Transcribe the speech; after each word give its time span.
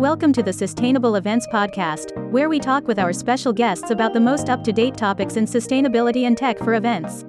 Welcome 0.00 0.32
to 0.32 0.42
the 0.42 0.54
Sustainable 0.54 1.16
Events 1.16 1.46
Podcast, 1.48 2.16
where 2.30 2.48
we 2.48 2.58
talk 2.58 2.88
with 2.88 2.98
our 2.98 3.12
special 3.12 3.52
guests 3.52 3.90
about 3.90 4.14
the 4.14 4.18
most 4.18 4.48
up 4.48 4.64
to 4.64 4.72
date 4.72 4.96
topics 4.96 5.36
in 5.36 5.44
sustainability 5.44 6.22
and 6.22 6.38
tech 6.38 6.58
for 6.58 6.72
events. 6.72 7.26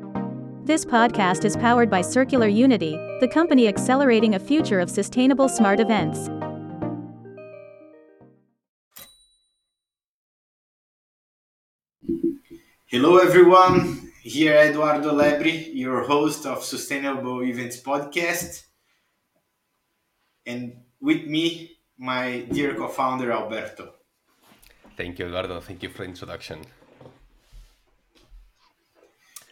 This 0.64 0.86
podcast 0.86 1.44
is 1.44 1.58
powered 1.58 1.90
by 1.90 2.00
Circular 2.00 2.48
Unity, 2.48 2.92
the 3.20 3.28
company 3.28 3.68
accelerating 3.68 4.36
a 4.36 4.40
future 4.40 4.80
of 4.80 4.90
sustainable 4.90 5.50
smart 5.50 5.82
events. 5.82 6.30
Hello, 12.86 13.18
everyone. 13.18 14.14
Here, 14.24 14.56
Eduardo 14.56 15.12
Lebre, 15.12 15.72
your 15.74 16.04
host 16.04 16.46
of 16.46 16.64
Sustainable 16.64 17.44
Events 17.44 17.82
Podcast. 17.82 18.64
And 20.46 20.84
with 21.02 21.26
me, 21.26 21.71
my 22.02 22.42
dear 22.52 22.74
co 22.74 22.88
founder, 22.88 23.32
Alberto. 23.32 23.94
Thank 24.98 25.20
you, 25.20 25.28
Eduardo. 25.28 25.60
Thank 25.62 25.84
you 25.84 25.90
for 25.90 26.00
the 26.00 26.10
introduction. 26.10 26.62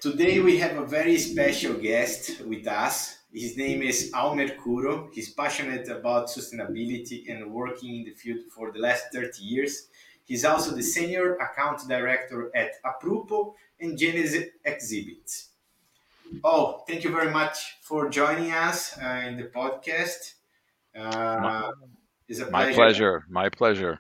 Today, 0.02 0.40
we 0.40 0.58
have 0.58 0.76
a 0.78 0.86
very 0.86 1.18
special 1.18 1.76
guest 1.76 2.42
with 2.42 2.66
us. 2.68 3.20
His 3.32 3.56
name 3.56 3.84
is 3.84 4.12
Al 4.16 4.36
Mercuro. 4.36 5.10
He's 5.14 5.32
passionate 5.32 5.88
about 5.90 6.28
sustainability 6.28 7.30
and 7.30 7.54
working 7.54 7.98
in 7.98 8.04
the 8.06 8.16
field 8.16 8.40
for 8.50 8.72
the 8.72 8.80
last 8.80 9.14
30 9.14 9.44
years. 9.44 9.90
He's 10.26 10.44
also 10.44 10.76
the 10.76 10.82
senior 10.82 11.36
account 11.36 11.88
director 11.88 12.50
at 12.56 12.72
Aprupo 12.84 13.54
and 13.80 13.96
Genesis 13.96 14.46
Exhibits. 14.66 15.50
Oh, 16.44 16.84
thank 16.88 17.04
you 17.04 17.12
very 17.12 17.30
much 17.32 17.78
for 17.82 18.10
joining 18.10 18.52
us 18.52 18.98
uh, 18.98 19.24
in 19.28 19.38
the 19.38 19.46
podcast. 19.46 20.34
Uh, 20.96 21.72
it's 22.30 22.40
a 22.40 22.46
pleasure. 22.46 22.52
My 22.52 22.74
pleasure. 22.74 23.26
My 23.30 23.50
pleasure. 23.50 24.00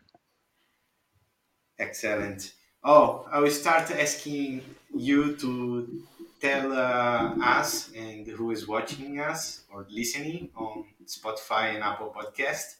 Excellent. 1.79 2.53
Oh, 2.83 3.27
I 3.31 3.39
will 3.39 3.51
start 3.51 3.91
asking 3.91 4.61
you 4.95 5.35
to 5.37 6.03
tell 6.39 6.71
uh, 6.73 7.35
us 7.41 7.91
and 7.95 8.27
who 8.27 8.51
is 8.51 8.67
watching 8.67 9.19
us 9.19 9.63
or 9.71 9.85
listening 9.89 10.49
on 10.55 10.85
Spotify 11.05 11.75
and 11.75 11.83
Apple 11.83 12.13
Podcast 12.15 12.75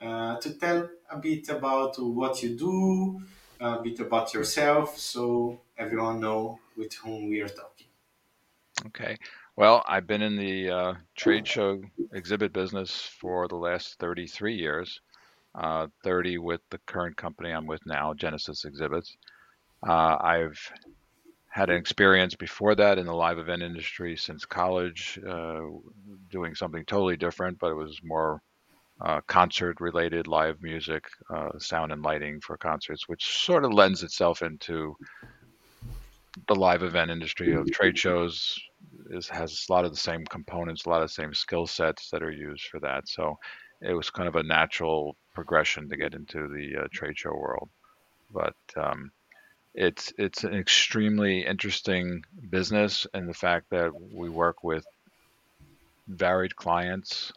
uh, 0.00 0.36
to 0.38 0.54
tell 0.58 0.88
a 1.10 1.18
bit 1.18 1.48
about 1.48 1.96
what 1.98 2.42
you 2.42 2.56
do, 2.56 3.22
a 3.60 3.82
bit 3.82 4.00
about 4.00 4.34
yourself, 4.34 4.98
so 4.98 5.60
everyone 5.78 6.20
know 6.20 6.60
with 6.76 6.94
whom 6.94 7.28
we 7.28 7.40
are 7.40 7.48
talking. 7.48 7.88
Okay. 8.86 9.18
Well, 9.56 9.84
I've 9.86 10.08
been 10.08 10.22
in 10.22 10.36
the 10.36 10.70
uh, 10.70 10.94
trade 11.14 11.46
show 11.46 11.80
exhibit 12.12 12.52
business 12.52 13.08
for 13.20 13.46
the 13.46 13.54
last 13.54 14.00
33 14.00 14.56
years, 14.56 15.00
uh, 15.54 15.86
30 16.02 16.38
with 16.38 16.60
the 16.70 16.78
current 16.86 17.16
company 17.16 17.52
I'm 17.52 17.66
with 17.66 17.86
now, 17.86 18.14
Genesis 18.14 18.64
Exhibits. 18.64 19.16
Uh, 19.86 20.16
I've 20.20 20.58
had 21.50 21.70
an 21.70 21.76
experience 21.76 22.34
before 22.34 22.74
that 22.74 22.98
in 22.98 23.06
the 23.06 23.14
live 23.14 23.38
event 23.38 23.62
industry 23.62 24.16
since 24.16 24.44
college, 24.44 25.20
uh, 25.24 25.60
doing 26.30 26.56
something 26.56 26.84
totally 26.84 27.16
different, 27.16 27.60
but 27.60 27.70
it 27.70 27.76
was 27.76 28.00
more 28.02 28.42
uh, 29.02 29.20
concert 29.28 29.80
related 29.80 30.26
live 30.26 30.60
music, 30.62 31.04
uh, 31.32 31.56
sound 31.60 31.92
and 31.92 32.02
lighting 32.02 32.40
for 32.40 32.56
concerts, 32.56 33.08
which 33.08 33.24
sort 33.24 33.64
of 33.64 33.72
lends 33.72 34.02
itself 34.02 34.42
into 34.42 34.96
the 36.48 36.54
live 36.54 36.82
event 36.82 37.10
industry 37.10 37.54
of 37.54 37.70
trade 37.70 37.98
shows. 37.98 38.58
Is, 39.10 39.28
has 39.28 39.66
a 39.68 39.72
lot 39.72 39.84
of 39.84 39.90
the 39.90 39.98
same 39.98 40.24
components, 40.24 40.84
a 40.84 40.88
lot 40.88 41.02
of 41.02 41.08
the 41.08 41.14
same 41.14 41.34
skill 41.34 41.66
sets 41.66 42.10
that 42.10 42.22
are 42.22 42.30
used 42.30 42.66
for 42.66 42.80
that. 42.80 43.08
So 43.08 43.38
it 43.80 43.92
was 43.92 44.10
kind 44.10 44.28
of 44.28 44.36
a 44.36 44.42
natural 44.42 45.16
progression 45.34 45.88
to 45.88 45.96
get 45.96 46.14
into 46.14 46.48
the 46.48 46.84
uh, 46.84 46.88
trade 46.92 47.18
show 47.18 47.32
world. 47.32 47.68
But 48.32 48.56
um, 48.76 49.10
it's 49.74 50.12
it's 50.16 50.44
an 50.44 50.54
extremely 50.54 51.44
interesting 51.44 52.24
business 52.50 53.06
in 53.14 53.26
the 53.26 53.34
fact 53.34 53.70
that 53.70 53.92
we 54.12 54.28
work 54.28 54.64
with 54.64 54.86
varied 56.08 56.56
clients 56.56 57.32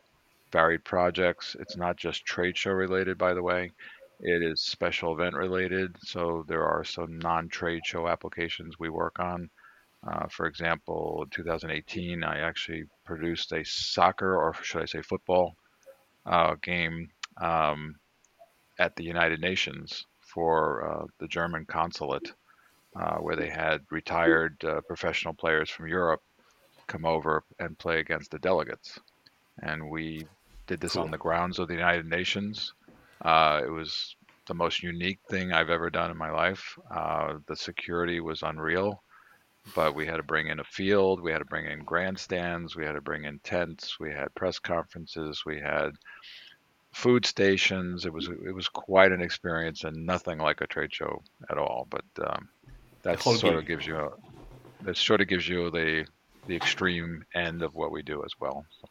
varied 0.51 0.83
projects. 0.83 1.55
It's 1.59 1.77
not 1.77 1.97
just 1.97 2.25
trade 2.25 2.57
show 2.57 2.71
related, 2.71 3.17
by 3.17 3.33
the 3.33 3.43
way. 3.43 3.71
It 4.19 4.41
is 4.41 4.61
special 4.61 5.13
event 5.13 5.35
related. 5.35 5.95
So 6.01 6.43
there 6.47 6.65
are 6.65 6.83
some 6.83 7.19
non 7.19 7.49
trade 7.49 7.85
show 7.85 8.07
applications 8.07 8.79
we 8.79 8.89
work 8.89 9.19
on. 9.19 9.49
Uh, 10.05 10.27
for 10.27 10.45
example, 10.45 11.23
in 11.23 11.29
2018, 11.29 12.23
I 12.23 12.39
actually 12.39 12.85
produced 13.05 13.51
a 13.51 13.63
soccer, 13.65 14.35
or 14.35 14.53
should 14.63 14.81
I 14.81 14.85
say 14.85 15.01
football, 15.01 15.55
uh, 16.25 16.55
game 16.61 17.09
um, 17.41 17.95
at 18.79 18.95
the 18.95 19.03
United 19.03 19.41
Nations 19.41 20.05
for 20.19 20.87
uh, 20.87 21.05
the 21.19 21.27
German 21.27 21.65
consulate, 21.65 22.31
uh, 22.95 23.17
where 23.17 23.35
they 23.35 23.49
had 23.49 23.81
retired 23.91 24.63
uh, 24.63 24.81
professional 24.81 25.33
players 25.33 25.69
from 25.69 25.87
Europe 25.87 26.21
come 26.87 27.05
over 27.05 27.43
and 27.59 27.77
play 27.77 27.99
against 27.99 28.31
the 28.31 28.39
delegates. 28.39 28.99
And 29.61 29.89
we 29.89 30.25
did 30.67 30.79
this 30.79 30.93
cool. 30.93 31.03
on 31.03 31.11
the 31.11 31.17
grounds 31.17 31.59
of 31.59 31.67
the 31.67 31.73
United 31.73 32.05
Nations. 32.05 32.73
Uh, 33.21 33.61
it 33.65 33.69
was 33.69 34.15
the 34.47 34.53
most 34.53 34.81
unique 34.81 35.19
thing 35.29 35.51
I've 35.51 35.69
ever 35.69 35.89
done 35.89 36.11
in 36.11 36.17
my 36.17 36.31
life. 36.31 36.77
Uh, 36.89 37.35
the 37.47 37.55
security 37.55 38.19
was 38.19 38.43
unreal, 38.43 39.03
but 39.75 39.95
we 39.95 40.05
had 40.05 40.17
to 40.17 40.23
bring 40.23 40.47
in 40.47 40.59
a 40.59 40.63
field, 40.63 41.21
we 41.21 41.31
had 41.31 41.39
to 41.39 41.45
bring 41.45 41.65
in 41.65 41.83
grandstands, 41.83 42.75
we 42.75 42.85
had 42.85 42.93
to 42.93 43.01
bring 43.01 43.25
in 43.25 43.39
tents, 43.39 43.99
we 43.99 44.11
had 44.11 44.33
press 44.35 44.59
conferences, 44.59 45.43
we 45.45 45.59
had 45.59 45.91
food 46.93 47.25
stations. 47.25 48.05
It 48.05 48.13
was 48.13 48.27
it 48.27 48.53
was 48.53 48.67
quite 48.69 49.11
an 49.11 49.21
experience 49.21 49.83
and 49.83 50.05
nothing 50.05 50.39
like 50.39 50.61
a 50.61 50.67
trade 50.67 50.93
show 50.93 51.21
at 51.49 51.57
all. 51.57 51.87
But 51.89 52.05
um, 52.25 52.49
that 53.03 53.21
sort 53.21 53.41
game. 53.41 53.57
of 53.57 53.65
gives 53.65 53.85
you 53.85 53.97
a, 53.97 54.09
that 54.83 54.97
sort 54.97 55.21
of 55.21 55.27
gives 55.27 55.47
you 55.47 55.69
the 55.69 56.05
the 56.47 56.55
extreme 56.55 57.25
end 57.35 57.61
of 57.61 57.75
what 57.75 57.91
we 57.91 58.01
do 58.01 58.23
as 58.23 58.31
well. 58.39 58.65
So. 58.81 58.87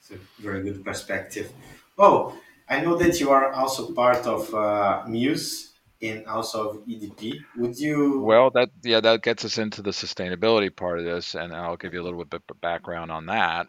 It's 0.00 0.10
a 0.10 0.42
very 0.42 0.62
good 0.62 0.84
perspective. 0.84 1.52
Oh, 1.98 2.38
I 2.68 2.80
know 2.80 2.96
that 2.96 3.18
you 3.18 3.30
are 3.30 3.52
also 3.52 3.92
part 3.92 4.26
of 4.26 4.54
uh, 4.54 5.04
Muse 5.08 5.72
and 6.02 6.26
also 6.26 6.70
of 6.70 6.76
EDP. 6.86 7.40
Would 7.56 7.78
you? 7.78 8.20
Well, 8.20 8.50
that 8.50 8.70
yeah, 8.82 9.00
that 9.00 9.22
gets 9.22 9.44
us 9.44 9.58
into 9.58 9.82
the 9.82 9.90
sustainability 9.90 10.74
part 10.74 10.98
of 10.98 11.04
this, 11.04 11.34
and 11.34 11.54
I'll 11.54 11.76
give 11.76 11.94
you 11.94 12.02
a 12.02 12.04
little 12.04 12.24
bit 12.24 12.42
of 12.48 12.60
background 12.60 13.10
on 13.10 13.26
that. 13.26 13.66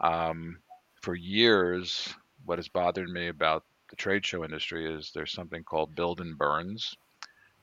Um, 0.00 0.58
for 1.00 1.14
years, 1.14 2.14
what 2.44 2.58
has 2.58 2.68
bothered 2.68 3.08
me 3.08 3.28
about 3.28 3.64
the 3.90 3.96
trade 3.96 4.24
show 4.24 4.44
industry 4.44 4.92
is 4.92 5.10
there's 5.14 5.32
something 5.32 5.64
called 5.64 5.94
build 5.94 6.20
and 6.20 6.36
burns. 6.36 6.94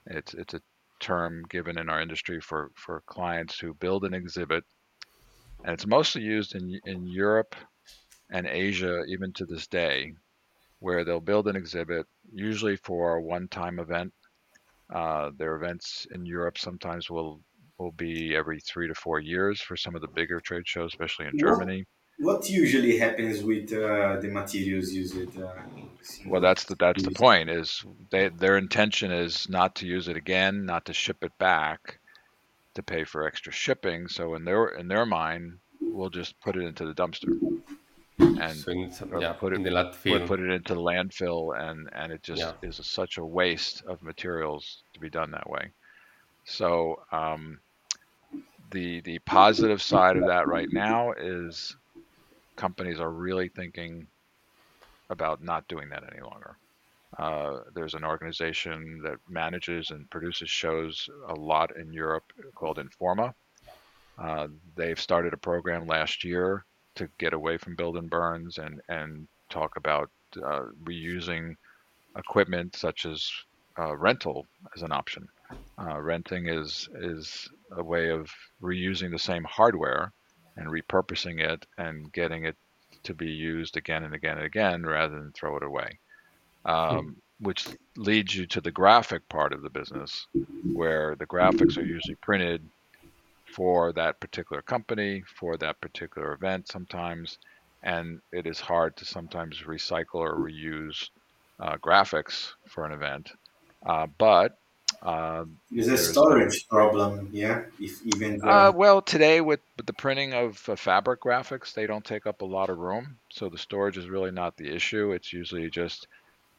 It's 0.08 0.34
it's 0.34 0.56
a 0.56 0.62
term 1.00 1.46
given 1.50 1.78
in 1.78 1.90
our 1.90 2.02
industry 2.02 2.42
for 2.42 2.72
for 2.76 3.04
clients 3.06 3.60
who 3.60 3.74
build 3.76 4.04
an 4.04 4.14
exhibit, 4.14 4.64
and 5.64 5.74
it's 5.74 5.88
mostly 5.88 6.24
used 6.24 6.56
in 6.56 6.80
in 6.86 7.08
Europe 7.08 7.56
and 8.32 8.48
Asia, 8.48 9.04
even 9.08 9.32
to 9.34 9.46
this 9.46 9.68
day, 9.68 10.14
where 10.80 11.04
they'll 11.04 11.20
build 11.20 11.48
an 11.48 11.56
exhibit, 11.56 12.06
usually 12.34 12.76
for 12.78 13.16
a 13.16 13.22
one-time 13.22 13.80
event. 13.80 14.14
Uh, 14.94 15.32
their 15.38 15.56
events 15.56 16.06
in 16.14 16.26
Europe 16.26 16.58
sometimes 16.58 17.10
will 17.10 17.42
will 17.78 17.92
be 17.92 18.36
every 18.36 18.60
three 18.60 18.88
to 18.88 18.96
four 18.96 19.20
years 19.20 19.60
for 19.60 19.76
some 19.76 19.96
of 19.96 20.02
the 20.02 20.08
bigger 20.08 20.40
trade 20.40 20.66
shows, 20.66 20.92
especially 20.94 21.26
in 21.26 21.38
Germany. 21.38 21.84
What, 22.20 22.38
what 22.38 22.50
usually 22.50 22.98
happens 22.98 23.44
with 23.44 23.74
uh, 23.74 24.18
the 24.22 24.30
materials 24.30 24.94
used? 24.94 25.18
Uh, 25.38 25.52
well, 26.26 26.40
that's 26.40 26.64
the 26.66 26.76
that's 26.76 27.04
the 27.04 27.12
point. 27.12 27.50
Is 27.50 27.84
they 28.12 28.30
their 28.30 28.58
intention 28.58 29.12
is 29.12 29.50
not 29.50 29.76
to 29.76 29.88
use 29.88 30.08
it 30.08 30.16
again, 30.16 30.66
not 30.66 30.86
to 30.86 30.94
ship 30.94 31.18
it 31.24 31.38
back, 31.38 32.00
to 32.76 32.84
pay 32.84 33.04
for 33.04 33.26
extra 33.26 33.52
shipping. 33.52 34.08
So 34.08 34.36
in 34.36 34.46
their 34.46 34.68
in 34.68 34.88
their 34.88 35.06
mind, 35.06 35.58
we'll 35.82 36.10
just 36.10 36.40
put 36.40 36.56
it 36.56 36.64
into 36.64 36.86
the 36.86 36.94
dumpster 36.94 37.34
and 38.18 38.66
yeah, 39.20 39.34
put 39.34 39.54
it 39.54 39.58
in 39.58 39.64
the 39.64 39.70
landfill. 39.70 40.28
Put, 40.28 40.40
it 40.40 40.50
into 40.50 40.76
landfill, 40.76 41.60
and 41.60 41.90
and 41.94 42.12
it 42.12 42.24
just 42.24 42.42
yeah. 42.42 42.54
is 42.62 42.80
a, 42.80 42.84
such 42.84 43.18
a 43.18 43.26
waste 43.26 43.84
of 43.86 44.02
materials 44.02 44.84
to 44.94 45.00
be 45.00 45.10
done 45.10 45.32
that 45.32 45.50
way. 45.50 45.72
So 46.46 47.02
um, 47.12 47.60
the 48.72 49.02
the 49.02 49.20
positive 49.20 49.82
side 49.82 50.18
of 50.18 50.28
that 50.28 50.48
right 50.48 50.72
now 50.72 51.12
is 51.14 51.76
companies 52.56 53.00
are 53.00 53.12
really 53.12 53.50
thinking 53.50 54.08
about 55.10 55.44
not 55.44 55.68
doing 55.68 55.90
that 55.90 56.04
any 56.12 56.22
longer. 56.22 56.58
Uh, 57.18 57.60
there's 57.74 57.94
an 57.94 58.04
organization 58.04 59.02
that 59.04 59.18
manages 59.30 59.92
and 59.92 60.10
produces 60.10 60.50
shows 60.50 61.10
a 61.28 61.34
lot 61.34 61.76
in 61.78 61.94
Europe 61.94 62.26
called 62.56 62.78
Informa. 62.78 63.34
Uh, 64.18 64.48
they've 64.76 65.00
started 65.00 65.34
a 65.34 65.38
program 65.38 65.88
last 65.88 66.24
year 66.24 66.66
to 66.96 67.10
get 67.20 67.34
away 67.34 67.58
from 67.58 67.76
build 67.76 67.98
and 67.98 68.10
burns 68.10 68.58
and 68.58 68.82
and 68.90 69.28
talk 69.50 69.76
about 69.78 70.10
uh, 70.44 70.64
reusing 70.84 71.56
equipment 72.18 72.76
such 72.76 73.06
as 73.06 73.30
uh, 73.80 73.96
rental 73.98 74.48
as 74.76 74.82
an 74.84 74.92
option. 74.92 75.28
Uh, 75.80 76.00
renting 76.02 76.48
is 76.48 76.88
is 76.96 77.50
a 77.78 77.84
way 77.84 78.10
of 78.10 78.30
reusing 78.62 79.12
the 79.12 79.20
same 79.20 79.44
hardware 79.46 80.14
and 80.58 80.68
repurposing 80.68 81.40
it 81.40 81.66
and 81.78 82.12
getting 82.14 82.46
it 82.46 82.56
to 83.04 83.14
be 83.14 83.28
used 83.30 83.78
again 83.78 84.04
and 84.04 84.14
again 84.16 84.38
and 84.38 84.46
again 84.46 84.84
rather 84.84 85.16
than 85.16 85.32
throw 85.34 85.58
it 85.58 85.64
away. 85.64 86.00
um, 86.66 87.16
which 87.40 87.68
leads 87.98 88.36
you 88.36 88.46
to 88.48 88.62
the 88.62 88.72
graphic 88.72 89.28
part 89.30 89.54
of 89.54 89.62
the 89.62 89.70
business, 89.70 90.28
where 90.72 91.16
the 91.16 91.28
graphics 91.28 91.78
are 91.78 91.84
usually 91.84 92.16
printed 92.16 92.70
for 93.56 93.94
that 93.94 94.20
particular 94.20 94.62
company, 94.62 95.24
for 95.40 95.58
that 95.58 95.80
particular 95.82 96.34
event 96.34 96.68
sometimes, 96.68 97.38
and 97.84 98.20
it 98.32 98.46
is 98.48 98.60
hard 98.60 98.98
to 98.98 99.06
sometimes 99.06 99.64
recycle 99.66 100.16
or 100.16 100.36
reuse 100.36 101.10
uh, 101.62 101.78
graphics 101.78 102.52
for 102.70 102.86
an 102.86 102.92
event. 102.92 103.32
Uh, 103.86 104.08
but 104.18 104.58
uh, 105.02 105.46
there's 105.72 105.88
a 105.88 105.98
storage 105.98 106.68
problem, 106.70 107.30
yeah. 107.32 107.64
If 107.80 107.94
even 108.06 108.42
uh, 108.44 108.72
well, 108.76 109.02
today 109.02 109.40
with, 109.42 109.62
with 109.78 109.86
the 109.86 109.94
printing 109.94 110.34
of 110.34 110.62
uh, 110.68 110.76
fabric 110.76 111.22
graphics, 111.22 111.74
they 111.74 111.88
don't 111.88 112.04
take 112.04 112.26
up 112.26 112.42
a 112.42 112.46
lot 112.46 112.70
of 112.70 112.78
room, 112.78 113.18
so 113.32 113.50
the 113.50 113.58
storage 113.58 113.98
is 113.98 114.10
really 114.10 114.32
not 114.32 114.58
the 114.58 114.74
issue. 114.76 115.12
It's 115.12 115.32
usually 115.32 115.70
just 115.70 116.08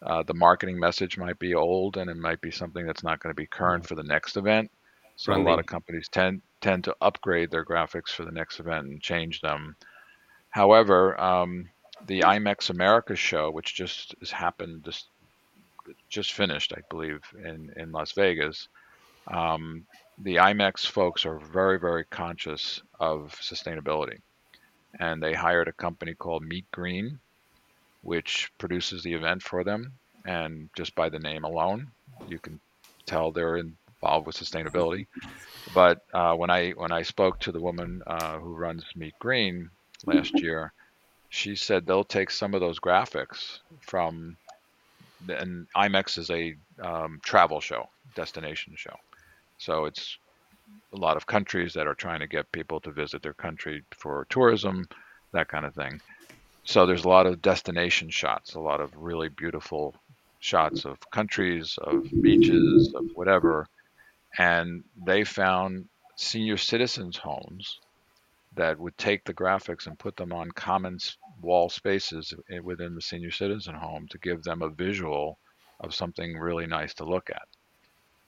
uh, 0.04 0.22
the 0.22 0.34
marketing 0.34 0.78
message 0.78 1.18
might 1.18 1.38
be 1.38 1.54
old, 1.54 1.96
and 1.96 2.10
it 2.10 2.16
might 2.16 2.40
be 2.40 2.50
something 2.50 2.86
that's 2.86 3.04
not 3.04 3.20
going 3.20 3.34
to 3.34 3.40
be 3.40 3.46
current 3.46 3.86
for 3.86 3.94
the 3.96 4.04
next 4.04 4.36
event. 4.36 4.70
So 5.16 5.32
a 5.32 5.36
lot 5.36 5.58
of 5.58 5.66
companies 5.66 6.08
tend 6.08 6.42
tend 6.60 6.84
to 6.84 6.96
upgrade 7.00 7.50
their 7.50 7.64
graphics 7.64 8.10
for 8.10 8.24
the 8.24 8.30
next 8.30 8.60
event 8.60 8.86
and 8.86 9.00
change 9.00 9.40
them. 9.40 9.76
However, 10.50 11.18
um, 11.18 11.70
the 12.06 12.20
IMEX 12.20 12.70
America 12.70 13.16
show, 13.16 13.50
which 13.50 13.74
just 13.74 14.14
has 14.20 14.30
happened, 14.30 14.84
just 14.84 15.06
just 16.08 16.34
finished, 16.34 16.72
I 16.76 16.82
believe, 16.90 17.22
in 17.42 17.72
in 17.76 17.92
Las 17.92 18.12
Vegas. 18.12 18.68
Um, 19.26 19.86
the 20.18 20.36
IMEX 20.36 20.86
folks 20.86 21.24
are 21.24 21.38
very 21.38 21.78
very 21.78 22.04
conscious 22.04 22.82
of 23.00 23.32
sustainability, 23.40 24.20
and 25.00 25.22
they 25.22 25.32
hired 25.32 25.68
a 25.68 25.72
company 25.72 26.14
called 26.14 26.42
Meet 26.42 26.70
Green, 26.70 27.18
which 28.02 28.52
produces 28.58 29.02
the 29.02 29.14
event 29.14 29.42
for 29.42 29.64
them. 29.64 29.92
And 30.26 30.68
just 30.76 30.94
by 30.94 31.08
the 31.08 31.20
name 31.20 31.44
alone, 31.44 31.92
you 32.28 32.38
can 32.38 32.60
tell 33.06 33.30
they're 33.30 33.56
in 33.56 33.76
involved 34.02 34.26
with 34.26 34.36
sustainability. 34.36 35.06
But 35.74 36.00
uh, 36.12 36.34
when 36.34 36.50
I 36.50 36.70
when 36.70 36.92
I 36.92 37.02
spoke 37.02 37.40
to 37.40 37.52
the 37.52 37.60
woman 37.60 38.02
uh, 38.06 38.38
who 38.38 38.54
runs 38.54 38.84
Meet 38.94 39.18
Green 39.18 39.70
last 40.06 40.40
year, 40.40 40.72
she 41.28 41.56
said 41.56 41.86
they'll 41.86 42.04
take 42.04 42.30
some 42.30 42.54
of 42.54 42.60
those 42.60 42.78
graphics 42.78 43.58
from, 43.80 44.36
and 45.28 45.66
IMEX 45.76 46.18
is 46.18 46.30
a 46.30 46.54
um, 46.80 47.20
travel 47.24 47.60
show, 47.60 47.88
destination 48.14 48.74
show, 48.76 48.94
so 49.58 49.86
it's 49.86 50.18
a 50.92 50.96
lot 50.96 51.16
of 51.16 51.26
countries 51.26 51.74
that 51.74 51.86
are 51.86 51.94
trying 51.94 52.20
to 52.20 52.26
get 52.26 52.50
people 52.52 52.80
to 52.80 52.90
visit 52.92 53.22
their 53.22 53.34
country 53.34 53.82
for 53.96 54.26
tourism, 54.30 54.86
that 55.32 55.48
kind 55.48 55.66
of 55.66 55.74
thing. 55.74 56.00
So 56.64 56.86
there's 56.86 57.04
a 57.04 57.08
lot 57.08 57.26
of 57.26 57.42
destination 57.42 58.10
shots, 58.10 58.54
a 58.54 58.60
lot 58.60 58.80
of 58.80 58.90
really 58.96 59.28
beautiful 59.28 59.94
shots 60.40 60.84
of 60.84 60.98
countries, 61.10 61.78
of 61.82 62.04
beaches, 62.22 62.92
of 62.94 63.04
whatever 63.14 63.66
and 64.38 64.84
they 64.96 65.24
found 65.24 65.88
senior 66.16 66.56
citizens' 66.56 67.16
homes 67.18 67.80
that 68.52 68.78
would 68.78 68.96
take 68.98 69.24
the 69.24 69.34
graphics 69.34 69.86
and 69.86 69.98
put 69.98 70.16
them 70.16 70.32
on 70.32 70.50
common 70.52 70.98
wall 71.40 71.68
spaces 71.68 72.34
within 72.62 72.94
the 72.94 73.02
senior 73.02 73.30
citizen 73.30 73.74
home 73.74 74.06
to 74.08 74.18
give 74.18 74.42
them 74.42 74.62
a 74.62 74.70
visual 74.70 75.38
of 75.80 75.94
something 75.94 76.36
really 76.38 76.66
nice 76.66 76.94
to 76.94 77.04
look 77.04 77.30
at. 77.30 77.48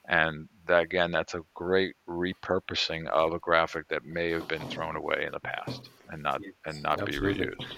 And 0.09 0.49
that, 0.67 0.83
again, 0.83 1.11
that's 1.13 1.35
a 1.35 1.43
great 1.55 1.97
repurposing 2.09 3.09
of 3.09 3.33
a 3.33 3.39
graphic 3.39 3.89
that 3.89 4.05
may 4.05 4.31
have 4.31 4.49
been 4.49 4.67
thrown 4.67 4.97
away 4.97 5.25
in 5.27 5.33
the 5.33 5.41
past 5.41 5.91
and 6.09 6.23
not 6.23 6.43
and 6.65 6.83
not 6.83 7.05
Absolutely. 7.05 7.45
be 7.45 7.47
reused. 7.47 7.77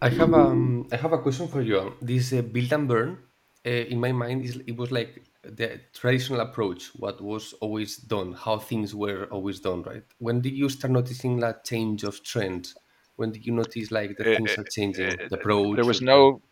I 0.00 0.08
have 0.10 0.34
um 0.34 0.88
I 0.92 0.96
have 0.96 1.12
a 1.12 1.18
question 1.18 1.48
for 1.48 1.62
you. 1.62 1.96
This 2.00 2.32
uh, 2.32 2.42
build 2.42 2.72
and 2.72 2.88
burn, 2.88 3.18
uh, 3.66 3.70
in 3.92 4.00
my 4.00 4.12
mind, 4.12 4.44
is 4.44 4.56
it 4.66 4.76
was 4.76 4.90
like 4.92 5.24
the 5.44 5.80
traditional 5.92 6.40
approach, 6.40 6.90
what 6.96 7.20
was 7.20 7.52
always 7.60 7.96
done, 7.96 8.32
how 8.32 8.58
things 8.58 8.94
were 8.94 9.26
always 9.30 9.60
done, 9.60 9.82
right? 9.82 10.04
When 10.18 10.40
did 10.40 10.54
you 10.54 10.68
start 10.68 10.92
noticing 10.92 11.40
that 11.40 11.64
change 11.64 12.04
of 12.04 12.22
trends? 12.22 12.74
When 13.16 13.30
did 13.32 13.46
you 13.46 13.52
notice 13.52 13.90
like 13.90 14.16
the 14.16 14.24
things 14.24 14.58
are 14.58 14.64
changing, 14.64 15.06
it, 15.06 15.30
the 15.30 15.36
approach? 15.36 15.76
There 15.76 15.84
was 15.84 16.02
no, 16.02 16.42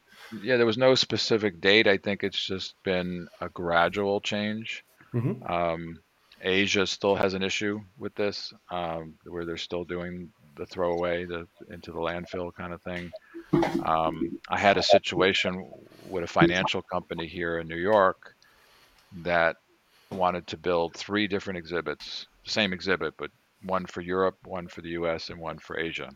yeah, 0.42 0.56
there 0.56 0.66
was 0.66 0.78
no 0.78 0.94
specific 0.94 1.60
date. 1.60 1.86
I 1.86 1.96
think 1.96 2.22
it's 2.22 2.44
just 2.44 2.74
been 2.84 3.28
a 3.40 3.48
gradual 3.48 4.20
change. 4.20 4.84
Mm-hmm. 5.12 5.42
Um, 5.52 5.98
Asia 6.40 6.86
still 6.86 7.14
has 7.14 7.34
an 7.34 7.42
issue 7.42 7.80
with 7.98 8.14
this, 8.14 8.52
um, 8.70 9.14
where 9.24 9.44
they're 9.44 9.56
still 9.56 9.84
doing 9.84 10.30
the 10.56 10.66
throwaway, 10.66 11.24
the 11.24 11.46
into 11.70 11.92
the 11.92 11.98
landfill 11.98 12.52
kind 12.54 12.72
of 12.72 12.82
thing. 12.82 13.10
Um, 13.84 14.38
I 14.48 14.58
had 14.58 14.76
a 14.76 14.82
situation 14.82 15.70
with 16.08 16.24
a 16.24 16.26
financial 16.26 16.82
company 16.82 17.26
here 17.26 17.58
in 17.58 17.68
New 17.68 17.76
York 17.76 18.34
that 19.18 19.56
wanted 20.10 20.46
to 20.48 20.56
build 20.56 20.94
three 20.94 21.26
different 21.26 21.58
exhibits, 21.58 22.26
same 22.44 22.72
exhibit, 22.72 23.14
but 23.16 23.30
one 23.62 23.86
for 23.86 24.00
Europe, 24.00 24.38
one 24.44 24.68
for 24.68 24.80
the 24.80 24.90
US, 24.90 25.30
and 25.30 25.40
one 25.40 25.58
for 25.58 25.78
Asia. 25.78 26.10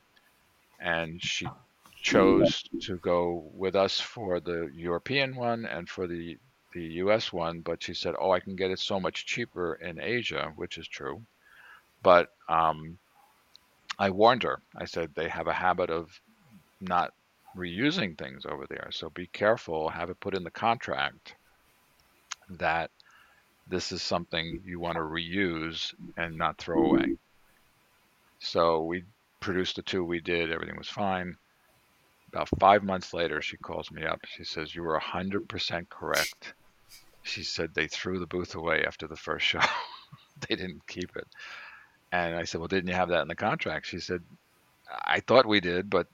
And 0.80 1.22
she 1.22 1.46
chose 2.02 2.62
to 2.82 2.96
go 2.98 3.50
with 3.54 3.74
us 3.74 4.00
for 4.00 4.40
the 4.40 4.70
European 4.74 5.34
one 5.34 5.64
and 5.66 5.88
for 5.88 6.06
the 6.06 6.38
the 6.72 6.84
US 7.04 7.32
one, 7.32 7.60
but 7.60 7.82
she 7.82 7.94
said, 7.94 8.14
"Oh, 8.18 8.32
I 8.32 8.40
can 8.40 8.54
get 8.54 8.70
it 8.70 8.78
so 8.78 9.00
much 9.00 9.24
cheaper 9.24 9.76
in 9.76 9.98
Asia," 9.98 10.52
which 10.56 10.76
is 10.76 10.86
true. 10.86 11.22
But 12.02 12.34
um, 12.48 12.98
I 13.98 14.10
warned 14.10 14.42
her. 14.42 14.60
I 14.76 14.84
said 14.84 15.14
they 15.14 15.28
have 15.28 15.46
a 15.46 15.54
habit 15.54 15.88
of 15.88 16.20
not 16.80 17.14
reusing 17.56 18.18
things 18.18 18.44
over 18.44 18.66
there, 18.66 18.88
so 18.90 19.08
be 19.08 19.26
careful. 19.28 19.88
Have 19.88 20.10
it 20.10 20.20
put 20.20 20.34
in 20.34 20.44
the 20.44 20.50
contract 20.50 21.35
that 22.48 22.90
this 23.66 23.92
is 23.92 24.02
something 24.02 24.62
you 24.64 24.78
want 24.78 24.96
to 24.96 25.00
reuse 25.00 25.94
and 26.16 26.36
not 26.36 26.58
throw 26.58 26.84
away. 26.84 27.16
So 28.38 28.84
we 28.84 29.04
produced 29.40 29.76
the 29.76 29.82
two 29.82 30.04
we 30.04 30.20
did, 30.20 30.52
everything 30.52 30.76
was 30.76 30.88
fine. 30.88 31.36
About 32.32 32.48
five 32.60 32.82
months 32.82 33.14
later, 33.14 33.40
she 33.40 33.56
calls 33.56 33.90
me 33.90 34.04
up. 34.04 34.20
She 34.26 34.44
says, 34.44 34.74
You 34.74 34.82
were 34.82 35.00
100% 35.00 35.88
correct. 35.88 36.54
She 37.22 37.42
said 37.42 37.74
they 37.74 37.88
threw 37.88 38.18
the 38.18 38.26
booth 38.26 38.54
away 38.54 38.84
after 38.86 39.06
the 39.08 39.16
first 39.16 39.46
show, 39.46 39.60
they 40.48 40.54
didn't 40.54 40.86
keep 40.86 41.16
it. 41.16 41.26
And 42.12 42.36
I 42.36 42.44
said, 42.44 42.60
Well, 42.60 42.68
didn't 42.68 42.88
you 42.88 42.94
have 42.94 43.08
that 43.08 43.22
in 43.22 43.28
the 43.28 43.34
contract? 43.34 43.86
She 43.86 44.00
said, 44.00 44.22
I 44.88 45.20
thought 45.20 45.46
we 45.46 45.60
did, 45.60 45.90
but 45.90 46.06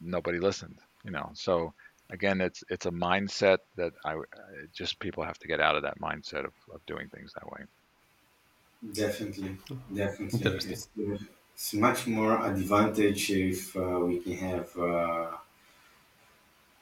nobody 0.00 0.38
listened, 0.38 0.78
you 1.04 1.10
know. 1.10 1.30
So 1.34 1.74
again, 2.10 2.40
it's 2.40 2.62
it's 2.68 2.86
a 2.86 2.90
mindset 2.90 3.58
that 3.76 3.92
I 4.04 4.16
just 4.72 4.98
people 4.98 5.22
have 5.24 5.38
to 5.38 5.48
get 5.48 5.60
out 5.60 5.76
of 5.76 5.82
that 5.82 5.98
mindset 6.00 6.44
of, 6.44 6.52
of 6.74 6.84
doing 6.86 7.08
things 7.08 7.32
that 7.34 7.46
way. 7.50 7.64
Definitely, 8.92 9.56
definitely. 9.94 10.72
It's, 10.72 10.88
it's, 10.96 11.74
much 11.74 12.06
more 12.06 12.46
advantage 12.46 13.30
if 13.30 13.76
uh, 13.76 14.00
we 14.00 14.18
can 14.20 14.32
have 14.32 14.68
uh, 14.78 15.26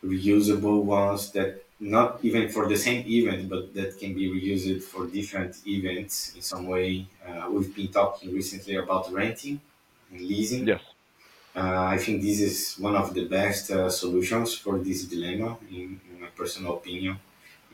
reusable 0.04 0.84
ones 0.84 1.32
that 1.32 1.64
not 1.80 2.18
even 2.22 2.48
for 2.48 2.68
the 2.68 2.76
same 2.76 3.04
event, 3.06 3.48
but 3.48 3.74
that 3.74 3.98
can 3.98 4.14
be 4.14 4.28
reused 4.28 4.82
for 4.82 5.06
different 5.06 5.56
events 5.66 6.34
in 6.34 6.42
some 6.42 6.66
way. 6.66 7.06
Uh, 7.26 7.48
we've 7.50 7.74
been 7.74 7.88
talking 7.88 8.32
recently 8.32 8.76
about 8.76 9.12
renting 9.12 9.60
and 10.12 10.20
leasing. 10.20 10.66
Yes. 10.66 10.80
Uh, 11.58 11.86
I 11.94 11.98
think 11.98 12.22
this 12.22 12.40
is 12.40 12.76
one 12.78 12.94
of 12.94 13.14
the 13.14 13.24
best 13.24 13.70
uh, 13.72 13.90
solutions 13.90 14.54
for 14.54 14.78
this 14.78 15.04
dilemma, 15.04 15.56
in, 15.70 16.00
in, 16.08 16.20
my 16.20 16.28
personal 16.36 16.74
opinion, 16.74 17.18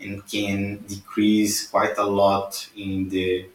and 0.00 0.26
can 0.26 0.78
decrease 0.88 1.66
quite 1.66 1.98
a 1.98 2.06
lot 2.22 2.50
in 2.76 3.10
the 3.10 3.46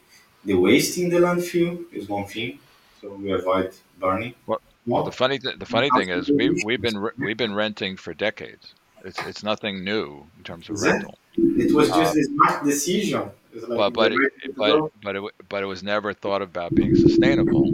the 0.46 0.54
waste 0.54 0.98
in 1.00 1.10
the 1.10 1.18
landfill. 1.18 1.72
Is 1.92 2.08
one 2.08 2.26
thing, 2.26 2.60
so 3.02 3.14
we 3.14 3.32
avoid 3.32 3.72
burning. 4.00 4.36
Well, 4.46 4.62
well 4.86 5.04
the 5.04 5.12
funny 5.12 5.40
th- 5.40 5.58
the 5.58 5.66
funny 5.66 5.90
thing 5.98 6.10
is 6.10 6.30
we've 6.30 6.64
we've 6.64 6.82
been 6.82 7.00
re- 7.00 7.18
we've 7.18 7.42
been 7.46 7.56
renting 7.56 7.98
for 7.98 8.14
decades. 8.14 8.76
It's 9.04 9.20
it's 9.26 9.44
nothing 9.44 9.84
new 9.84 10.28
in 10.38 10.44
terms 10.44 10.70
of 10.70 10.80
rental. 10.82 11.18
It 11.36 11.74
was 11.74 11.90
just 11.90 12.16
uh, 12.16 12.20
a 12.20 12.24
smart 12.24 12.64
decision. 12.66 13.32
Like 13.54 13.78
but 13.78 13.94
but 13.94 14.12
it, 14.12 14.56
but 14.56 14.92
but 15.02 15.16
it, 15.16 15.24
but 15.50 15.64
it 15.64 15.66
was 15.66 15.84
never 15.84 16.14
thought 16.14 16.42
about 16.42 16.76
being 16.76 16.96
sustainable 16.96 17.66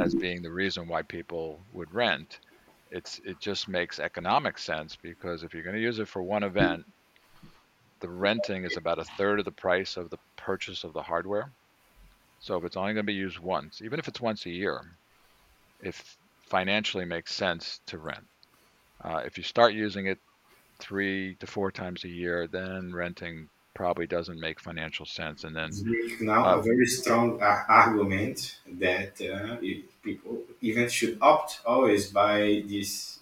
as 0.00 0.14
being 0.14 0.42
the 0.42 0.50
reason 0.50 0.88
why 0.88 1.02
people 1.02 1.60
would 1.72 1.92
rent. 1.92 2.38
It's 2.90 3.20
it 3.24 3.40
just 3.40 3.68
makes 3.68 3.98
economic 3.98 4.58
sense 4.58 4.96
because 4.96 5.42
if 5.42 5.52
you're 5.52 5.62
going 5.62 5.76
to 5.76 5.82
use 5.82 5.98
it 5.98 6.08
for 6.08 6.22
one 6.22 6.42
event, 6.42 6.84
the 8.00 8.08
renting 8.08 8.64
is 8.64 8.76
about 8.76 8.98
a 8.98 9.04
third 9.04 9.40
of 9.40 9.44
the 9.44 9.50
price 9.50 9.96
of 9.96 10.10
the 10.10 10.18
purchase 10.36 10.84
of 10.84 10.92
the 10.92 11.02
hardware. 11.02 11.50
So 12.40 12.56
if 12.56 12.64
it's 12.64 12.76
only 12.76 12.94
going 12.94 13.04
to 13.04 13.12
be 13.12 13.14
used 13.14 13.38
once, 13.38 13.82
even 13.82 13.98
if 13.98 14.08
it's 14.08 14.20
once 14.20 14.46
a 14.46 14.50
year, 14.50 14.80
if 15.82 16.16
financially 16.48 17.04
makes 17.04 17.34
sense 17.34 17.80
to 17.86 17.98
rent. 17.98 18.26
Uh, 19.04 19.22
if 19.24 19.36
you 19.36 19.44
start 19.44 19.74
using 19.74 20.06
it 20.06 20.18
three 20.78 21.36
to 21.36 21.46
four 21.46 21.70
times 21.72 22.04
a 22.04 22.08
year, 22.08 22.46
then 22.48 22.92
renting 22.94 23.50
probably 23.74 24.06
doesn't 24.06 24.40
make 24.40 24.60
financial 24.60 25.06
sense. 25.06 25.44
And 25.44 25.54
then 25.56 25.86
now 26.20 26.42
uh, 26.42 26.58
a 26.58 26.62
very 26.62 26.86
strong 26.86 27.40
uh, 27.42 27.64
argument 27.68 28.60
that 28.66 29.20
uh, 29.20 29.56
people 30.02 30.42
even 30.60 30.88
should 30.88 31.18
opt 31.20 31.60
always 31.66 32.10
by 32.10 32.40
these 32.66 33.20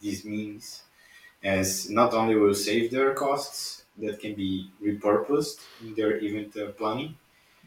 these 0.00 0.24
means, 0.24 0.84
as 1.42 1.90
not 1.90 2.14
only 2.14 2.36
will 2.36 2.54
save 2.54 2.90
their 2.92 3.14
costs, 3.14 3.84
that 3.98 4.20
can 4.20 4.34
be 4.34 4.70
repurposed 4.82 5.60
in 5.82 5.94
their 5.94 6.18
event 6.18 6.56
uh, 6.56 6.72
planning, 6.72 7.16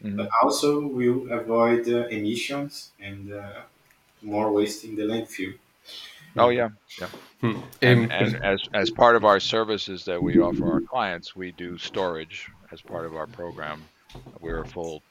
Mhm. 0.02 0.18
but 0.18 0.28
also 0.42 0.86
will 0.86 1.30
avoid 1.32 1.88
uh, 1.88 2.06
emissions 2.08 2.92
and 3.00 3.32
uh, 3.32 3.62
more 4.22 4.52
waste 4.52 4.84
in 4.84 4.96
the 4.96 5.02
landfill. 5.04 5.54
Oh 6.36 6.48
yeah, 6.48 6.70
yeah. 7.00 7.08
Hmm. 7.40 7.60
And, 7.82 8.04
Um, 8.04 8.10
and 8.10 8.44
as 8.44 8.62
as 8.72 8.90
part 8.90 9.16
of 9.16 9.24
our 9.24 9.40
services 9.40 10.04
that 10.06 10.22
we 10.22 10.38
offer 10.38 10.72
our 10.72 10.80
clients, 10.80 11.36
we 11.36 11.52
do 11.52 11.78
storage 11.78 12.48
as 12.70 12.80
part 12.80 13.04
of 13.04 13.14
our 13.16 13.26
program. 13.26 13.82
We're 14.40 14.62
a 14.62 14.66
full 14.66 15.02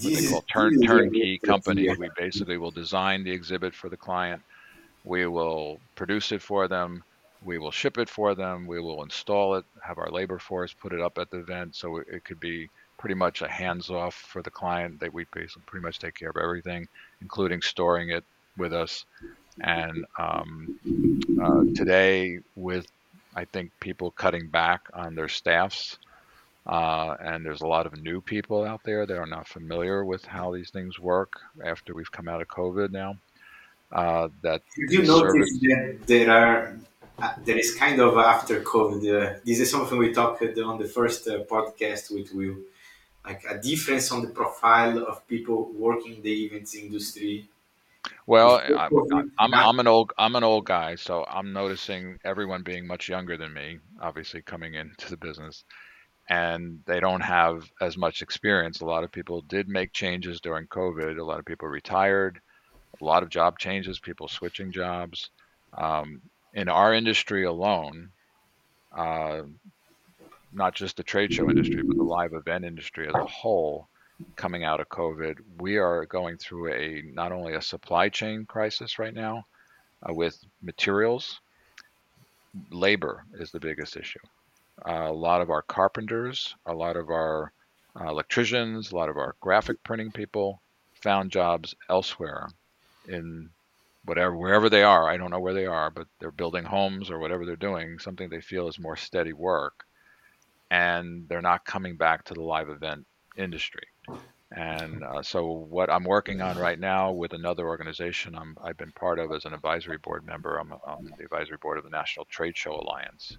what 0.00 0.14
they 0.14 0.26
call 0.26 0.42
turn 0.42 0.80
turnkey 0.80 1.38
company. 1.38 1.88
We 1.96 2.10
basically 2.16 2.58
will 2.58 2.70
design 2.70 3.24
the 3.24 3.32
exhibit 3.32 3.74
for 3.74 3.88
the 3.88 3.96
client. 3.96 4.42
We 5.04 5.26
will 5.26 5.80
produce 5.94 6.32
it 6.32 6.42
for 6.42 6.68
them. 6.68 7.04
We 7.44 7.58
will 7.58 7.72
ship 7.72 7.98
it 7.98 8.08
for 8.08 8.34
them. 8.34 8.66
We 8.66 8.80
will 8.80 9.02
install 9.02 9.56
it, 9.56 9.64
have 9.82 9.98
our 9.98 10.10
labor 10.10 10.38
force 10.38 10.72
put 10.72 10.92
it 10.92 11.00
up 11.00 11.18
at 11.18 11.30
the 11.30 11.38
event. 11.38 11.74
So 11.74 11.98
it, 11.98 12.06
it 12.08 12.24
could 12.24 12.40
be 12.40 12.70
pretty 12.98 13.16
much 13.16 13.42
a 13.42 13.48
hands 13.48 13.90
off 13.90 14.14
for 14.14 14.42
the 14.42 14.50
client. 14.50 15.00
That 15.00 15.12
we 15.12 15.26
basically 15.32 15.64
pretty 15.66 15.84
much 15.84 15.98
take 15.98 16.14
care 16.14 16.30
of 16.30 16.36
everything, 16.36 16.88
including 17.20 17.60
storing 17.62 18.10
it 18.10 18.24
with 18.56 18.72
us. 18.72 19.04
And 19.60 20.04
um, 20.18 20.78
uh, 21.42 21.64
today, 21.74 22.40
with 22.56 22.86
I 23.34 23.44
think 23.44 23.72
people 23.80 24.10
cutting 24.10 24.48
back 24.48 24.88
on 24.92 25.14
their 25.14 25.28
staffs, 25.28 25.98
uh, 26.66 27.16
and 27.20 27.44
there's 27.44 27.62
a 27.62 27.66
lot 27.66 27.86
of 27.86 28.00
new 28.02 28.20
people 28.20 28.64
out 28.64 28.82
there 28.84 29.04
that 29.04 29.16
are 29.16 29.26
not 29.26 29.48
familiar 29.48 30.04
with 30.04 30.24
how 30.24 30.52
these 30.52 30.70
things 30.70 30.98
work 30.98 31.32
after 31.64 31.94
we've 31.94 32.12
come 32.12 32.28
out 32.28 32.40
of 32.40 32.48
COVID 32.48 32.90
now. 32.92 33.16
Uh, 33.90 34.28
that 34.42 34.62
you 34.76 35.02
notice 35.02 35.32
service, 35.32 35.58
that 35.60 35.98
there 36.06 36.30
are 36.30 36.78
uh, 37.18 37.34
there 37.44 37.58
is 37.58 37.74
kind 37.74 38.00
of 38.00 38.16
after 38.16 38.60
COVID? 38.60 39.00
Uh, 39.04 39.38
this 39.44 39.60
is 39.60 39.70
something 39.70 39.98
we 39.98 40.12
talked 40.12 40.42
on 40.42 40.78
the 40.78 40.88
first 40.88 41.28
uh, 41.28 41.40
podcast 41.44 42.10
with 42.10 42.32
Will, 42.32 42.56
like 43.24 43.44
a 43.48 43.58
difference 43.58 44.10
on 44.10 44.22
the 44.22 44.28
profile 44.28 44.98
of 45.06 45.26
people 45.28 45.70
working 45.74 46.16
in 46.16 46.22
the 46.22 46.46
events 46.46 46.74
industry. 46.74 47.48
Well, 48.26 48.56
I, 48.56 48.88
I'm 49.38 49.54
I'm 49.54 49.78
an 49.78 49.86
old 49.86 50.12
I'm 50.18 50.36
an 50.36 50.44
old 50.44 50.64
guy, 50.66 50.94
so 50.96 51.24
I'm 51.28 51.52
noticing 51.52 52.18
everyone 52.24 52.62
being 52.62 52.86
much 52.86 53.08
younger 53.08 53.36
than 53.36 53.52
me, 53.52 53.78
obviously 54.00 54.42
coming 54.42 54.74
into 54.74 55.08
the 55.10 55.16
business, 55.16 55.64
and 56.28 56.80
they 56.86 57.00
don't 57.00 57.20
have 57.20 57.70
as 57.80 57.96
much 57.96 58.22
experience. 58.22 58.80
A 58.80 58.86
lot 58.86 59.04
of 59.04 59.12
people 59.12 59.42
did 59.42 59.68
make 59.68 59.92
changes 59.92 60.40
during 60.40 60.66
COVID. 60.66 61.18
A 61.18 61.24
lot 61.24 61.38
of 61.38 61.44
people 61.44 61.68
retired. 61.68 62.40
A 63.00 63.04
lot 63.04 63.22
of 63.22 63.28
job 63.28 63.58
changes. 63.58 63.98
People 63.98 64.28
switching 64.28 64.72
jobs. 64.72 65.30
Um, 65.76 66.20
in 66.54 66.68
our 66.68 66.94
industry 66.94 67.44
alone, 67.44 68.10
uh, 68.96 69.42
not 70.52 70.74
just 70.74 70.96
the 70.96 71.02
trade 71.02 71.32
show 71.32 71.48
industry, 71.48 71.82
but 71.82 71.96
the 71.96 72.02
live 72.02 72.34
event 72.34 72.64
industry 72.64 73.08
as 73.08 73.14
a 73.14 73.24
whole, 73.24 73.88
coming 74.36 74.64
out 74.64 74.80
of 74.80 74.88
COVID, 74.88 75.38
we 75.58 75.76
are 75.76 76.06
going 76.06 76.36
through 76.36 76.72
a 76.72 77.02
not 77.12 77.32
only 77.32 77.54
a 77.54 77.62
supply 77.62 78.08
chain 78.08 78.44
crisis 78.46 78.98
right 78.98 79.14
now 79.14 79.44
uh, 80.08 80.12
with 80.12 80.38
materials, 80.62 81.40
labor 82.70 83.24
is 83.34 83.50
the 83.50 83.60
biggest 83.60 83.96
issue. 83.96 84.20
Uh, 84.86 85.08
a 85.08 85.12
lot 85.12 85.40
of 85.40 85.50
our 85.50 85.62
carpenters, 85.62 86.54
a 86.66 86.72
lot 86.72 86.96
of 86.96 87.10
our 87.10 87.52
uh, 88.00 88.08
electricians, 88.08 88.92
a 88.92 88.96
lot 88.96 89.08
of 89.08 89.16
our 89.16 89.34
graphic 89.40 89.82
printing 89.84 90.10
people 90.10 90.60
found 90.94 91.30
jobs 91.30 91.74
elsewhere 91.88 92.48
in 93.08 93.50
whatever 94.04 94.36
wherever 94.36 94.68
they 94.68 94.82
are. 94.82 95.08
I 95.08 95.16
don't 95.16 95.30
know 95.30 95.40
where 95.40 95.54
they 95.54 95.66
are, 95.66 95.90
but 95.90 96.06
they're 96.18 96.30
building 96.30 96.64
homes 96.64 97.10
or 97.10 97.18
whatever 97.18 97.44
they're 97.44 97.56
doing, 97.56 97.98
something 97.98 98.28
they 98.28 98.40
feel 98.40 98.68
is 98.68 98.78
more 98.78 98.96
steady 98.96 99.32
work, 99.32 99.84
and 100.70 101.28
they're 101.28 101.42
not 101.42 101.64
coming 101.64 101.96
back 101.96 102.24
to 102.24 102.34
the 102.34 102.42
live 102.42 102.68
event 102.68 103.06
industry. 103.36 103.82
And 104.54 105.02
uh, 105.02 105.22
so, 105.22 105.46
what 105.46 105.90
I'm 105.90 106.04
working 106.04 106.42
on 106.42 106.58
right 106.58 106.78
now 106.78 107.10
with 107.10 107.32
another 107.32 107.66
organization 107.66 108.34
I'm, 108.34 108.56
I've 108.62 108.76
been 108.76 108.92
part 108.92 109.18
of 109.18 109.32
as 109.32 109.46
an 109.46 109.54
advisory 109.54 109.96
board 109.98 110.26
member, 110.26 110.58
I'm 110.58 110.72
on 110.72 111.10
the 111.16 111.24
advisory 111.24 111.56
board 111.56 111.78
of 111.78 111.84
the 111.84 111.90
National 111.90 112.26
Trade 112.26 112.56
Show 112.56 112.74
Alliance, 112.74 113.38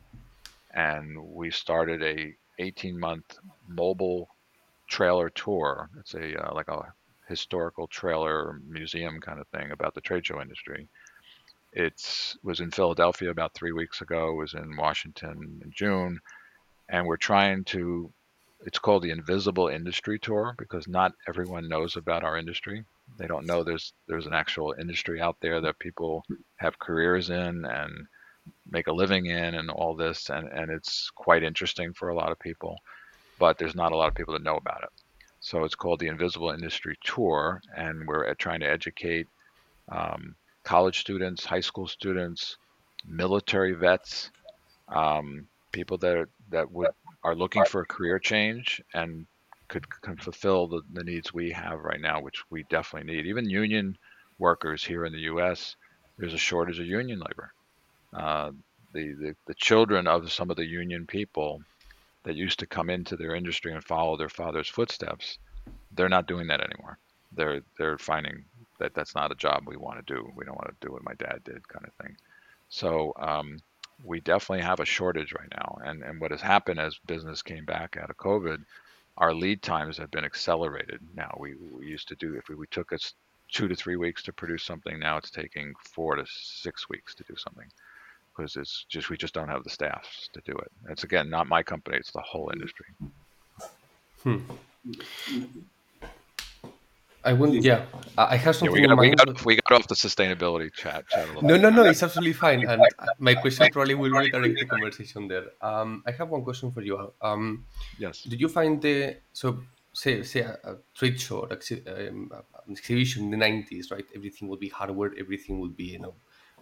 and 0.73 1.17
we 1.23 1.51
started 1.51 2.01
a 2.01 2.33
18 2.59 2.99
month 2.99 3.37
mobile 3.67 4.29
trailer 4.87 5.29
tour. 5.29 5.89
It's 5.99 6.13
a 6.15 6.49
uh, 6.49 6.53
like 6.53 6.67
a 6.67 6.93
historical 7.27 7.87
trailer 7.87 8.59
museum 8.67 9.19
kind 9.21 9.39
of 9.39 9.47
thing 9.47 9.71
about 9.71 9.93
the 9.93 10.01
trade 10.01 10.25
show 10.25 10.41
industry. 10.41 10.87
It 11.71 12.35
was 12.43 12.59
in 12.59 12.71
Philadelphia 12.71 13.31
about 13.31 13.53
three 13.53 13.71
weeks 13.71 14.01
ago. 14.01 14.29
It 14.29 14.35
was 14.35 14.53
in 14.53 14.75
Washington 14.75 15.61
in 15.63 15.71
June, 15.71 16.19
and 16.89 17.05
we're 17.05 17.17
trying 17.17 17.63
to. 17.65 18.11
It's 18.65 18.79
called 18.79 19.03
the 19.03 19.11
Invisible 19.11 19.67
Industry 19.67 20.19
Tour 20.19 20.55
because 20.57 20.87
not 20.87 21.13
everyone 21.27 21.67
knows 21.67 21.95
about 21.97 22.23
our 22.23 22.37
industry. 22.37 22.85
They 23.17 23.27
don't 23.27 23.45
know 23.45 23.63
there's 23.63 23.93
there's 24.07 24.25
an 24.25 24.33
actual 24.33 24.73
industry 24.79 25.21
out 25.21 25.37
there 25.41 25.61
that 25.61 25.79
people 25.79 26.23
have 26.57 26.79
careers 26.79 27.29
in 27.29 27.65
and 27.65 28.07
make 28.69 28.87
a 28.87 28.93
living 28.93 29.25
in 29.27 29.55
and 29.55 29.69
all 29.69 29.95
this 29.95 30.29
and, 30.29 30.47
and 30.49 30.71
it's 30.71 31.09
quite 31.15 31.43
interesting 31.43 31.93
for 31.93 32.09
a 32.09 32.15
lot 32.15 32.31
of 32.31 32.39
people 32.39 32.77
but 33.39 33.57
there's 33.57 33.75
not 33.75 33.91
a 33.91 33.95
lot 33.95 34.07
of 34.07 34.15
people 34.15 34.33
that 34.33 34.43
know 34.43 34.57
about 34.57 34.83
it 34.83 34.89
so 35.39 35.63
it's 35.63 35.75
called 35.75 35.99
the 35.99 36.07
invisible 36.07 36.51
industry 36.51 36.97
tour 37.03 37.61
and 37.75 38.05
we're 38.07 38.33
trying 38.35 38.59
to 38.59 38.69
educate 38.69 39.27
um, 39.89 40.35
college 40.63 40.99
students 40.99 41.45
high 41.45 41.59
school 41.59 41.87
students 41.87 42.57
military 43.07 43.73
vets 43.73 44.31
um, 44.89 45.47
people 45.71 45.97
that 45.97 46.15
are, 46.15 46.29
that 46.49 46.71
would 46.71 46.89
are 47.23 47.35
looking 47.35 47.63
for 47.65 47.81
a 47.81 47.85
career 47.85 48.19
change 48.19 48.81
and 48.93 49.25
could, 49.69 49.89
can 50.01 50.17
fulfill 50.17 50.67
the, 50.67 50.81
the 50.93 51.03
needs 51.03 51.33
we 51.33 51.51
have 51.51 51.79
right 51.81 52.01
now 52.01 52.21
which 52.21 52.43
we 52.49 52.63
definitely 52.69 53.11
need 53.11 53.25
even 53.25 53.49
union 53.49 53.97
workers 54.39 54.83
here 54.83 55.05
in 55.05 55.13
the 55.13 55.19
us 55.19 55.75
there's 56.17 56.33
a 56.33 56.37
shortage 56.37 56.79
of 56.79 56.85
union 56.85 57.19
labor 57.19 57.53
uh, 58.13 58.51
the, 58.93 59.13
the 59.13 59.35
the 59.47 59.55
children 59.55 60.07
of 60.07 60.31
some 60.31 60.51
of 60.51 60.57
the 60.57 60.65
union 60.65 61.05
people 61.07 61.61
that 62.23 62.35
used 62.35 62.59
to 62.59 62.65
come 62.65 62.89
into 62.89 63.15
their 63.15 63.35
industry 63.35 63.73
and 63.73 63.83
follow 63.83 64.17
their 64.17 64.29
father's 64.29 64.69
footsteps, 64.69 65.37
they're 65.91 66.09
not 66.09 66.27
doing 66.27 66.47
that 66.47 66.61
anymore. 66.61 66.97
They're 67.35 67.61
they're 67.77 67.97
finding 67.97 68.45
that 68.79 68.93
that's 68.93 69.15
not 69.15 69.31
a 69.31 69.35
job 69.35 69.63
we 69.67 69.77
want 69.77 70.05
to 70.05 70.13
do. 70.13 70.31
We 70.35 70.45
don't 70.45 70.57
want 70.57 70.69
to 70.69 70.87
do 70.87 70.93
what 70.93 71.03
my 71.03 71.13
dad 71.15 71.41
did, 71.43 71.67
kind 71.67 71.85
of 71.85 71.93
thing. 71.93 72.15
So 72.69 73.13
um, 73.19 73.59
we 74.03 74.19
definitely 74.19 74.63
have 74.63 74.79
a 74.79 74.85
shortage 74.85 75.33
right 75.33 75.51
now. 75.51 75.77
And 75.85 76.03
and 76.03 76.19
what 76.19 76.31
has 76.31 76.41
happened 76.41 76.79
as 76.79 76.97
business 77.07 77.41
came 77.41 77.65
back 77.65 77.97
out 78.01 78.09
of 78.09 78.17
COVID, 78.17 78.63
our 79.17 79.33
lead 79.33 79.61
times 79.61 79.97
have 79.97 80.11
been 80.11 80.25
accelerated. 80.25 80.99
Now 81.15 81.35
we, 81.39 81.55
we 81.55 81.85
used 81.87 82.07
to 82.09 82.15
do 82.15 82.35
if 82.35 82.49
we, 82.49 82.55
we 82.55 82.67
took 82.67 82.93
us 82.93 83.13
two 83.51 83.67
to 83.67 83.75
three 83.75 83.95
weeks 83.95 84.23
to 84.23 84.33
produce 84.33 84.63
something, 84.63 84.99
now 84.99 85.17
it's 85.17 85.29
taking 85.29 85.73
four 85.79 86.15
to 86.15 86.25
six 86.27 86.89
weeks 86.89 87.13
to 87.15 87.23
do 87.23 87.35
something 87.35 87.67
because 88.35 88.55
it's 88.55 88.85
just 88.89 89.09
we 89.09 89.17
just 89.17 89.33
don't 89.33 89.49
have 89.49 89.63
the 89.63 89.69
staff 89.69 90.09
to 90.33 90.41
do 90.41 90.53
it. 90.53 90.71
It's 90.89 91.03
again 91.03 91.29
not 91.29 91.47
my 91.47 91.61
company; 91.63 91.97
it's 91.97 92.11
the 92.11 92.21
whole 92.21 92.49
industry. 92.51 92.87
Hmm. 94.23 94.39
I 97.23 97.33
wouldn't. 97.33 97.63
Yeah, 97.63 97.85
I 98.17 98.33
I 98.33 98.37
have 98.37 98.55
Yeah, 98.55 98.59
something 98.59 98.75
we 98.81 98.81
in 98.83 98.89
got, 98.89 98.99
we 98.99 99.09
got 99.11 99.45
we 99.45 99.55
got 99.55 99.71
off 99.79 99.87
the 99.87 99.95
sustainability 99.95 100.71
chat. 100.73 101.07
chat 101.09 101.27
No, 101.41 101.57
no, 101.57 101.69
no. 101.69 101.83
It's 101.83 102.03
absolutely 102.03 102.33
fine. 102.33 102.65
And 102.67 102.81
uh, 102.99 103.07
my 103.19 103.35
question 103.35 103.69
probably 103.69 103.95
will 103.95 104.11
redirect 104.11 104.59
the 104.59 104.65
conversation 104.65 105.27
there. 105.27 105.47
Um, 105.61 106.03
I 106.05 106.11
have 106.11 106.29
one 106.29 106.43
question 106.43 106.71
for 106.71 106.81
you. 106.81 106.97
Al. 106.99 107.13
Um, 107.21 107.65
Yes. 107.97 108.23
did 108.23 108.39
you 108.41 108.49
find 108.49 108.81
the 108.81 109.17
so 109.31 109.63
say 109.93 110.23
say 110.23 110.41
a, 110.41 110.53
a 110.63 110.75
trade 110.95 111.19
show, 111.19 111.39
or 111.39 111.49
exhi- 111.49 111.85
um, 111.87 112.31
an 112.67 112.71
exhibition 112.71 113.23
in 113.25 113.31
the 113.31 113.37
nineties, 113.37 113.91
right? 113.91 114.05
Everything 114.15 114.47
would 114.49 114.59
be 114.59 114.69
hardware. 114.69 115.11
Everything 115.17 115.59
would 115.59 115.75
be 115.77 115.85
you 115.95 115.99
know 115.99 116.15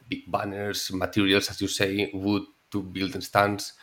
big 0.07 0.29
banners, 0.31 0.91
materials, 0.93 1.49
as 1.49 1.61
you 1.61 1.67
say, 1.67 2.11
wood 2.13 2.43
to 2.71 2.81
build 2.83 3.13
the 3.13 3.21
stands. 3.21 3.73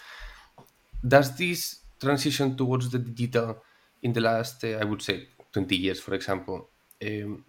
Does 1.07 1.37
this 1.37 1.81
transition 2.01 2.57
towards 2.57 2.91
the 2.91 2.99
digital 2.99 3.63
in 4.03 4.13
the 4.13 4.21
last, 4.21 4.63
uh, 4.65 4.79
I 4.81 4.85
would 4.85 5.03
say, 5.03 5.29
20 5.53 5.77
years, 5.77 6.01
for 6.01 6.15
example, 6.15 6.71
um, 7.05 7.45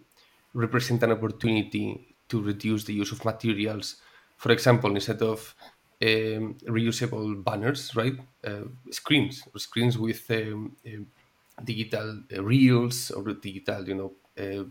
represent 0.54 1.02
an 1.02 1.12
opportunity 1.12 2.16
to 2.28 2.42
reduce 2.42 2.84
the 2.84 2.94
use 2.94 3.12
of 3.12 3.24
materials? 3.24 3.96
For 4.36 4.52
example, 4.52 4.90
instead 4.94 5.22
of 5.22 5.54
um, 6.02 6.56
reusable 6.66 7.42
banners, 7.44 7.94
right? 7.94 8.14
Uh, 8.44 8.64
screens, 8.90 9.48
or 9.54 9.58
screens 9.60 9.98
with 9.98 10.30
um, 10.30 10.76
um, 10.86 11.06
digital 11.62 12.22
uh, 12.34 12.42
reels 12.42 13.10
or 13.10 13.24
digital, 13.34 13.86
you 13.88 13.94
know, 13.94 14.16
uh, 14.38 14.64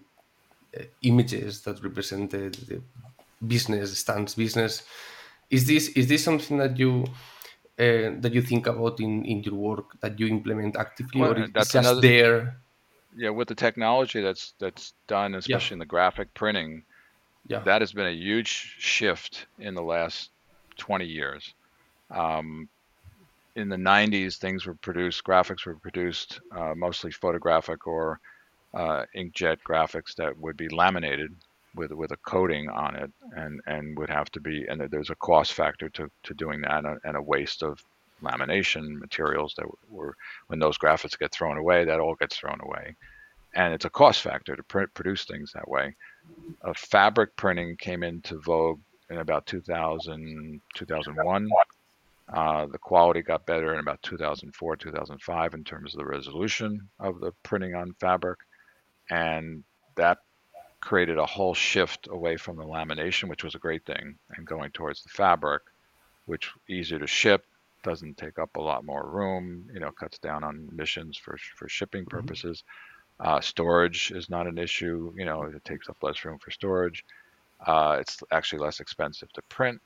uh, 0.79 0.83
images 1.01 1.63
that 1.63 1.81
represent 1.83 2.31
the, 2.31 2.50
the 2.67 2.83
business 3.45 3.98
stands 4.00 4.36
business. 4.36 4.83
Is 5.50 5.67
this 5.67 5.89
is 5.89 6.07
this 6.07 6.24
something 6.24 6.57
that 6.57 6.77
you 6.77 7.05
uh, 7.79 8.12
that 8.24 8.31
you 8.33 8.41
think 8.41 8.67
about 8.67 9.00
in, 9.00 9.25
in 9.25 9.43
your 9.43 9.55
work 9.55 10.00
that 10.01 10.19
you 10.19 10.27
implement 10.27 10.75
actively, 10.75 11.24
Well, 11.24 11.36
or 11.36 11.48
that's 11.53 11.75
just 11.75 11.75
another- 11.75 12.01
there? 12.01 12.62
Yeah, 13.15 13.29
with 13.31 13.47
the 13.47 13.55
technology 13.55 14.21
that's 14.21 14.53
that's 14.59 14.93
done, 15.07 15.35
especially 15.35 15.75
in 15.75 15.79
the 15.79 15.85
graphic 15.85 16.33
printing, 16.33 16.83
Yeah. 17.47 17.63
that 17.63 17.81
has 17.81 17.93
been 17.93 18.07
a 18.07 18.11
huge 18.11 18.47
shift 18.79 19.47
in 19.59 19.75
the 19.75 19.83
last 19.83 20.31
20 20.79 21.05
years. 21.05 21.53
Um, 22.11 22.69
in 23.55 23.69
the 23.69 23.77
90s, 23.77 24.37
things 24.37 24.65
were 24.65 24.75
produced, 24.75 25.23
graphics 25.25 25.65
were 25.65 25.77
produced, 25.79 26.39
uh, 26.55 26.73
mostly 26.75 27.11
photographic 27.11 27.87
or 27.87 28.19
uh, 28.73 29.05
inkjet 29.15 29.57
graphics 29.67 30.15
that 30.17 30.37
would 30.37 30.57
be 30.57 30.69
laminated 30.69 31.31
with 31.75 31.91
with 31.91 32.11
a 32.11 32.17
coating 32.17 32.69
on 32.69 32.95
it, 32.95 33.11
and 33.35 33.61
and 33.67 33.97
would 33.97 34.09
have 34.09 34.29
to 34.31 34.41
be, 34.41 34.65
and 34.67 34.81
there's 34.91 35.09
a 35.11 35.15
cost 35.17 35.53
factor 35.53 35.89
to 35.91 36.09
to 36.23 36.33
doing 36.35 36.61
that, 36.61 36.79
and 36.79 36.87
a, 36.87 36.97
and 37.05 37.17
a 37.17 37.21
waste 37.23 37.63
of 37.63 37.79
lamination 38.21 38.99
materials 38.99 39.53
that 39.57 39.65
were 39.89 40.15
when 40.47 40.59
those 40.59 40.77
graphics 40.77 41.17
get 41.17 41.31
thrown 41.31 41.57
away, 41.57 41.85
that 41.85 41.99
all 41.99 42.15
gets 42.15 42.38
thrown 42.38 42.59
away, 42.61 42.95
and 43.55 43.73
it's 43.73 43.85
a 43.85 43.89
cost 43.89 44.21
factor 44.21 44.55
to 44.55 44.63
print, 44.63 44.93
produce 44.93 45.25
things 45.25 45.51
that 45.53 45.67
way. 45.67 45.95
Fabric 46.75 47.35
printing 47.35 47.75
came 47.77 48.03
into 48.03 48.38
vogue 48.39 48.79
in 49.09 49.17
about 49.17 49.45
2000 49.47 50.61
2001 50.75 51.49
uh, 52.31 52.67
the 52.67 52.77
quality 52.77 53.21
got 53.21 53.45
better 53.45 53.73
in 53.73 53.79
about 53.79 54.01
2004, 54.03 54.75
2005 54.75 55.53
in 55.53 55.63
terms 55.63 55.93
of 55.93 55.97
the 55.97 56.05
resolution 56.05 56.88
of 56.99 57.19
the 57.19 57.31
printing 57.43 57.73
on 57.73 57.93
fabric. 57.99 58.39
And 59.09 59.63
that 59.95 60.19
created 60.79 61.17
a 61.17 61.25
whole 61.25 61.55
shift 61.55 62.07
away 62.09 62.38
from 62.38 62.57
the 62.57 62.63
lamination, 62.63 63.29
which 63.29 63.43
was 63.43 63.55
a 63.55 63.59
great 63.59 63.83
thing, 63.85 64.15
and 64.35 64.45
going 64.45 64.71
towards 64.71 65.01
the 65.01 65.09
fabric, 65.09 65.63
which 66.25 66.51
easier 66.69 66.99
to 66.99 67.07
ship, 67.07 67.45
doesn't 67.83 68.17
take 68.17 68.39
up 68.39 68.55
a 68.55 68.62
lot 68.62 68.86
more 68.86 69.07
room, 69.07 69.69
you 69.74 69.79
know, 69.79 69.91
cuts 69.91 70.17
down 70.19 70.43
on 70.43 70.67
emissions 70.71 71.17
for, 71.17 71.38
for 71.55 71.67
shipping 71.69 72.03
mm-hmm. 72.03 72.17
purposes. 72.17 72.63
Mm-hmm. 73.21 73.29
Uh, 73.29 73.41
storage 73.41 74.12
is 74.12 74.29
not 74.29 74.48
an 74.48 74.57
issue, 74.57 75.13
you 75.15 75.25
know, 75.25 75.43
it 75.43 75.65
takes 75.65 75.89
up 75.89 75.98
less 76.01 76.24
room 76.24 76.39
for 76.39 76.51
storage. 76.51 77.03
Uh, 77.65 77.98
it's 78.00 78.24
actually 78.31 78.59
less 78.59 78.79
expensive 78.79 79.31
to 79.33 79.41
print 79.43 79.81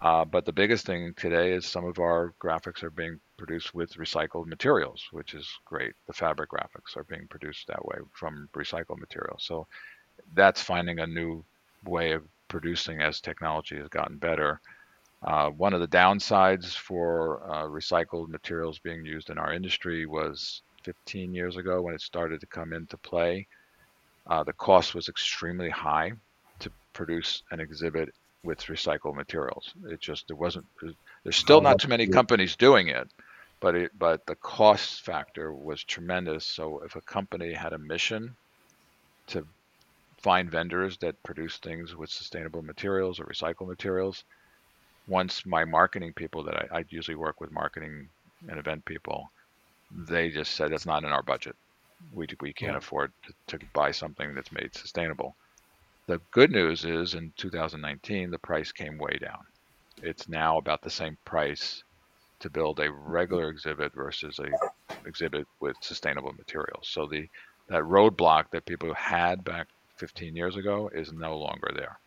uh, 0.00 0.24
but 0.24 0.44
the 0.44 0.52
biggest 0.52 0.84
thing 0.84 1.14
today 1.14 1.52
is 1.52 1.64
some 1.64 1.84
of 1.84 1.98
our 1.98 2.34
graphics 2.40 2.82
are 2.82 2.90
being 2.90 3.20
produced 3.36 3.74
with 3.74 3.94
recycled 3.94 4.46
materials, 4.46 5.06
which 5.12 5.34
is 5.34 5.48
great. 5.64 5.92
The 6.06 6.12
fabric 6.12 6.50
graphics 6.50 6.96
are 6.96 7.04
being 7.04 7.28
produced 7.28 7.68
that 7.68 7.84
way 7.84 7.98
from 8.12 8.48
recycled 8.54 8.98
materials. 8.98 9.44
So 9.44 9.66
that's 10.34 10.60
finding 10.60 10.98
a 10.98 11.06
new 11.06 11.44
way 11.84 12.12
of 12.12 12.24
producing 12.48 13.00
as 13.00 13.20
technology 13.20 13.76
has 13.76 13.88
gotten 13.88 14.16
better. 14.16 14.60
Uh, 15.24 15.50
one 15.50 15.72
of 15.72 15.80
the 15.80 15.88
downsides 15.88 16.76
for 16.76 17.42
uh, 17.48 17.62
recycled 17.64 18.28
materials 18.28 18.78
being 18.80 19.04
used 19.04 19.30
in 19.30 19.38
our 19.38 19.52
industry 19.52 20.04
was 20.04 20.62
15 20.82 21.32
years 21.32 21.56
ago 21.56 21.80
when 21.80 21.94
it 21.94 22.00
started 22.00 22.40
to 22.40 22.46
come 22.46 22.72
into 22.72 22.96
play. 22.96 23.46
Uh, 24.26 24.42
the 24.42 24.52
cost 24.52 24.94
was 24.94 25.08
extremely 25.08 25.70
high 25.70 26.12
to 26.58 26.70
produce 26.92 27.42
an 27.52 27.60
exhibit 27.60 28.12
with 28.44 28.58
recycled 28.62 29.14
materials. 29.14 29.72
It 29.88 30.00
just 30.00 30.26
there 30.26 30.36
wasn't 30.36 30.66
there's 31.22 31.36
still 31.36 31.60
not 31.60 31.78
too 31.78 31.88
many 31.88 32.06
companies 32.08 32.56
doing 32.56 32.88
it, 32.88 33.08
but 33.60 33.76
it 33.76 33.92
but 33.96 34.26
the 34.26 34.34
cost 34.36 35.02
factor 35.02 35.52
was 35.52 35.84
tremendous. 35.84 36.44
So 36.44 36.82
if 36.84 36.96
a 36.96 37.00
company 37.02 37.52
had 37.52 37.72
a 37.72 37.78
mission 37.78 38.34
to 39.28 39.46
find 40.18 40.50
vendors 40.50 40.98
that 40.98 41.22
produce 41.22 41.58
things 41.58 41.94
with 41.96 42.10
sustainable 42.10 42.62
materials 42.62 43.20
or 43.20 43.24
recycled 43.24 43.68
materials, 43.68 44.24
once 45.06 45.44
my 45.44 45.64
marketing 45.64 46.12
people 46.12 46.42
that 46.44 46.56
I, 46.56 46.78
I 46.78 46.84
usually 46.88 47.16
work 47.16 47.40
with 47.40 47.52
marketing 47.52 48.08
and 48.48 48.58
event 48.58 48.84
people, 48.84 49.30
they 49.90 50.30
just 50.30 50.54
said 50.54 50.72
it's 50.72 50.86
not 50.86 51.04
in 51.04 51.12
our 51.12 51.22
budget. 51.22 51.56
We 52.12 52.26
we 52.40 52.52
can't 52.52 52.72
yeah. 52.72 52.78
afford 52.78 53.12
to, 53.46 53.58
to 53.58 53.64
buy 53.72 53.92
something 53.92 54.34
that's 54.34 54.52
made 54.52 54.74
sustainable. 54.74 55.36
The 56.06 56.20
good 56.32 56.50
news 56.50 56.84
is 56.84 57.14
in 57.14 57.32
2019, 57.36 58.30
the 58.30 58.38
price 58.38 58.72
came 58.72 58.98
way 58.98 59.18
down. 59.20 59.44
It's 60.02 60.28
now 60.28 60.58
about 60.58 60.82
the 60.82 60.90
same 60.90 61.16
price 61.24 61.84
to 62.40 62.50
build 62.50 62.80
a 62.80 62.90
regular 62.90 63.48
exhibit 63.48 63.94
versus 63.94 64.40
a 64.40 64.50
exhibit 65.06 65.46
with 65.60 65.76
sustainable 65.80 66.32
materials. 66.32 66.88
So 66.88 67.06
the 67.06 67.28
that 67.68 67.82
roadblock 67.82 68.50
that 68.50 68.66
people 68.66 68.92
had 68.94 69.44
back 69.44 69.68
15 69.96 70.34
years 70.34 70.56
ago 70.56 70.90
is 70.92 71.12
no 71.12 71.38
longer 71.38 71.70
there. 71.74 71.98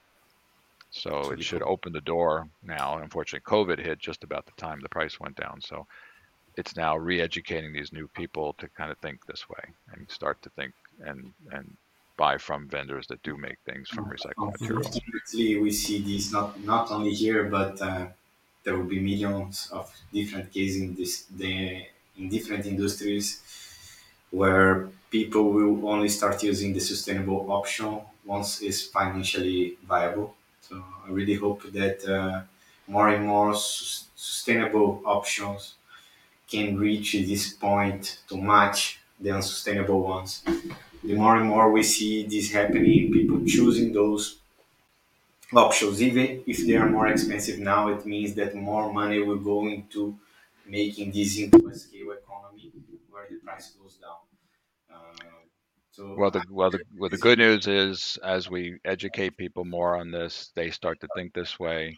So 0.96 1.32
it 1.32 1.44
should 1.44 1.62
open 1.62 1.92
the 1.92 2.02
door 2.02 2.48
now. 2.64 2.98
Unfortunately, 2.98 3.44
COVID 3.46 3.80
hit 3.80 4.00
just 4.00 4.24
about 4.24 4.46
the 4.46 4.54
time 4.54 4.80
the 4.80 4.90
price 4.90 5.20
went 5.20 5.36
down. 5.36 5.60
So 5.62 5.86
it's 6.56 6.78
now 6.78 6.96
re-educating 6.96 7.74
these 7.74 7.92
new 7.92 8.08
people 8.08 8.54
to 8.60 8.70
kind 8.70 8.92
of 8.92 8.98
think 9.00 9.26
this 9.26 9.50
way 9.50 9.64
and 9.92 10.10
start 10.10 10.42
to 10.44 10.50
think 10.52 10.74
and 11.02 11.34
and 11.52 11.76
buy 12.18 12.38
from 12.38 12.70
vendors 12.70 13.08
that 13.08 13.22
do 13.24 13.36
make 13.36 13.58
things 13.66 13.90
from 13.90 14.06
recycled 14.06 14.54
materials. 14.54 14.86
Unfortunately, 14.86 15.60
we 15.60 15.72
see 15.72 16.00
this 16.00 16.32
not 16.32 16.58
not 16.64 16.90
only 16.92 17.14
here, 17.14 17.44
but 17.44 17.82
uh, 17.82 18.08
there 18.64 18.78
will 18.78 18.92
be 18.98 19.02
millions 19.02 19.70
of 19.74 19.94
different 20.14 20.54
cases 20.54 20.82
in 20.82 20.96
this 20.96 21.24
the 21.24 21.86
in 22.18 22.30
different 22.30 22.66
industries 22.66 23.42
where 24.32 24.88
people 25.12 25.52
will 25.52 25.90
only 25.90 26.08
start 26.10 26.42
using 26.42 26.74
the 26.74 26.80
sustainable 26.80 27.52
option 27.52 28.00
once 28.26 28.62
it's 28.62 28.82
financially 28.88 29.78
viable. 29.86 30.36
So 30.68 30.84
I 31.06 31.10
really 31.12 31.36
hope 31.36 31.62
that 31.74 31.98
uh, 32.18 32.42
more 32.88 33.10
and 33.10 33.26
more 33.26 33.54
su- 33.56 34.06
sustainable 34.16 35.02
options 35.06 35.76
can 36.50 36.78
reach 36.78 37.14
this 37.14 37.54
point 37.54 38.20
to 38.30 38.38
match 38.38 39.00
the 39.20 39.32
unsustainable 39.32 40.02
ones 40.04 40.44
the 41.04 41.16
more 41.16 41.38
and 41.38 41.48
more 41.48 41.72
we 41.72 41.84
see 41.84 42.26
this 42.28 42.52
happening, 42.52 43.12
people 43.14 43.40
choosing 43.46 43.94
those 43.94 44.40
options, 45.54 46.02
even 46.02 46.44
if 46.48 46.66
they 46.66 46.76
are 46.76 46.90
more 46.90 47.08
expensive 47.08 47.60
now, 47.60 47.88
it 47.90 48.06
means 48.06 48.34
that 48.36 48.56
more 48.56 48.92
money 48.92 49.20
will 49.20 49.38
go 49.38 49.68
into 49.68 50.18
making 50.66 51.12
this 51.12 51.38
into 51.38 51.68
a 51.68 51.74
scale 51.76 52.12
economy 52.12 52.72
where 53.10 53.28
the 53.30 53.36
price 53.38 53.72
goes 53.72 53.96
down. 53.96 54.22
Uh, 54.92 55.45
so 55.96 56.14
well, 56.18 56.30
the 56.30 56.44
well, 56.50 56.70
the 56.70 56.80
well, 56.98 57.10
the 57.10 57.18
good 57.18 57.40
news 57.40 57.68
is 57.68 58.20
as 58.22 58.50
we 58.50 58.78
educate 58.84 59.38
people 59.38 59.64
more 59.64 59.96
on 59.96 60.12
this, 60.12 60.52
they 60.54 60.70
start 60.70 61.00
to 61.00 61.08
think 61.16 61.34
this 61.34 61.58
way. 61.58 61.98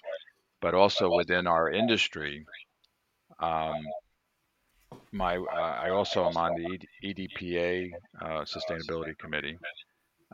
But 0.61 0.75
also 0.75 1.09
within 1.15 1.47
our 1.47 1.71
industry, 1.71 2.45
um, 3.39 3.75
my 5.11 5.37
uh, 5.37 5.79
I 5.81 5.89
also 5.89 6.29
am 6.29 6.37
on 6.37 6.51
the 6.55 6.79
EDPA 7.03 7.91
uh, 8.21 8.41
Sustainability 8.41 9.17
Committee 9.17 9.57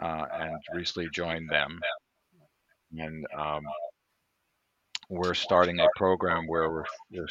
uh, 0.01 0.25
and 0.33 0.57
recently 0.73 1.09
joined 1.13 1.49
them. 1.49 1.79
And 2.97 3.25
um, 3.37 3.63
we're 5.09 5.33
starting 5.33 5.79
a 5.79 5.87
program 5.95 6.47
where 6.47 6.69
we're, 6.69 6.85
we're 7.11 7.27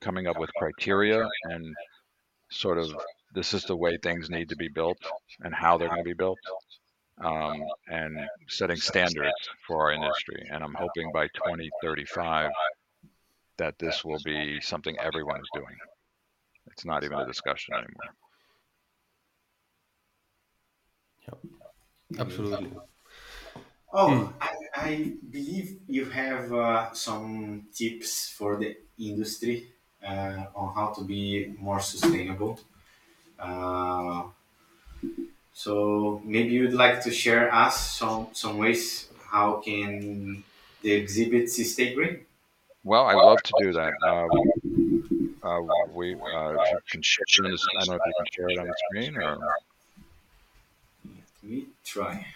coming 0.00 0.26
up 0.26 0.38
with 0.38 0.50
criteria 0.54 1.28
and 1.44 1.74
sort 2.50 2.78
of 2.78 2.94
this 3.32 3.54
is 3.54 3.64
the 3.64 3.76
way 3.76 3.96
things 3.96 4.30
need 4.30 4.48
to 4.50 4.56
be 4.56 4.68
built 4.68 4.98
and 5.40 5.54
how 5.54 5.78
they're 5.78 5.88
going 5.88 6.00
to 6.00 6.04
be 6.04 6.12
built 6.12 6.38
um, 7.24 7.62
and 7.88 8.18
setting 8.48 8.76
standards 8.76 9.32
for 9.66 9.82
our 9.82 9.92
industry. 9.92 10.48
And 10.50 10.62
I'm 10.62 10.74
hoping 10.74 11.10
by 11.12 11.26
2035 11.28 12.50
that 13.58 13.78
this 13.78 14.04
will 14.04 14.20
be 14.24 14.60
something 14.60 14.96
everyone 14.98 15.40
is 15.40 15.48
doing. 15.54 15.76
It's 16.68 16.84
not 16.84 17.04
even 17.04 17.18
a 17.18 17.26
discussion 17.26 17.74
anymore. 17.74 18.14
Yep. 21.26 21.38
Absolutely. 22.18 22.70
Oh, 23.92 24.08
hmm. 24.08 24.32
I, 24.40 24.54
I, 24.74 25.12
believe 25.30 25.80
you 25.86 26.06
have 26.06 26.52
uh, 26.52 26.92
some 26.94 27.66
tips 27.74 28.30
for 28.30 28.56
the 28.56 28.76
industry 28.98 29.68
uh, 30.06 30.44
on 30.54 30.74
how 30.74 30.94
to 30.96 31.04
be 31.04 31.54
more 31.58 31.78
sustainable. 31.80 32.58
Uh, 33.42 34.24
so 35.52 36.20
maybe 36.24 36.50
you'd 36.50 36.72
like 36.72 37.02
to 37.02 37.10
share 37.10 37.52
us 37.54 37.98
some 37.98 38.28
some 38.32 38.58
ways 38.58 39.08
how 39.30 39.60
can 39.60 40.44
the 40.82 40.92
exhibits 40.92 41.56
stay 41.72 41.94
green? 41.94 42.20
Well, 42.84 43.06
I 43.06 43.14
love 43.14 43.42
to 43.42 43.52
do 43.58 43.72
that. 43.72 43.92
Uh, 44.02 44.26
uh, 45.42 45.60
we 45.92 46.14
uh, 46.14 46.54
if 46.54 46.72
you 46.72 46.78
can 46.90 47.02
share 47.02 47.24
the, 47.36 47.58
I 47.78 47.84
don't 47.84 47.88
know 47.88 47.94
if 47.94 48.02
you 48.06 48.14
can 48.18 48.26
share 48.32 48.48
it 48.48 48.58
on 48.58 48.66
the 48.66 48.74
screen 48.88 49.16
or. 49.16 49.38
Let 51.42 51.50
me 51.50 51.66
try. 51.84 52.26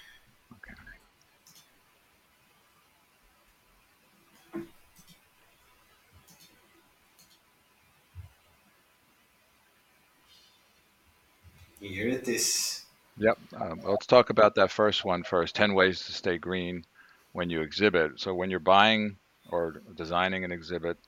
Here 11.80 12.08
it 12.08 12.28
is. 12.28 12.84
Yep. 13.18 13.38
Um, 13.60 13.80
let's 13.84 14.06
talk 14.06 14.30
about 14.30 14.54
that 14.56 14.70
first 14.70 15.04
one 15.04 15.22
first. 15.22 15.54
10 15.54 15.74
ways 15.74 16.04
to 16.06 16.12
stay 16.12 16.38
green 16.38 16.84
when 17.32 17.50
you 17.50 17.60
exhibit. 17.60 18.20
So 18.20 18.34
when 18.34 18.50
you're 18.50 18.60
buying 18.60 19.16
or 19.50 19.82
designing 19.94 20.44
an 20.44 20.52
exhibit, 20.52 20.98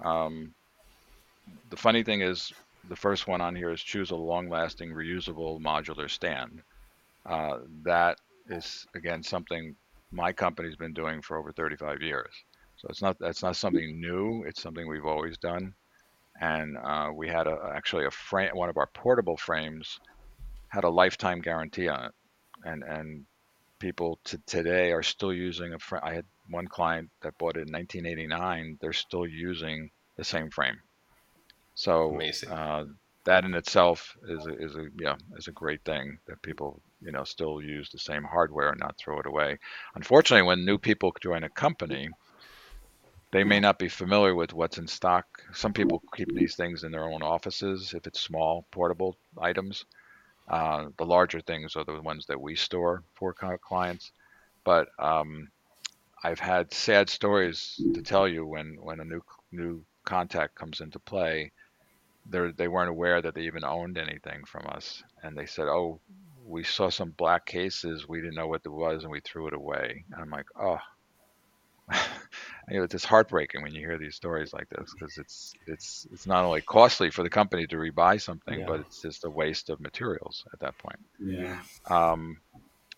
um, 0.00 0.54
the 1.70 1.76
funny 1.76 2.02
thing 2.02 2.20
is, 2.20 2.52
the 2.88 2.96
first 2.96 3.26
one 3.26 3.40
on 3.40 3.56
here 3.56 3.72
is 3.72 3.82
choose 3.82 4.10
a 4.10 4.16
long-lasting, 4.16 4.90
reusable 4.92 5.60
modular 5.60 6.08
stand. 6.08 6.62
Uh, 7.24 7.58
that 7.82 8.18
is 8.48 8.86
again 8.94 9.22
something 9.22 9.74
my 10.12 10.32
company's 10.32 10.76
been 10.76 10.92
doing 10.92 11.20
for 11.20 11.36
over 11.36 11.50
35 11.50 12.00
years. 12.00 12.30
So 12.76 12.88
it's 12.88 13.02
not 13.02 13.18
that's 13.18 13.42
not 13.42 13.56
something 13.56 14.00
new. 14.00 14.44
It's 14.46 14.62
something 14.62 14.86
we've 14.86 15.06
always 15.06 15.36
done, 15.38 15.74
and 16.40 16.76
uh, 16.76 17.10
we 17.14 17.28
had 17.28 17.46
a, 17.46 17.72
actually 17.74 18.06
a 18.06 18.10
frame. 18.10 18.50
One 18.54 18.68
of 18.68 18.76
our 18.76 18.88
portable 18.88 19.36
frames 19.36 19.98
had 20.68 20.84
a 20.84 20.90
lifetime 20.90 21.40
guarantee 21.40 21.88
on 21.88 22.06
it, 22.06 22.12
and 22.64 22.82
and 22.82 23.26
people 23.78 24.18
to 24.24 24.38
today 24.46 24.92
are 24.92 25.02
still 25.02 25.32
using 25.32 25.74
a 25.74 25.78
frame. 25.78 26.02
I 26.04 26.14
had 26.14 26.24
one 26.48 26.68
client 26.68 27.10
that 27.22 27.38
bought 27.38 27.56
it 27.56 27.68
in 27.68 27.72
1989. 27.72 28.78
They're 28.80 28.92
still 28.92 29.26
using 29.26 29.90
the 30.16 30.24
same 30.24 30.50
frame. 30.50 30.76
So 31.74 32.18
uh, 32.50 32.84
that 33.24 33.44
in 33.44 33.54
itself 33.54 34.16
is 34.28 34.46
a, 34.46 34.54
is 34.58 34.76
a 34.76 34.86
yeah 34.98 35.16
is 35.36 35.48
a 35.48 35.52
great 35.52 35.84
thing 35.84 36.18
that 36.26 36.40
people 36.42 36.80
you 37.00 37.12
know 37.12 37.24
still 37.24 37.60
use 37.60 37.90
the 37.90 37.98
same 37.98 38.24
hardware 38.24 38.70
and 38.70 38.80
not 38.80 38.96
throw 38.96 39.20
it 39.20 39.26
away. 39.26 39.58
Unfortunately, 39.94 40.46
when 40.46 40.64
new 40.64 40.78
people 40.78 41.14
join 41.20 41.44
a 41.44 41.50
company, 41.50 42.08
they 43.36 43.44
may 43.44 43.60
not 43.60 43.78
be 43.78 43.90
familiar 43.90 44.34
with 44.34 44.54
what's 44.54 44.78
in 44.78 44.86
stock. 44.86 45.26
Some 45.52 45.74
people 45.74 46.02
keep 46.14 46.32
these 46.32 46.56
things 46.56 46.84
in 46.84 46.90
their 46.90 47.04
own 47.04 47.22
offices 47.22 47.92
if 47.92 48.06
it's 48.06 48.18
small 48.18 48.66
portable 48.70 49.18
items. 49.38 49.84
Uh, 50.48 50.86
the 50.96 51.04
larger 51.04 51.42
things 51.42 51.76
are 51.76 51.84
the 51.84 52.00
ones 52.00 52.24
that 52.28 52.40
we 52.40 52.56
store 52.56 53.02
for 53.12 53.34
clients. 53.34 54.10
But 54.64 54.88
um, 54.98 55.50
I've 56.24 56.40
had 56.40 56.72
sad 56.72 57.10
stories 57.10 57.78
to 57.92 58.00
tell 58.00 58.26
you 58.26 58.46
when 58.46 58.78
when 58.80 59.00
a 59.00 59.04
new 59.04 59.20
new 59.52 59.84
contact 60.06 60.54
comes 60.54 60.80
into 60.80 60.98
play 60.98 61.52
they 62.30 62.50
they 62.56 62.68
weren't 62.68 62.88
aware 62.88 63.20
that 63.20 63.34
they 63.34 63.42
even 63.42 63.64
owned 63.64 63.98
anything 63.98 64.44
from 64.46 64.66
us, 64.68 65.04
and 65.22 65.36
they 65.36 65.46
said, 65.46 65.68
"Oh, 65.68 66.00
we 66.46 66.64
saw 66.64 66.88
some 66.88 67.10
black 67.10 67.44
cases. 67.44 68.08
We 68.08 68.22
didn't 68.22 68.36
know 68.36 68.48
what 68.48 68.62
it 68.64 68.70
was, 68.70 69.02
and 69.02 69.12
we 69.12 69.20
threw 69.20 69.46
it 69.46 69.52
away." 69.52 70.04
And 70.10 70.22
I'm 70.22 70.30
like, 70.30 70.46
"Oh." 70.58 70.78
You 72.68 72.78
know, 72.78 72.84
it's 72.84 72.92
just 72.92 73.06
heartbreaking 73.06 73.62
when 73.62 73.74
you 73.74 73.80
hear 73.80 73.98
these 73.98 74.16
stories 74.16 74.52
like 74.52 74.68
this 74.70 74.94
because 74.98 75.18
it's 75.18 75.54
it's 75.66 76.06
it's 76.12 76.26
not 76.26 76.44
only 76.44 76.62
costly 76.62 77.10
for 77.10 77.22
the 77.22 77.30
company 77.30 77.66
to 77.66 77.76
rebuy 77.76 78.20
something, 78.20 78.58
Yeah. 78.60 78.66
but 78.66 78.80
it's 78.80 79.00
just 79.00 79.24
a 79.24 79.30
waste 79.30 79.70
of 79.70 79.80
materials 79.80 80.44
at 80.52 80.60
that 80.60 80.76
point. 80.78 80.98
Yeah. 81.18 81.62
Um, 81.90 82.40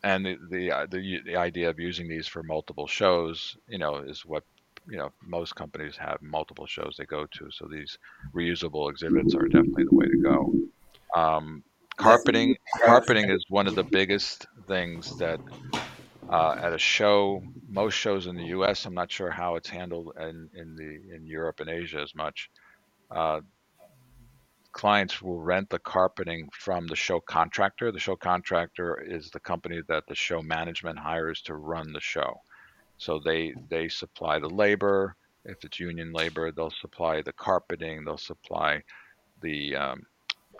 and 0.02 0.24
the 0.24 0.36
the, 0.50 0.72
uh, 0.72 0.86
the 0.86 1.20
the 1.24 1.36
idea 1.36 1.70
of 1.70 1.78
using 1.80 2.08
these 2.08 2.26
for 2.28 2.42
multiple 2.42 2.86
shows, 2.86 3.56
you 3.68 3.78
know, 3.78 3.96
is 3.98 4.24
what 4.24 4.44
you 4.88 4.96
know 4.98 5.10
most 5.22 5.54
companies 5.56 5.96
have 5.96 6.18
multiple 6.22 6.66
shows 6.66 6.96
they 6.98 7.06
go 7.06 7.26
to. 7.26 7.50
So 7.50 7.68
these 7.70 7.98
reusable 8.34 8.90
exhibits 8.90 9.34
are 9.34 9.48
definitely 9.48 9.84
the 9.84 9.96
way 9.96 10.06
to 10.06 10.18
go. 10.22 10.54
Um, 11.16 11.64
carpeting 11.96 12.56
carpeting 12.84 13.30
is 13.30 13.44
one 13.48 13.66
of 13.66 13.74
the 13.74 13.84
biggest 13.84 14.46
things 14.68 15.16
that 15.18 15.40
uh, 16.28 16.56
at 16.58 16.72
a 16.72 16.78
show. 16.78 17.42
Most 17.68 17.94
shows 17.94 18.26
in 18.26 18.36
the 18.36 18.46
U.S. 18.46 18.84
I'm 18.84 18.94
not 18.94 19.10
sure 19.10 19.30
how 19.30 19.56
it's 19.56 19.68
handled 19.68 20.12
in 20.18 20.48
in 20.54 20.76
the 20.76 21.14
in 21.14 21.26
Europe 21.26 21.60
and 21.60 21.70
Asia 21.70 22.00
as 22.00 22.14
much. 22.14 22.50
Uh, 23.10 23.40
clients 24.72 25.22
will 25.22 25.40
rent 25.40 25.70
the 25.70 25.78
carpeting 25.78 26.48
from 26.52 26.86
the 26.86 26.96
show 26.96 27.20
contractor. 27.20 27.90
The 27.90 27.98
show 27.98 28.16
contractor 28.16 29.00
is 29.00 29.30
the 29.30 29.40
company 29.40 29.80
that 29.88 30.04
the 30.06 30.14
show 30.14 30.42
management 30.42 30.98
hires 30.98 31.40
to 31.42 31.54
run 31.54 31.92
the 31.92 32.00
show. 32.00 32.40
So 32.98 33.18
they 33.18 33.54
they 33.68 33.88
supply 33.88 34.38
the 34.38 34.50
labor. 34.50 35.16
If 35.44 35.64
it's 35.64 35.80
union 35.80 36.12
labor, 36.12 36.52
they'll 36.52 36.70
supply 36.70 37.22
the 37.22 37.32
carpeting. 37.32 38.04
They'll 38.04 38.18
supply 38.18 38.82
the 39.40 39.76
um, 39.76 40.06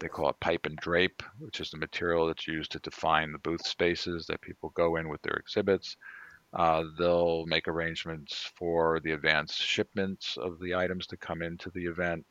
they 0.00 0.08
call 0.08 0.28
it 0.28 0.40
pipe 0.40 0.66
and 0.66 0.76
drape, 0.76 1.22
which 1.38 1.60
is 1.60 1.70
the 1.70 1.76
material 1.76 2.26
that's 2.26 2.46
used 2.46 2.72
to 2.72 2.78
define 2.80 3.32
the 3.32 3.38
booth 3.38 3.66
spaces 3.66 4.26
that 4.26 4.40
people 4.40 4.70
go 4.70 4.96
in 4.96 5.08
with 5.08 5.22
their 5.22 5.34
exhibits. 5.34 5.96
Uh, 6.54 6.84
they'll 6.98 7.44
make 7.46 7.68
arrangements 7.68 8.50
for 8.56 9.00
the 9.00 9.12
advance 9.12 9.54
shipments 9.54 10.36
of 10.38 10.58
the 10.60 10.74
items 10.74 11.06
to 11.06 11.16
come 11.16 11.42
into 11.42 11.70
the 11.70 11.84
event, 11.84 12.24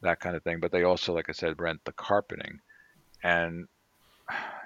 that 0.00 0.20
kind 0.20 0.36
of 0.36 0.42
thing. 0.42 0.60
But 0.60 0.70
they 0.70 0.84
also, 0.84 1.12
like 1.12 1.28
I 1.28 1.32
said, 1.32 1.60
rent 1.60 1.80
the 1.84 1.92
carpeting. 1.92 2.60
And 3.22 3.66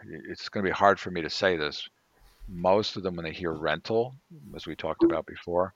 it's 0.06 0.48
going 0.48 0.64
to 0.64 0.70
be 0.70 0.74
hard 0.74 1.00
for 1.00 1.10
me 1.10 1.22
to 1.22 1.30
say 1.30 1.56
this. 1.56 1.88
Most 2.48 2.96
of 2.96 3.02
them, 3.02 3.16
when 3.16 3.24
they 3.24 3.32
hear 3.32 3.52
rental, 3.52 4.14
as 4.54 4.66
we 4.66 4.74
talked 4.74 5.02
about 5.02 5.26
before, 5.26 5.74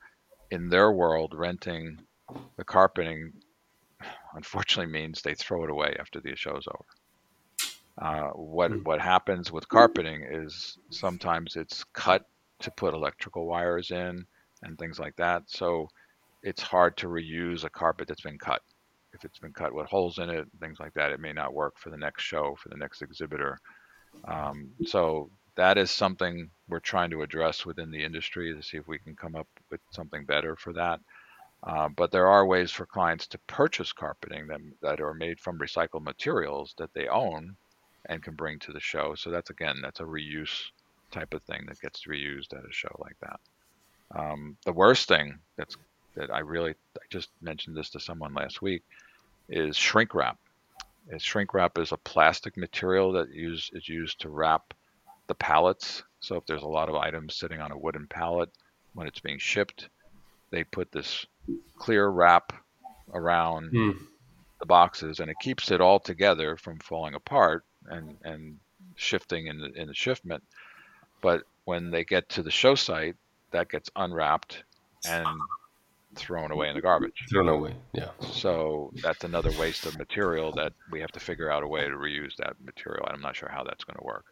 in 0.50 0.68
their 0.68 0.92
world, 0.92 1.34
renting 1.34 1.98
the 2.56 2.64
carpeting 2.64 3.32
unfortunately 4.34 4.92
means 4.92 5.22
they 5.22 5.34
throw 5.34 5.64
it 5.64 5.70
away 5.70 5.96
after 5.98 6.20
the 6.20 6.34
show's 6.36 6.66
over. 6.68 6.84
Uh, 8.00 8.30
what 8.30 8.70
Mm. 8.70 8.84
what 8.84 9.00
happens 9.00 9.52
with 9.52 9.68
carpeting 9.68 10.22
is 10.24 10.78
sometimes 10.90 11.56
it's 11.56 11.84
cut 11.94 12.24
to 12.60 12.70
put 12.72 12.94
electrical 12.94 13.46
wires 13.46 13.90
in 13.90 14.26
and 14.62 14.78
things 14.78 14.98
like 14.98 15.14
that. 15.16 15.42
So 15.48 15.88
it's 16.42 16.62
hard 16.62 16.96
to 16.98 17.08
reuse 17.08 17.64
a 17.64 17.70
carpet 17.70 18.08
that's 18.08 18.22
been 18.22 18.38
cut. 18.38 18.62
If 19.12 19.24
it's 19.24 19.38
been 19.38 19.52
cut 19.52 19.74
with 19.74 19.86
holes 19.88 20.18
in 20.18 20.30
it, 20.30 20.48
things 20.60 20.80
like 20.80 20.94
that, 20.94 21.12
it 21.12 21.20
may 21.20 21.32
not 21.32 21.54
work 21.54 21.74
for 21.78 21.90
the 21.90 21.98
next 21.98 22.22
show, 22.24 22.56
for 22.62 22.68
the 22.70 22.76
next 22.78 23.02
exhibitor. 23.02 23.58
Um, 24.28 24.72
so 24.84 25.30
that 25.56 25.78
is 25.78 25.90
something 25.90 26.50
we're 26.68 26.80
trying 26.80 27.10
to 27.10 27.22
address 27.22 27.66
within 27.66 27.90
the 27.90 28.02
industry 28.04 28.54
to 28.54 28.62
see 28.62 28.78
if 28.78 28.88
we 28.88 28.98
can 28.98 29.16
come 29.16 29.36
up 29.36 29.48
with 29.70 29.80
something 29.92 30.24
better 30.24 30.56
for 30.56 30.72
that. 30.74 31.00
Uh, 31.64 31.88
but 31.88 32.10
there 32.10 32.26
are 32.28 32.44
ways 32.44 32.72
for 32.72 32.86
clients 32.86 33.26
to 33.28 33.38
purchase 33.46 33.92
carpeting 33.92 34.48
that, 34.48 34.60
that 34.80 35.00
are 35.00 35.14
made 35.14 35.38
from 35.38 35.58
recycled 35.58 36.02
materials 36.02 36.74
that 36.76 36.92
they 36.92 37.06
own 37.06 37.54
and 38.06 38.22
can 38.22 38.34
bring 38.34 38.58
to 38.58 38.72
the 38.72 38.80
show. 38.80 39.14
So 39.14 39.30
that's 39.30 39.50
again, 39.50 39.80
that's 39.80 40.00
a 40.00 40.04
reuse 40.04 40.70
type 41.12 41.34
of 41.34 41.42
thing 41.42 41.66
that 41.68 41.80
gets 41.80 42.06
reused 42.06 42.52
at 42.52 42.68
a 42.68 42.72
show 42.72 42.94
like 42.98 43.16
that. 43.20 43.40
Um, 44.14 44.56
the 44.64 44.72
worst 44.72 45.08
thing 45.08 45.38
that's 45.56 45.76
that 46.16 46.30
I 46.30 46.40
really 46.40 46.74
I 46.96 47.04
just 47.10 47.30
mentioned 47.40 47.76
this 47.76 47.90
to 47.90 48.00
someone 48.00 48.34
last 48.34 48.60
week 48.60 48.82
is 49.48 49.76
shrink 49.76 50.14
wrap. 50.14 50.38
Shrink 51.18 51.54
wrap 51.54 51.78
is 51.78 51.92
a 51.92 51.96
plastic 51.96 52.56
material 52.56 53.12
that 53.12 53.32
use 53.32 53.70
is 53.72 53.88
used 53.88 54.20
to 54.20 54.28
wrap 54.28 54.74
the 55.26 55.34
pallets. 55.34 56.02
So 56.20 56.36
if 56.36 56.46
there's 56.46 56.62
a 56.62 56.68
lot 56.68 56.88
of 56.88 56.94
items 56.94 57.36
sitting 57.36 57.60
on 57.60 57.72
a 57.72 57.78
wooden 57.78 58.06
pallet 58.06 58.50
when 58.94 59.06
it's 59.06 59.20
being 59.20 59.38
shipped, 59.38 59.88
they 60.50 60.64
put 60.64 60.92
this 60.92 61.26
clear 61.76 62.08
wrap 62.08 62.52
around 63.12 63.72
Mm. 63.72 63.98
the 64.60 64.66
boxes 64.66 65.20
and 65.20 65.30
it 65.30 65.36
keeps 65.40 65.70
it 65.70 65.80
all 65.80 65.98
together 65.98 66.56
from 66.56 66.78
falling 66.78 67.14
apart 67.14 67.64
and 67.86 68.16
and 68.24 68.58
shifting 68.96 69.46
in 69.48 69.58
the 69.58 69.72
in 69.72 69.88
the 69.88 69.94
shiftment. 69.94 70.42
But 71.20 71.42
when 71.64 71.90
they 71.90 72.04
get 72.04 72.28
to 72.30 72.42
the 72.42 72.50
show 72.50 72.74
site, 72.74 73.16
that 73.50 73.68
gets 73.70 73.90
unwrapped 73.96 74.64
and 75.08 75.26
thrown 76.14 76.50
away 76.50 76.68
in 76.68 76.74
the 76.74 76.80
garbage. 76.80 77.24
Thrown 77.30 77.48
away. 77.48 77.74
Yeah. 77.92 78.10
So 78.32 78.92
that's 79.02 79.24
another 79.24 79.50
waste 79.58 79.86
of 79.86 79.96
material 79.98 80.52
that 80.52 80.72
we 80.90 81.00
have 81.00 81.12
to 81.12 81.20
figure 81.20 81.50
out 81.50 81.62
a 81.62 81.68
way 81.68 81.82
to 81.82 81.94
reuse 81.96 82.36
that 82.36 82.56
material. 82.64 83.06
I'm 83.08 83.20
not 83.20 83.34
sure 83.36 83.48
how 83.48 83.62
that's 83.64 83.84
going 83.84 83.98
to 83.98 84.04
work. 84.04 84.26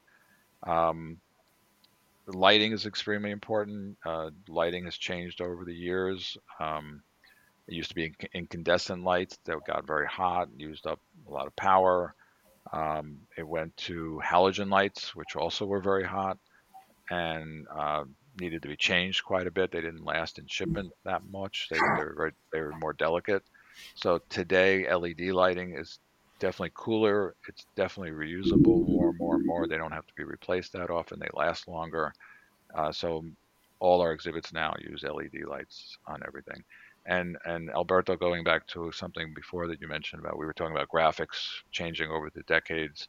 Um, 0.65 1.19
lighting 2.27 2.73
is 2.73 2.87
extremely 2.87 3.31
important. 3.31 3.97
Uh, 4.05 4.31
lighting 4.49 4.85
has 4.85 4.97
changed 4.97 5.41
over 5.41 5.65
the 5.65 5.75
years. 5.75 6.37
Um, 6.59 7.03
it 7.69 7.75
used 7.75 7.91
to 7.91 7.95
be 7.95 8.15
incandescent 8.35 9.05
lights 9.05 9.39
that 9.45 9.65
got 9.67 9.87
very 9.87 10.07
hot, 10.07 10.49
used 10.57 10.87
up 10.87 11.01
a 11.29 11.31
lot 11.31 11.47
of 11.47 11.55
power. 11.57 12.15
Um, 12.73 13.19
it 13.37 13.47
went 13.47 13.77
to 13.79 14.21
halogen 14.25 14.71
lights, 14.71 15.15
which 15.15 15.37
also 15.37 15.67
were 15.67 15.81
very 15.81 16.05
hot 16.05 16.39
and 17.11 17.67
uh, 17.75 18.05
needed 18.41 18.63
to 18.63 18.69
be 18.69 18.77
changed 18.77 19.25
quite 19.25 19.47
a 19.47 19.51
bit. 19.51 19.73
They 19.73 19.81
didn't 19.81 20.05
last 20.05 20.39
in 20.39 20.47
shipment 20.47 20.93
that 21.05 21.23
much. 21.31 21.69
They, 21.71 21.77
they 21.77 22.05
were 22.05 22.15
very, 22.17 22.33
they 22.53 22.61
were 22.61 22.77
more 22.79 22.93
delicate. 22.93 23.43
So 23.95 24.21
today, 24.29 24.93
LED 24.93 25.21
lighting 25.33 25.77
is 25.77 25.99
definitely 26.41 26.73
cooler. 26.75 27.37
It's 27.49 27.67
definitely 27.77 28.13
reusable 28.13 28.89
more 28.89 29.11
and 29.11 29.19
more 29.19 29.37
and 29.37 29.47
more. 29.47 29.69
They 29.69 29.79
don't 29.79 29.93
have 29.93 30.07
to 30.07 30.15
be 30.17 30.25
replaced 30.25 30.73
that 30.75 30.91
often. 30.91 31.21
They 31.21 31.29
last 31.35 31.69
longer. 31.69 32.13
Uh, 32.75 32.93
so 32.93 33.25
all 33.81 34.01
our 34.03 34.13
exhibits 34.13 34.53
now 34.53 34.75
use 34.81 35.05
LED 35.05 35.45
lights 35.45 35.97
on 36.09 36.21
everything. 36.27 36.63
And 37.07 37.37
and 37.47 37.71
Alberto, 37.71 38.17
going 38.17 38.45
back 38.45 38.67
to 38.69 38.93
something 38.93 39.33
before 39.35 39.67
that 39.69 39.81
you 39.81 39.89
mentioned 39.89 40.21
about, 40.25 40.39
we 40.39 40.47
were 40.47 40.55
talking 40.55 40.77
about 40.77 40.89
graphics 40.95 41.47
changing 41.73 42.11
over 42.11 42.31
the 42.35 42.43
decades. 42.45 43.09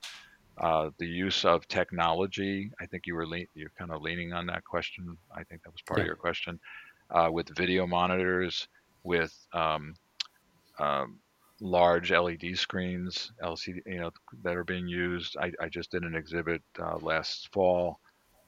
Uh, 0.61 0.89
the 0.99 1.07
use 1.07 1.45
of 1.45 1.67
technology, 1.67 2.71
I 2.81 2.85
think 2.87 3.03
you 3.07 3.15
were 3.15 3.27
le- 3.27 3.45
you're 3.53 3.71
kind 3.77 3.91
of 3.91 4.01
leaning 4.01 4.33
on 4.33 4.45
that 4.47 4.63
question. 4.65 5.17
I 5.35 5.43
think 5.43 5.63
that 5.63 5.71
was 5.71 5.81
part 5.87 6.01
Yeah. 6.01 6.03
of 6.03 6.05
your 6.07 6.15
question. 6.17 6.59
Uh, 7.13 7.29
with 7.31 7.55
video 7.57 7.87
monitors, 7.87 8.67
with 9.03 9.33
um, 9.53 9.93
um, 10.79 11.19
large 11.61 12.11
LED 12.11 12.57
screens, 12.57 13.31
LCD, 13.41 13.81
you 13.85 13.99
know, 13.99 14.11
that 14.43 14.57
are 14.57 14.63
being 14.63 14.87
used. 14.87 15.37
I, 15.37 15.51
I 15.61 15.69
just 15.69 15.91
did 15.91 16.03
an 16.03 16.15
exhibit 16.15 16.61
uh, 16.79 16.97
last 16.97 17.49
fall 17.53 17.99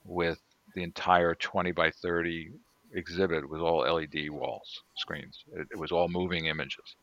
with 0.04 0.40
the 0.76 0.84
entire 0.84 1.36
20 1.36 1.72
by 1.72 1.92
30 1.92 2.52
exhibit 2.94 3.48
was 3.48 3.62
all 3.62 3.82
LED 3.82 4.30
walls, 4.30 4.82
screens. 4.98 5.44
It, 5.54 5.68
it 5.72 5.80
was 5.80 5.92
all 5.92 6.10
moving 6.10 6.48
images, 6.48 6.96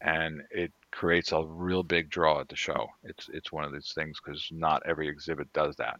and 0.00 0.40
it 0.50 0.72
creates 0.92 1.32
a 1.32 1.44
real 1.44 1.82
big 1.82 2.10
draw 2.10 2.40
at 2.40 2.48
the 2.48 2.56
show. 2.56 2.88
It's 3.04 3.28
it's 3.32 3.52
one 3.52 3.64
of 3.64 3.72
these 3.72 3.92
things 3.94 4.18
because 4.24 4.46
not 4.50 4.82
every 4.86 5.08
exhibit 5.08 5.52
does 5.52 5.76
that. 5.76 5.98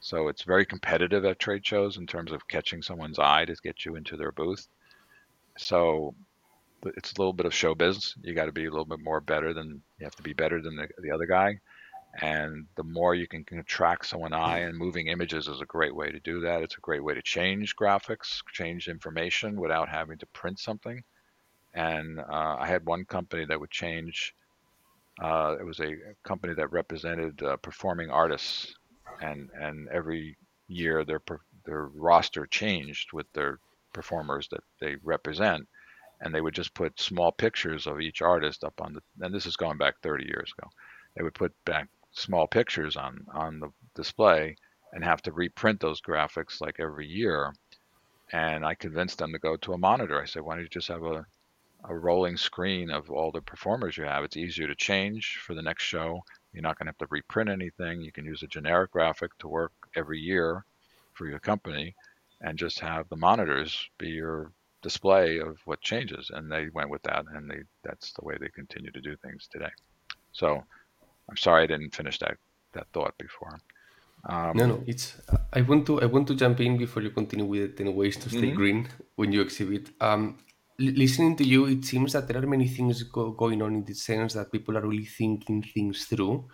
So 0.00 0.28
it's 0.28 0.42
very 0.42 0.66
competitive 0.66 1.24
at 1.24 1.38
trade 1.38 1.66
shows 1.66 1.96
in 1.96 2.06
terms 2.06 2.32
of 2.32 2.46
catching 2.48 2.82
someone's 2.82 3.18
eye 3.18 3.44
to 3.46 3.56
get 3.62 3.84
you 3.84 3.96
into 3.96 4.16
their 4.16 4.32
booth. 4.32 4.66
So 5.58 6.14
it's 6.84 7.12
a 7.12 7.18
little 7.18 7.32
bit 7.32 7.46
of 7.46 7.52
showbiz. 7.52 8.14
You 8.22 8.34
got 8.34 8.46
to 8.46 8.52
be 8.52 8.66
a 8.66 8.70
little 8.70 8.84
bit 8.84 9.00
more 9.00 9.20
better 9.20 9.52
than 9.52 9.82
you 9.98 10.04
have 10.04 10.16
to 10.16 10.22
be 10.22 10.32
better 10.32 10.60
than 10.60 10.76
the, 10.76 10.88
the 10.98 11.10
other 11.10 11.26
guy. 11.26 11.58
And 12.20 12.66
the 12.76 12.82
more 12.82 13.14
you 13.14 13.26
can 13.26 13.44
contract 13.44 14.06
someone 14.06 14.32
eye 14.32 14.60
and 14.60 14.76
moving 14.76 15.08
images 15.08 15.48
is 15.48 15.60
a 15.60 15.66
great 15.66 15.94
way 15.94 16.10
to 16.10 16.20
do 16.20 16.40
that. 16.40 16.62
It's 16.62 16.78
a 16.78 16.80
great 16.80 17.04
way 17.04 17.14
to 17.14 17.22
change 17.22 17.76
graphics, 17.76 18.40
change 18.52 18.88
information 18.88 19.60
without 19.60 19.88
having 19.88 20.16
to 20.18 20.26
print 20.26 20.58
something. 20.58 21.02
And 21.74 22.20
uh, 22.20 22.56
I 22.58 22.66
had 22.66 22.86
one 22.86 23.04
company 23.04 23.44
that 23.44 23.60
would 23.60 23.70
change. 23.70 24.34
Uh, 25.20 25.56
it 25.60 25.64
was 25.64 25.80
a 25.80 25.94
company 26.24 26.54
that 26.54 26.72
represented 26.72 27.42
uh, 27.42 27.56
performing 27.58 28.10
artists, 28.10 28.74
and 29.20 29.50
and 29.58 29.88
every 29.88 30.36
year 30.68 31.04
their 31.04 31.20
their 31.64 31.86
roster 31.86 32.46
changed 32.46 33.12
with 33.12 33.30
their 33.34 33.58
performers 33.92 34.48
that 34.48 34.64
they 34.80 34.96
represent 35.02 35.66
and 36.20 36.34
they 36.34 36.40
would 36.40 36.54
just 36.54 36.74
put 36.74 37.00
small 37.00 37.32
pictures 37.32 37.86
of 37.86 38.00
each 38.00 38.22
artist 38.22 38.64
up 38.64 38.80
on 38.80 38.94
the 38.94 39.02
and 39.24 39.34
this 39.34 39.46
is 39.46 39.56
going 39.56 39.78
back 39.78 40.00
30 40.02 40.24
years 40.24 40.52
ago. 40.56 40.68
They 41.14 41.22
would 41.22 41.34
put 41.34 41.52
back 41.64 41.88
small 42.12 42.46
pictures 42.46 42.96
on 42.96 43.26
on 43.32 43.60
the 43.60 43.70
display 43.94 44.56
and 44.92 45.04
have 45.04 45.22
to 45.22 45.32
reprint 45.32 45.80
those 45.80 46.00
graphics 46.00 46.60
like 46.60 46.80
every 46.80 47.06
year. 47.06 47.52
And 48.32 48.64
i 48.64 48.74
convinced 48.74 49.18
them 49.18 49.32
to 49.32 49.38
go 49.38 49.56
to 49.56 49.74
a 49.74 49.78
monitor. 49.78 50.20
I 50.20 50.26
said 50.26 50.42
why 50.42 50.54
don't 50.54 50.64
you 50.64 50.68
just 50.68 50.88
have 50.88 51.02
a, 51.02 51.26
a 51.84 51.96
rolling 51.96 52.36
screen 52.36 52.90
of 52.90 53.10
all 53.10 53.30
the 53.30 53.42
performers 53.42 53.96
you 53.96 54.04
have? 54.04 54.24
It's 54.24 54.36
easier 54.36 54.66
to 54.66 54.74
change 54.74 55.38
for 55.38 55.54
the 55.54 55.62
next 55.62 55.84
show. 55.84 56.22
You're 56.52 56.62
not 56.62 56.78
going 56.78 56.86
to 56.86 56.90
have 56.90 56.98
to 56.98 57.06
reprint 57.10 57.50
anything. 57.50 58.00
You 58.00 58.12
can 58.12 58.24
use 58.24 58.42
a 58.42 58.46
generic 58.46 58.92
graphic 58.92 59.36
to 59.38 59.48
work 59.48 59.72
every 59.94 60.18
year 60.18 60.64
for 61.12 61.26
your 61.26 61.38
company 61.38 61.94
and 62.40 62.58
just 62.58 62.80
have 62.80 63.08
the 63.08 63.16
monitors 63.16 63.88
be 63.98 64.08
your 64.08 64.52
display 64.82 65.38
of 65.38 65.58
what 65.64 65.80
changes 65.80 66.30
and 66.34 66.50
they 66.50 66.68
went 66.74 66.90
with 66.90 67.02
that 67.02 67.24
and 67.34 67.50
they 67.50 67.60
that's 67.82 68.12
the 68.12 68.24
way 68.24 68.36
they 68.38 68.48
continue 68.48 68.90
to 68.90 69.00
do 69.00 69.16
things 69.16 69.48
today. 69.50 69.70
So 70.32 70.62
i'm 71.28 71.36
sorry 71.36 71.64
i 71.64 71.66
didn't 71.66 71.94
finish 71.94 72.18
that 72.18 72.36
that 72.72 72.86
thought 72.92 73.16
before. 73.18 73.58
Um, 74.28 74.56
no 74.56 74.66
no 74.66 74.82
it's 74.86 75.16
i 75.52 75.60
want 75.60 75.86
to 75.86 76.00
i 76.00 76.06
want 76.06 76.26
to 76.28 76.34
jump 76.34 76.60
in 76.60 76.76
before 76.76 77.02
you 77.02 77.10
continue 77.10 77.46
with 77.46 77.76
10 77.76 77.94
ways 77.94 78.16
to 78.16 78.28
stay 78.28 78.48
mm-hmm. 78.48 78.56
green 78.56 78.88
when 79.16 79.32
you 79.32 79.40
exhibit. 79.40 79.90
Um, 80.00 80.38
listening 80.78 81.36
to 81.36 81.44
you 81.44 81.66
it 81.66 81.84
seems 81.84 82.12
that 82.12 82.28
there 82.28 82.36
are 82.42 82.46
many 82.46 82.68
things 82.68 83.02
go, 83.04 83.30
going 83.30 83.62
on 83.62 83.74
in 83.74 83.84
the 83.84 83.94
sense 83.94 84.34
that 84.34 84.52
people 84.52 84.76
are 84.76 84.86
really 84.86 85.06
thinking 85.06 85.62
things 85.62 86.04
through. 86.04 86.46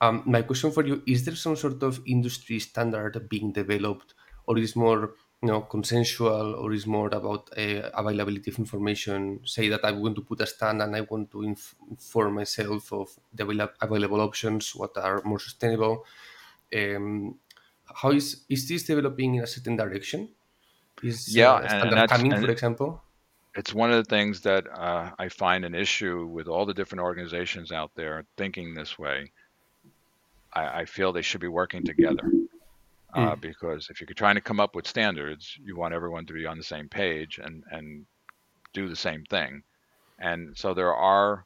Um, 0.00 0.22
my 0.26 0.42
question 0.42 0.70
for 0.70 0.84
you 0.86 1.02
is 1.06 1.24
there 1.24 1.34
some 1.34 1.56
sort 1.56 1.82
of 1.82 2.00
industry 2.06 2.58
standard 2.60 3.28
being 3.28 3.50
developed 3.52 4.14
or 4.46 4.58
is 4.58 4.76
more 4.76 5.14
you 5.42 5.48
know 5.48 5.60
consensual 5.60 6.54
or 6.54 6.72
is 6.72 6.86
more 6.86 7.08
about 7.08 7.50
uh, 7.58 7.90
availability 7.94 8.50
of 8.50 8.58
information 8.58 9.40
say 9.44 9.68
that 9.68 9.84
i 9.84 9.92
want 9.92 10.14
to 10.16 10.22
put 10.22 10.40
a 10.40 10.46
stand 10.46 10.80
and 10.80 10.96
i 10.96 11.02
want 11.02 11.30
to 11.30 11.42
inf- 11.42 11.74
inform 11.90 12.34
myself 12.34 12.92
of 12.92 13.18
the 13.34 13.70
available 13.80 14.20
options 14.20 14.74
what 14.74 14.96
are 14.96 15.22
more 15.24 15.38
sustainable. 15.38 16.04
Um, 16.74 17.38
how 17.94 18.10
is 18.10 18.44
is 18.48 18.66
this 18.68 18.82
developing 18.82 19.36
in 19.36 19.44
a 19.44 19.46
certain 19.46 19.76
direction? 19.76 20.28
Is 21.02 21.34
yeah 21.34 21.52
uh, 21.52 21.68
standard 21.68 21.98
and 21.98 22.10
coming 22.10 22.36
for 22.36 22.50
example? 22.50 23.02
it's 23.54 23.72
one 23.72 23.90
of 23.90 23.96
the 23.96 24.08
things 24.16 24.40
that 24.42 24.66
uh, 24.70 25.10
i 25.18 25.28
find 25.28 25.64
an 25.64 25.74
issue 25.74 26.26
with 26.26 26.48
all 26.48 26.66
the 26.66 26.74
different 26.74 27.02
organizations 27.02 27.70
out 27.72 27.90
there 27.94 28.24
thinking 28.36 28.74
this 28.74 28.98
way. 28.98 29.30
I, 30.52 30.80
I 30.80 30.84
feel 30.86 31.12
they 31.12 31.22
should 31.22 31.40
be 31.40 31.48
working 31.48 31.84
together 31.84 32.30
uh, 33.14 33.34
mm. 33.34 33.40
because 33.40 33.88
if 33.90 34.00
you're 34.00 34.14
trying 34.14 34.34
to 34.34 34.40
come 34.40 34.60
up 34.60 34.74
with 34.74 34.86
standards, 34.86 35.58
you 35.64 35.76
want 35.76 35.94
everyone 35.94 36.26
to 36.26 36.32
be 36.32 36.46
on 36.46 36.58
the 36.58 36.64
same 36.64 36.88
page 36.88 37.38
and 37.42 37.64
and 37.70 38.06
do 38.72 38.88
the 38.88 38.96
same 38.96 39.24
thing. 39.24 39.62
And 40.18 40.56
so 40.56 40.74
there 40.74 40.94
are 40.94 41.44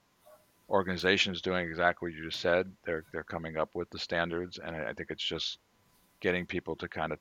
organizations 0.68 1.42
doing 1.42 1.66
exactly 1.66 2.08
what 2.08 2.16
you 2.16 2.24
just 2.24 2.40
said. 2.40 2.70
They're 2.84 3.04
they're 3.12 3.24
coming 3.24 3.56
up 3.56 3.74
with 3.74 3.90
the 3.90 3.98
standards, 3.98 4.58
and 4.58 4.74
I, 4.76 4.90
I 4.90 4.92
think 4.92 5.10
it's 5.10 5.24
just 5.24 5.58
getting 6.20 6.46
people 6.46 6.76
to 6.76 6.88
kind 6.88 7.12
of 7.12 7.18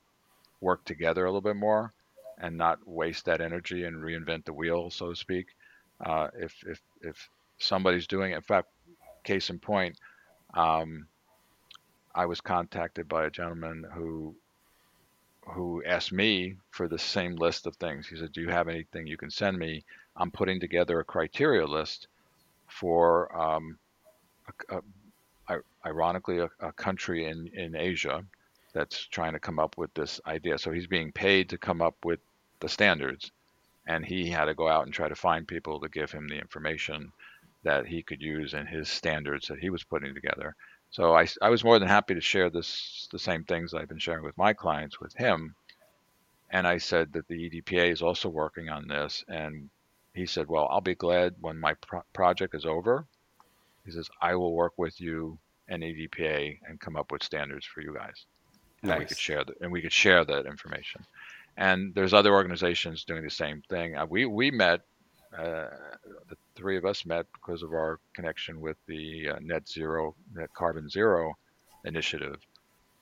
work 0.60 0.84
together 0.84 1.24
a 1.24 1.28
little 1.28 1.40
bit 1.40 1.56
more 1.56 1.92
and 2.38 2.56
not 2.56 2.78
waste 2.86 3.24
that 3.26 3.40
energy 3.40 3.84
and 3.84 3.96
reinvent 3.96 4.44
the 4.44 4.52
wheel, 4.52 4.90
so 4.90 5.10
to 5.10 5.16
speak. 5.16 5.48
Uh, 6.04 6.28
if 6.38 6.54
if 6.66 6.80
if 7.02 7.28
somebody's 7.58 8.06
doing 8.06 8.32
it, 8.32 8.36
in 8.36 8.42
fact, 8.42 8.68
case 9.24 9.50
in 9.50 9.58
point, 9.58 9.96
um, 10.54 11.06
I 12.14 12.26
was 12.26 12.40
contacted 12.40 13.08
by 13.08 13.26
a 13.26 13.30
gentleman 13.30 13.84
who 13.94 14.34
who 15.54 15.82
asked 15.84 16.12
me 16.12 16.56
for 16.70 16.86
the 16.86 16.98
same 16.98 17.34
list 17.36 17.66
of 17.66 17.76
things. 17.76 18.06
He 18.08 18.16
said, 18.16 18.32
"Do 18.32 18.40
you 18.40 18.50
have 18.50 18.68
anything 18.68 19.06
you 19.06 19.16
can 19.16 19.30
send 19.30 19.58
me? 19.58 19.84
I'm 20.16 20.30
putting 20.30 20.60
together 20.60 21.00
a 21.00 21.04
criteria 21.04 21.66
list 21.66 22.08
for, 22.68 23.34
um, 23.36 23.78
a, 24.68 24.82
a, 25.48 25.60
ironically, 25.84 26.38
a, 26.38 26.50
a, 26.60 26.72
country 26.72 27.26
in 27.26 27.48
in 27.48 27.74
Asia 27.74 28.24
that's 28.72 29.06
trying 29.06 29.32
to 29.32 29.40
come 29.40 29.58
up 29.58 29.76
with 29.78 29.92
this 29.94 30.20
idea. 30.26 30.58
So 30.58 30.70
he's 30.72 30.86
being 30.86 31.12
paid 31.12 31.48
to 31.50 31.58
come 31.58 31.82
up 31.82 32.04
with 32.04 32.20
the 32.60 32.68
standards, 32.68 33.32
and 33.86 34.04
he 34.04 34.30
had 34.30 34.44
to 34.46 34.54
go 34.54 34.68
out 34.68 34.84
and 34.84 34.94
try 34.94 35.08
to 35.08 35.16
find 35.16 35.48
people 35.48 35.80
to 35.80 35.88
give 35.88 36.12
him 36.12 36.28
the 36.28 36.38
information 36.38 37.12
that 37.62 37.86
he 37.86 38.02
could 38.02 38.22
use 38.22 38.54
in 38.54 38.66
his 38.66 38.88
standards 38.88 39.48
that 39.48 39.58
he 39.58 39.70
was 39.70 39.84
putting 39.84 40.14
together. 40.14 40.54
So 40.90 41.14
I, 41.14 41.26
I 41.40 41.50
was 41.50 41.64
more 41.64 41.78
than 41.78 41.88
happy 41.88 42.14
to 42.14 42.20
share 42.20 42.50
this 42.50 43.08
the 43.12 43.18
same 43.18 43.44
things 43.44 43.74
I've 43.74 43.88
been 43.88 43.98
sharing 43.98 44.24
with 44.24 44.36
my 44.36 44.52
clients 44.52 45.00
with 45.00 45.14
him. 45.14 45.54
And 46.50 46.66
I 46.66 46.78
said 46.78 47.12
that 47.12 47.28
the 47.28 47.50
EDPA 47.50 47.92
is 47.92 48.02
also 48.02 48.28
working 48.28 48.68
on 48.68 48.88
this. 48.88 49.24
And 49.28 49.70
he 50.14 50.26
said, 50.26 50.48
Well, 50.48 50.68
I'll 50.70 50.80
be 50.80 50.96
glad 50.96 51.36
when 51.40 51.58
my 51.58 51.74
pro- 51.74 52.02
project 52.12 52.54
is 52.54 52.66
over. 52.66 53.06
He 53.84 53.92
says, 53.92 54.10
I 54.20 54.34
will 54.34 54.54
work 54.54 54.74
with 54.76 55.00
you 55.00 55.38
and 55.68 55.82
EDPA 55.82 56.58
and 56.68 56.80
come 56.80 56.96
up 56.96 57.12
with 57.12 57.22
standards 57.22 57.64
for 57.66 57.80
you 57.80 57.94
guys. 57.94 58.26
And 58.82 58.98
we 58.98 59.06
could 59.06 59.18
share 59.18 59.44
that 59.44 59.60
and 59.60 59.70
we 59.70 59.82
could 59.82 59.92
share 59.92 60.24
that 60.24 60.46
information. 60.46 61.02
And 61.56 61.94
there's 61.94 62.14
other 62.14 62.32
organizations 62.32 63.04
doing 63.04 63.22
the 63.22 63.30
same 63.30 63.62
thing. 63.68 63.96
Uh, 63.96 64.06
we 64.06 64.26
we 64.26 64.50
met 64.50 64.80
uh, 65.38 65.68
the 66.28 66.36
three 66.56 66.76
of 66.76 66.84
us 66.84 67.06
met 67.06 67.26
because 67.32 67.62
of 67.62 67.72
our 67.72 68.00
connection 68.14 68.60
with 68.60 68.76
the 68.86 69.30
uh, 69.30 69.38
net 69.40 69.68
zero, 69.68 70.14
net 70.34 70.50
carbon 70.54 70.88
zero 70.88 71.32
initiative 71.84 72.36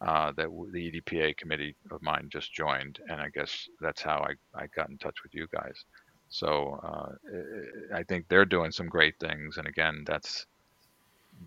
uh, 0.01 0.33
that 0.37 0.49
the 0.73 0.93
EDPA 0.93 1.37
committee 1.37 1.75
of 1.91 2.03
mine 2.03 2.29
just 2.31 2.53
joined, 2.53 3.01
and 3.09 3.21
I 3.21 3.29
guess 3.31 3.69
that's 3.81 4.03
how 4.03 4.19
I, 4.19 4.63
I 4.63 4.67
got 4.69 4.91
in 4.91 4.99
touch 4.99 5.23
with 5.23 5.35
you 5.35 5.47
guys. 5.53 5.85
So 6.29 6.79
uh, 6.83 7.95
I 7.95 8.03
think 8.05 8.27
they're 8.29 8.45
doing 8.45 8.71
some 8.71 8.89
great 8.89 9.19
things, 9.19 9.57
and 9.57 9.67
again, 9.67 10.05
that's 10.07 10.47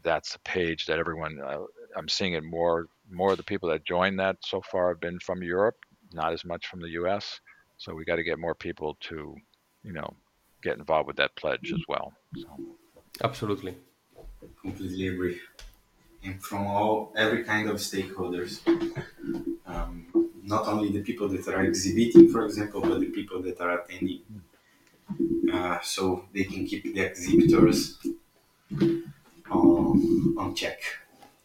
that's 0.04 0.36
a 0.36 0.40
page 0.40 0.86
that 0.86 1.00
everyone 1.00 1.40
uh, 1.42 1.60
I'm 1.96 2.10
seeing 2.10 2.34
it 2.34 2.44
more 2.44 2.88
more 3.10 3.32
of 3.32 3.38
the 3.38 3.44
people 3.44 3.70
that 3.70 3.84
joined 3.86 4.20
that 4.20 4.38
so 4.42 4.62
far 4.62 4.90
have 4.90 5.00
been 5.00 5.20
from 5.20 5.44
Europe, 5.44 5.78
not 6.14 6.34
as 6.34 6.44
much 6.44 6.68
from 6.68 6.82
the 6.82 6.90
U.S. 6.92 7.40
So 7.78 7.94
we 7.94 8.06
got 8.06 8.18
to 8.18 8.24
get 8.24 8.40
more 8.40 8.56
people 8.56 8.98
to, 9.02 9.36
you 9.84 9.94
know, 9.94 10.14
get 10.62 10.78
involved 10.78 11.08
with 11.08 11.18
that 11.18 11.36
pledge 11.36 11.72
as 11.74 11.82
well. 11.88 12.14
So. 12.36 12.48
Absolutely. 13.24 13.76
Completely 14.62 15.08
agree. 15.08 15.40
And 16.24 16.42
from 16.42 16.68
all 16.68 17.14
every 17.16 17.44
kind 17.44 17.70
of 17.70 17.78
stakeholders, 17.78 18.60
um, 19.66 20.06
not 20.44 20.68
only 20.68 20.92
the 20.92 21.02
people 21.02 21.28
that 21.30 21.48
are 21.48 21.64
exhibiting, 21.64 22.30
for 22.30 22.46
example, 22.46 22.82
but 22.82 23.00
the 23.00 23.08
people 23.08 23.42
that 23.42 23.60
are 23.60 23.80
attending, 23.80 24.22
uh, 25.52 25.80
so 25.82 26.26
they 26.34 26.44
can 26.44 26.66
keep 26.66 26.84
the 26.94 27.02
exhibitors 27.02 27.98
on, 29.50 30.36
on 30.38 30.56
check. 30.56 30.80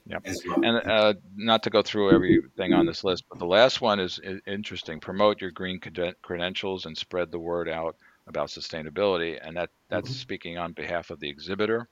Yeah, 0.08 0.18
well. 0.46 0.62
and 0.62 0.88
uh, 0.88 1.14
not 1.36 1.64
to 1.64 1.70
go 1.70 1.82
through 1.82 2.12
everything 2.12 2.72
on 2.72 2.86
this 2.86 3.02
list, 3.02 3.24
but 3.28 3.40
the 3.40 3.46
last 3.46 3.80
one 3.80 3.98
is, 3.98 4.20
is 4.22 4.40
interesting. 4.46 5.00
Promote 5.00 5.40
your 5.40 5.50
green 5.50 5.80
credentials 6.22 6.86
and 6.86 6.96
spread 6.96 7.32
the 7.32 7.40
word 7.40 7.68
out 7.68 7.96
about 8.26 8.48
sustainability, 8.48 9.38
and 9.42 9.56
that 9.56 9.70
that's 9.88 10.10
mm-hmm. 10.10 10.18
speaking 10.18 10.58
on 10.58 10.72
behalf 10.72 11.10
of 11.10 11.20
the 11.20 11.28
exhibitor. 11.28 11.88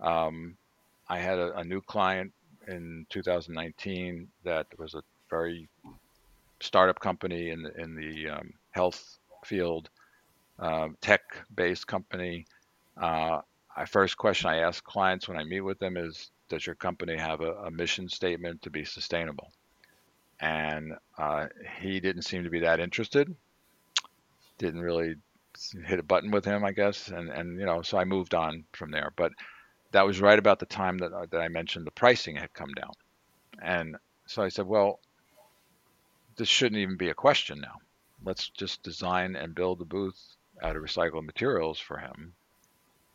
Um, 0.00 0.56
I 1.08 1.18
had 1.18 1.38
a, 1.38 1.56
a, 1.58 1.64
new 1.64 1.80
client 1.80 2.32
in 2.66 3.06
2019 3.10 4.28
that 4.44 4.66
was 4.78 4.94
a 4.94 5.02
very 5.30 5.68
startup 6.60 6.98
company 7.00 7.50
in 7.50 7.62
the 7.62 7.80
in 7.80 7.94
the 7.94 8.30
um, 8.30 8.52
health 8.70 9.18
field, 9.44 9.90
uh, 10.58 10.88
tech-based 11.00 11.86
company. 11.86 12.46
Uh, 13.00 13.40
I 13.76 13.84
first 13.86 14.16
question 14.16 14.50
I 14.50 14.58
ask 14.58 14.84
clients 14.84 15.28
when 15.28 15.38
I 15.38 15.44
meet 15.44 15.60
with 15.60 15.78
them 15.78 15.96
is, 15.96 16.30
does 16.48 16.66
your 16.66 16.74
company 16.74 17.16
have 17.16 17.40
a, 17.40 17.52
a 17.54 17.70
mission 17.70 18.08
statement 18.08 18.62
to 18.62 18.70
be 18.70 18.84
sustainable? 18.84 19.50
And 20.40 20.94
uh, 21.18 21.46
he 21.80 22.00
didn't 22.00 22.22
seem 22.22 22.44
to 22.44 22.50
be 22.50 22.60
that 22.60 22.80
interested. 22.80 23.34
Didn't 24.58 24.80
really 24.80 25.16
hit 25.86 25.98
a 25.98 26.02
button 26.02 26.30
with 26.30 26.44
him, 26.44 26.64
I 26.64 26.72
guess, 26.72 27.08
and 27.08 27.28
and 27.30 27.58
you 27.58 27.66
know, 27.66 27.82
so 27.82 27.98
I 27.98 28.04
moved 28.04 28.34
on 28.34 28.64
from 28.72 28.90
there. 28.90 29.12
But 29.16 29.32
that 29.92 30.06
was 30.06 30.20
right 30.20 30.38
about 30.38 30.58
the 30.58 30.66
time 30.66 30.98
that 30.98 31.12
uh, 31.12 31.26
that 31.30 31.40
I 31.40 31.48
mentioned 31.48 31.86
the 31.86 31.90
pricing 31.90 32.36
had 32.36 32.52
come 32.52 32.72
down, 32.74 32.92
and 33.60 33.96
so 34.26 34.42
I 34.42 34.48
said, 34.48 34.66
well, 34.66 35.00
this 36.36 36.48
shouldn't 36.48 36.80
even 36.80 36.96
be 36.96 37.10
a 37.10 37.14
question 37.14 37.60
now. 37.60 37.76
Let's 38.24 38.48
just 38.48 38.82
design 38.82 39.36
and 39.36 39.54
build 39.54 39.80
a 39.80 39.84
booth 39.84 40.20
out 40.62 40.76
of 40.76 40.82
recycled 40.82 41.24
materials 41.24 41.78
for 41.78 41.98
him, 41.98 42.34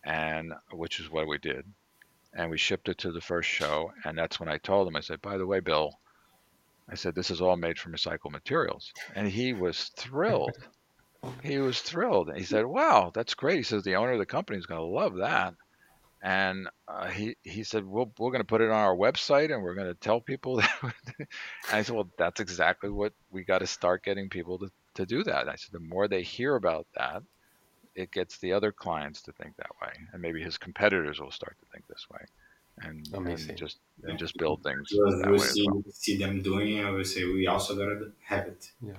and 0.03 0.53
which 0.71 0.99
is 0.99 1.09
what 1.09 1.27
we 1.27 1.37
did. 1.37 1.65
And 2.33 2.51
we 2.51 2.57
shipped 2.57 2.89
it 2.89 2.99
to 2.99 3.11
the 3.11 3.21
first 3.21 3.49
show, 3.49 3.91
and 4.03 4.17
that's 4.17 4.39
when 4.39 4.49
I 4.49 4.57
told 4.57 4.87
him, 4.87 4.95
I 4.95 4.99
said, 4.99 5.21
by 5.21 5.37
the 5.37 5.47
way, 5.47 5.59
Bill, 5.59 5.97
I 6.89 6.95
said, 6.95 7.15
this 7.15 7.31
is 7.31 7.41
all 7.41 7.57
made 7.57 7.79
from 7.79 7.93
recycled 7.93 8.31
materials. 8.31 8.93
And 9.15 9.27
he 9.27 9.53
was 9.53 9.85
thrilled. 9.95 10.57
He 11.43 11.57
was 11.57 11.81
thrilled. 11.81 12.31
He 12.35 12.43
said, 12.43 12.65
wow, 12.65 13.11
that's 13.13 13.33
great. 13.33 13.57
He 13.57 13.63
says, 13.63 13.83
the 13.83 13.95
owner 13.95 14.13
of 14.13 14.19
the 14.19 14.25
company 14.25 14.57
is 14.59 14.65
going 14.65 14.79
to 14.81 14.85
love 14.85 15.15
that. 15.17 15.53
And 16.21 16.67
uh, 16.87 17.07
he, 17.07 17.35
he 17.43 17.63
said, 17.63 17.85
well, 17.85 18.11
we're 18.17 18.31
going 18.31 18.41
to 18.41 18.47
put 18.47 18.61
it 18.61 18.69
on 18.69 18.75
our 18.77 18.95
website 18.95 19.53
and 19.53 19.61
we're 19.61 19.75
going 19.75 19.87
to 19.87 19.93
tell 19.93 20.19
people 20.19 20.55
that. 20.57 20.71
and 20.83 21.27
I 21.71 21.81
said, 21.83 21.95
well, 21.95 22.09
that's 22.17 22.39
exactly 22.39 22.89
what 22.89 23.13
we 23.31 23.43
got 23.43 23.59
to 23.59 23.67
start 23.67 24.03
getting 24.03 24.29
people 24.29 24.57
to, 24.59 24.71
to 24.95 25.05
do 25.05 25.23
that. 25.23 25.47
I 25.47 25.55
said, 25.55 25.71
the 25.73 25.79
more 25.79 26.07
they 26.07 26.23
hear 26.23 26.55
about 26.55 26.87
that, 26.95 27.23
it 27.95 28.11
gets 28.11 28.37
the 28.39 28.53
other 28.53 28.71
clients 28.71 29.21
to 29.23 29.31
think 29.33 29.55
that 29.57 29.71
way. 29.81 29.91
And 30.11 30.21
maybe 30.21 30.41
his 30.41 30.57
competitors 30.57 31.19
will 31.19 31.31
start 31.31 31.57
to 31.59 31.65
think 31.71 31.87
this 31.87 32.07
way 32.11 32.19
and, 32.81 33.07
and 33.13 33.57
just 33.57 33.77
Yeah. 34.03 34.11
and 34.11 34.19
just 34.19 34.37
build 34.37 34.63
things 34.63 34.87
Because 34.91 35.21
that 35.21 35.31
we 35.31 35.37
way 35.37 35.43
as 35.45 35.53
see, 35.53 35.67
well. 35.67 35.83
see 35.91 36.17
them 36.17 36.41
doing 36.41 36.77
it, 36.77 36.91
we 36.91 37.03
say 37.03 37.25
we 37.25 37.47
also 37.47 37.75
gotta 37.75 38.11
have 38.23 38.47
it. 38.47 38.71
Yeah. 38.81 38.93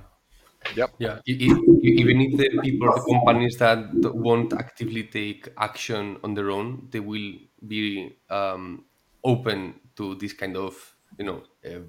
Yep. 0.75 0.91
Yeah, 0.99 1.21
even 1.27 2.21
if 2.21 2.37
the 2.37 2.59
people, 2.61 2.93
the 2.93 3.01
companies 3.01 3.57
that 3.59 4.01
won't 4.05 4.53
actively 4.53 5.05
take 5.05 5.49
action 5.57 6.19
on 6.25 6.35
their 6.35 6.51
own, 6.51 6.89
they 6.91 7.01
will 7.01 7.35
be 7.67 8.19
um, 8.31 8.87
open 9.25 9.81
to 9.97 10.17
this 10.17 10.33
kind 10.33 10.57
of, 10.57 10.97
you 11.19 11.25
know, 11.25 11.45
uh, 11.65 11.81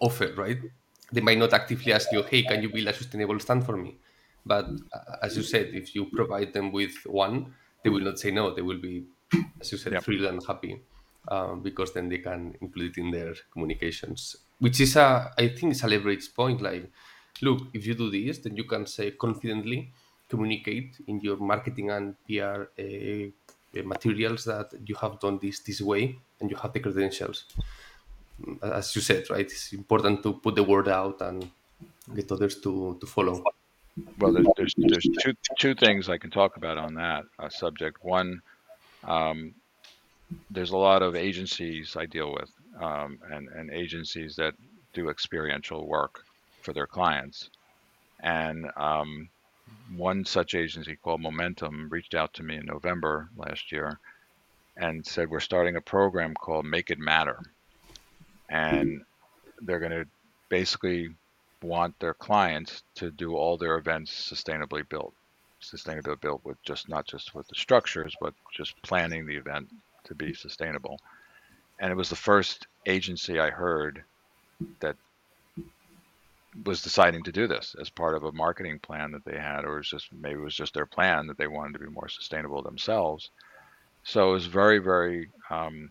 offer, 0.00 0.32
right? 0.36 0.58
They 1.12 1.20
might 1.20 1.38
not 1.38 1.52
actively 1.52 1.92
ask 1.92 2.12
you, 2.12 2.22
"Hey, 2.22 2.42
can 2.44 2.62
you 2.62 2.68
build 2.70 2.88
a 2.88 2.92
sustainable 2.92 3.38
stand 3.40 3.64
for 3.64 3.76
me?" 3.76 4.00
But 4.44 4.80
uh, 4.92 5.16
as 5.22 5.36
you 5.36 5.42
said, 5.42 5.74
if 5.74 5.94
you 5.94 6.10
provide 6.10 6.52
them 6.52 6.72
with 6.72 6.94
one, 7.06 7.54
they 7.82 7.90
will 7.90 8.00
not 8.04 8.18
say 8.18 8.30
no. 8.30 8.54
They 8.54 8.62
will 8.62 8.80
be, 8.80 9.06
as 9.60 9.72
you 9.72 9.78
said, 9.78 9.98
Yep. 9.98 10.04
thrilled 10.04 10.26
and 10.26 10.42
happy 10.46 10.84
um, 11.28 11.62
because 11.62 11.94
then 11.94 12.08
they 12.08 12.18
can 12.18 12.54
include 12.60 12.96
it 12.96 13.00
in 13.00 13.10
their 13.10 13.34
communications, 13.52 14.36
which 14.58 14.80
is 14.80 14.96
a, 14.96 15.32
I 15.38 15.48
think, 15.48 15.72
it's 15.72 15.82
a 15.82 15.88
leverage 15.88 16.32
point. 16.34 16.60
Like, 16.60 16.92
look, 17.42 17.68
if 17.72 17.86
you 17.86 17.94
do 17.94 18.10
this, 18.10 18.38
then 18.38 18.56
you 18.56 18.64
can 18.64 18.86
say 18.86 19.12
confidently 19.12 19.92
communicate 20.28 20.98
in 21.06 21.20
your 21.20 21.36
marketing 21.36 21.90
and 21.90 22.14
PR 22.26 22.68
uh, 22.78 23.28
uh, 23.78 23.82
materials 23.84 24.44
that 24.44 24.72
you 24.84 24.94
have 24.94 25.18
done 25.20 25.38
this 25.40 25.60
this 25.60 25.80
way 25.80 26.18
and 26.40 26.50
you 26.50 26.56
have 26.56 26.72
the 26.72 26.80
credentials. 26.80 27.44
As 28.62 28.94
you 28.94 29.02
said, 29.02 29.28
right? 29.30 29.40
It's 29.40 29.72
important 29.72 30.22
to 30.22 30.34
put 30.34 30.54
the 30.54 30.62
word 30.62 30.88
out 30.88 31.20
and 31.22 31.50
get 32.14 32.30
others 32.30 32.60
to 32.60 32.96
to 33.00 33.06
follow. 33.06 33.42
Well, 34.18 34.32
there's, 34.32 34.46
there's 34.56 34.74
there's 34.76 35.08
two 35.22 35.34
two 35.58 35.74
things 35.74 36.08
I 36.08 36.18
can 36.18 36.30
talk 36.30 36.56
about 36.56 36.78
on 36.78 36.94
that 36.94 37.24
uh, 37.38 37.48
subject. 37.48 38.04
One, 38.04 38.40
um, 39.02 39.54
there's 40.50 40.70
a 40.70 40.76
lot 40.76 41.02
of 41.02 41.16
agencies 41.16 41.96
I 41.96 42.06
deal 42.06 42.32
with, 42.32 42.50
um, 42.80 43.18
and 43.32 43.48
and 43.48 43.70
agencies 43.72 44.36
that 44.36 44.54
do 44.92 45.10
experiential 45.10 45.88
work 45.88 46.24
for 46.68 46.74
their 46.74 46.86
clients, 46.86 47.48
and 48.20 48.66
um, 48.76 49.30
one 49.96 50.22
such 50.22 50.54
agency 50.54 50.98
called 51.02 51.22
Momentum 51.22 51.88
reached 51.88 52.14
out 52.14 52.34
to 52.34 52.42
me 52.42 52.56
in 52.56 52.66
November 52.66 53.30
last 53.38 53.72
year, 53.72 53.98
and 54.76 55.06
said 55.06 55.30
we're 55.30 55.40
starting 55.40 55.76
a 55.76 55.80
program 55.80 56.34
called 56.34 56.66
Make 56.66 56.90
It 56.90 56.98
Matter, 56.98 57.40
and 58.50 59.00
they're 59.62 59.78
going 59.78 59.92
to 59.92 60.04
basically 60.50 61.08
want 61.62 61.98
their 62.00 62.12
clients 62.12 62.82
to 62.96 63.10
do 63.12 63.34
all 63.34 63.56
their 63.56 63.78
events 63.78 64.30
sustainably 64.30 64.86
built 64.90 65.14
sustainably 65.60 66.20
built 66.20 66.40
with 66.44 66.62
just 66.62 66.88
not 66.88 67.04
just 67.04 67.34
with 67.34 67.48
the 67.48 67.54
structures 67.54 68.14
but 68.20 68.32
just 68.54 68.80
planning 68.82 69.26
the 69.26 69.34
event 69.34 69.68
to 70.04 70.14
be 70.14 70.32
sustainable. 70.34 71.00
And 71.80 71.90
it 71.90 71.96
was 71.96 72.10
the 72.10 72.14
first 72.14 72.68
agency 72.86 73.40
i 73.40 73.50
heard 73.50 74.04
that 74.80 74.94
was 76.64 76.82
deciding 76.82 77.22
to 77.24 77.32
do 77.32 77.46
this 77.46 77.74
as 77.80 77.90
part 77.90 78.16
of 78.16 78.24
a 78.24 78.32
marketing 78.32 78.78
plan 78.80 79.12
that 79.12 79.24
they 79.24 79.38
had 79.38 79.64
or 79.64 79.76
was 79.76 79.88
just 79.88 80.08
maybe 80.12 80.38
it 80.40 80.42
was 80.44 80.54
just 80.56 80.74
their 80.74 80.86
plan 80.86 81.26
that 81.26 81.38
they 81.38 81.46
wanted 81.46 81.74
to 81.74 81.78
be 81.80 81.90
more 81.90 82.08
sustainable 82.08 82.62
themselves. 82.62 83.30
So 84.04 84.30
it 84.30 84.32
was 84.34 84.46
very 84.46 84.78
very 84.78 85.30
um, 85.50 85.90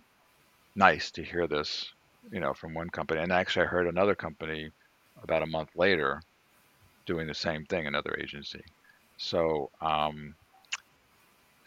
nice 0.75 1.11
to 1.11 1.23
hear 1.23 1.47
this 1.47 1.85
you 2.31 2.39
know 2.39 2.53
from 2.53 2.73
one 2.73 2.89
company. 2.89 3.21
And 3.21 3.31
actually 3.31 3.65
i 3.65 3.69
heard 3.69 3.87
another 3.87 4.15
company 4.15 4.71
about 5.23 5.43
a 5.43 5.47
month 5.47 5.69
later 5.75 6.21
doing 7.05 7.27
the 7.27 7.33
same 7.35 7.65
thing 7.65 7.87
another 7.87 8.17
agency. 8.19 8.63
So 9.17 9.71
um, 9.81 10.35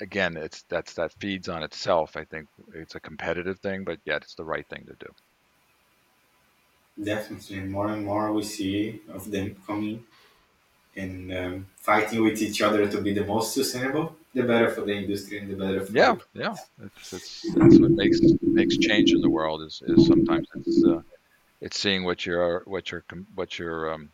again 0.00 0.36
it's 0.36 0.64
that's 0.70 0.94
that 0.94 1.12
feeds 1.20 1.48
on 1.48 1.62
itself. 1.62 2.16
I 2.16 2.24
think 2.24 2.48
it's 2.74 2.94
a 2.96 3.00
competitive 3.00 3.58
thing 3.60 3.84
but 3.84 3.98
yet 4.04 4.22
it's 4.22 4.34
the 4.34 4.44
right 4.44 4.66
thing 4.68 4.84
to 4.86 4.94
do 4.98 5.06
Definitely, 7.02 7.60
more 7.60 7.88
and 7.88 8.04
more 8.04 8.32
we 8.32 8.42
see 8.42 9.00
of 9.12 9.30
them 9.30 9.56
coming 9.66 10.04
and 10.96 11.32
um, 11.32 11.66
fighting 11.76 12.22
with 12.22 12.42
each 12.42 12.60
other 12.60 12.88
to 12.88 13.00
be 13.00 13.12
the 13.14 13.24
most 13.24 13.54
sustainable. 13.54 14.16
The 14.34 14.42
better 14.42 14.70
for 14.70 14.82
the 14.82 14.92
industry 14.92 15.38
and 15.38 15.50
the 15.50 15.56
better 15.56 15.84
for 15.84 15.92
yeah 15.92 16.14
yeah. 16.34 16.54
it's, 16.84 17.12
it's 17.12 17.54
that's 17.54 17.80
what 17.80 17.90
makes 17.90 18.20
makes 18.42 18.76
change 18.76 19.10
in 19.12 19.20
the 19.20 19.28
world 19.28 19.62
is, 19.62 19.82
is 19.84 20.06
sometimes 20.06 20.46
it's 20.54 20.84
uh, 20.84 21.00
it's 21.60 21.80
seeing 21.80 22.04
what 22.04 22.24
your 22.24 22.62
what 22.66 22.92
your 22.92 23.04
what 23.34 23.58
your 23.58 23.92
um, 23.92 24.10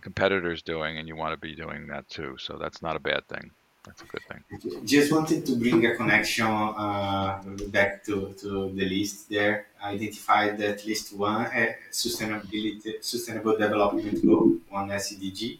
competitors 0.00 0.62
doing 0.62 0.98
and 0.98 1.06
you 1.06 1.14
want 1.14 1.32
to 1.32 1.36
be 1.36 1.54
doing 1.54 1.86
that 1.88 2.08
too. 2.08 2.36
So 2.40 2.56
that's 2.56 2.82
not 2.82 2.96
a 2.96 3.00
bad 3.00 3.28
thing 3.28 3.52
that's 3.84 4.02
a 4.02 4.04
good 4.04 4.22
thing 4.28 4.84
Just 4.84 5.12
wanted 5.12 5.44
to 5.46 5.56
bring 5.56 5.84
a 5.86 5.96
connection 5.96 6.46
uh, 6.46 7.42
back 7.68 8.04
to, 8.04 8.32
to 8.40 8.70
the 8.70 8.88
list 8.88 9.28
there. 9.28 9.66
I 9.82 9.92
identified 9.92 10.60
at 10.60 10.84
least 10.86 11.16
one 11.16 11.46
uh, 11.46 11.72
sustainability, 11.90 13.02
sustainable 13.02 13.56
development 13.58 14.24
goal, 14.24 14.58
one 14.68 14.88
SDG, 14.88 15.58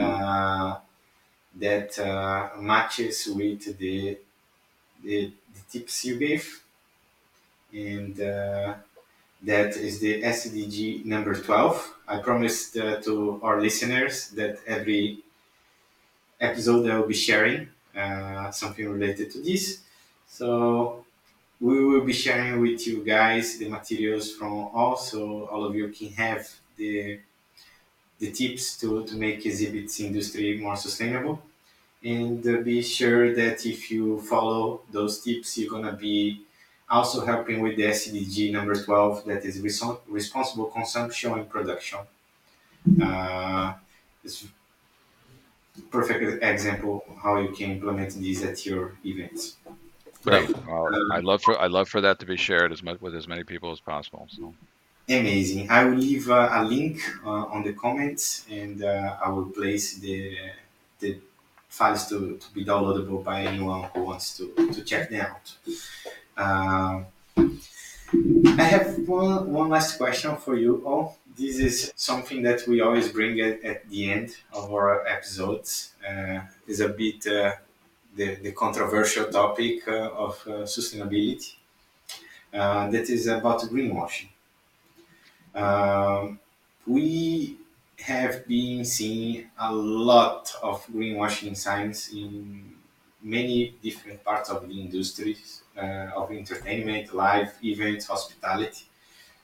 uh, 0.00 0.78
that 1.54 1.98
uh, 1.98 2.50
matches 2.60 3.28
with 3.28 3.78
the, 3.78 4.18
the, 5.04 5.32
the 5.54 5.60
tips 5.70 6.04
you 6.04 6.18
gave. 6.18 6.62
And 7.72 8.20
uh, 8.20 8.74
that 9.42 9.76
is 9.76 10.00
the 10.00 10.22
SDG 10.22 11.04
number 11.04 11.34
12. 11.34 11.94
I 12.08 12.18
promised 12.18 12.76
uh, 12.76 13.00
to 13.02 13.38
our 13.42 13.60
listeners 13.60 14.30
that 14.30 14.58
every 14.66 15.22
episode 16.40 16.88
I 16.90 16.98
will 16.98 17.08
be 17.08 17.14
sharing 17.14 17.68
uh, 17.96 18.50
something 18.50 18.88
related 18.88 19.30
to 19.32 19.42
this. 19.42 19.82
So 20.26 21.04
we 21.60 21.84
will 21.84 22.02
be 22.04 22.12
sharing 22.14 22.60
with 22.60 22.86
you 22.86 23.04
guys 23.04 23.58
the 23.58 23.68
materials 23.68 24.32
from 24.34 24.52
also 24.74 25.46
all 25.46 25.64
of 25.64 25.74
you 25.76 25.88
can 25.90 26.10
have 26.12 26.48
the 26.76 27.20
the 28.18 28.30
tips 28.32 28.76
to, 28.80 29.04
to 29.06 29.14
make 29.16 29.44
exhibits 29.46 30.00
industry 30.00 30.58
more 30.58 30.76
sustainable 30.76 31.40
and 32.04 32.46
uh, 32.46 32.58
be 32.62 32.82
sure 32.82 33.34
that 33.34 33.66
if 33.66 33.90
you 33.90 34.20
follow 34.22 34.82
those 34.90 35.22
tips 35.22 35.58
you're 35.58 35.70
gonna 35.70 35.92
be 35.94 36.42
also 36.90 37.24
helping 37.26 37.60
with 37.62 37.76
the 37.76 37.84
SDG 37.86 38.50
number 38.52 38.74
12 38.84 39.24
that 39.26 39.44
is 39.44 39.60
reso- 39.60 40.00
responsible 40.08 40.66
consumption 40.66 41.32
and 41.34 41.50
production 41.50 42.00
uh, 43.02 43.74
it's 44.24 44.46
perfect 45.90 46.42
example 46.42 47.04
how 47.22 47.38
you 47.38 47.50
can 47.50 47.72
implement 47.72 48.14
these 48.14 48.42
at 48.44 48.64
your 48.66 48.96
events. 49.04 49.56
Great. 50.24 50.50
well, 50.66 50.90
i'd 51.12 51.24
love 51.24 51.40
for 51.40 51.58
i'd 51.62 51.70
love 51.70 51.88
for 51.88 52.00
that 52.00 52.18
to 52.18 52.26
be 52.26 52.36
shared 52.36 52.72
as 52.72 52.82
much 52.82 53.00
with 53.00 53.14
as 53.14 53.28
many 53.28 53.44
people 53.44 53.70
as 53.70 53.80
possible 53.80 54.26
so 54.28 54.52
Amazing. 55.08 55.70
I 55.70 55.84
will 55.84 55.96
leave 55.96 56.28
uh, 56.28 56.50
a 56.52 56.62
link 56.64 57.00
uh, 57.24 57.30
on 57.30 57.62
the 57.62 57.72
comments 57.72 58.44
and 58.50 58.84
uh, 58.84 59.16
I 59.24 59.30
will 59.30 59.46
place 59.46 59.94
the, 59.94 60.36
the 61.00 61.18
files 61.70 62.08
to, 62.10 62.36
to 62.36 62.52
be 62.52 62.62
downloadable 62.62 63.24
by 63.24 63.42
anyone 63.44 63.88
who 63.94 64.02
wants 64.02 64.36
to, 64.36 64.52
to 64.70 64.84
check 64.84 65.08
them 65.08 65.24
out. 65.24 65.56
Um, 66.36 67.06
I 68.58 68.62
have 68.64 68.98
one, 69.08 69.50
one 69.50 69.70
last 69.70 69.96
question 69.96 70.36
for 70.36 70.56
you 70.56 70.82
all. 70.84 71.16
This 71.38 71.58
is 71.58 71.92
something 71.96 72.42
that 72.42 72.66
we 72.66 72.80
always 72.82 73.10
bring 73.12 73.40
at, 73.40 73.62
at 73.64 73.88
the 73.88 74.10
end 74.10 74.36
of 74.52 74.70
our 74.72 75.06
episodes. 75.06 75.94
Uh, 76.06 76.40
is 76.66 76.80
a 76.80 76.88
bit 76.88 77.26
uh, 77.26 77.52
the, 78.16 78.36
the 78.36 78.52
controversial 78.52 79.26
topic 79.30 79.86
uh, 79.88 80.10
of 80.26 80.34
uh, 80.46 80.52
sustainability. 80.76 81.56
Uh, 82.52 82.90
that 82.90 83.08
is 83.10 83.26
about 83.26 83.60
greenwashing. 83.62 84.28
Um, 85.54 86.40
we 86.86 87.58
have 88.00 88.46
been 88.46 88.84
seeing 88.84 89.50
a 89.58 89.72
lot 89.74 90.54
of 90.62 90.86
greenwashing 90.86 91.56
signs 91.56 92.10
in 92.12 92.76
many 93.22 93.70
different 93.82 94.22
parts 94.24 94.48
of 94.50 94.68
the 94.68 94.80
industries 94.80 95.62
uh, 95.76 96.10
of 96.14 96.30
entertainment, 96.30 97.12
live 97.12 97.52
events, 97.64 98.06
hospitality. 98.06 98.84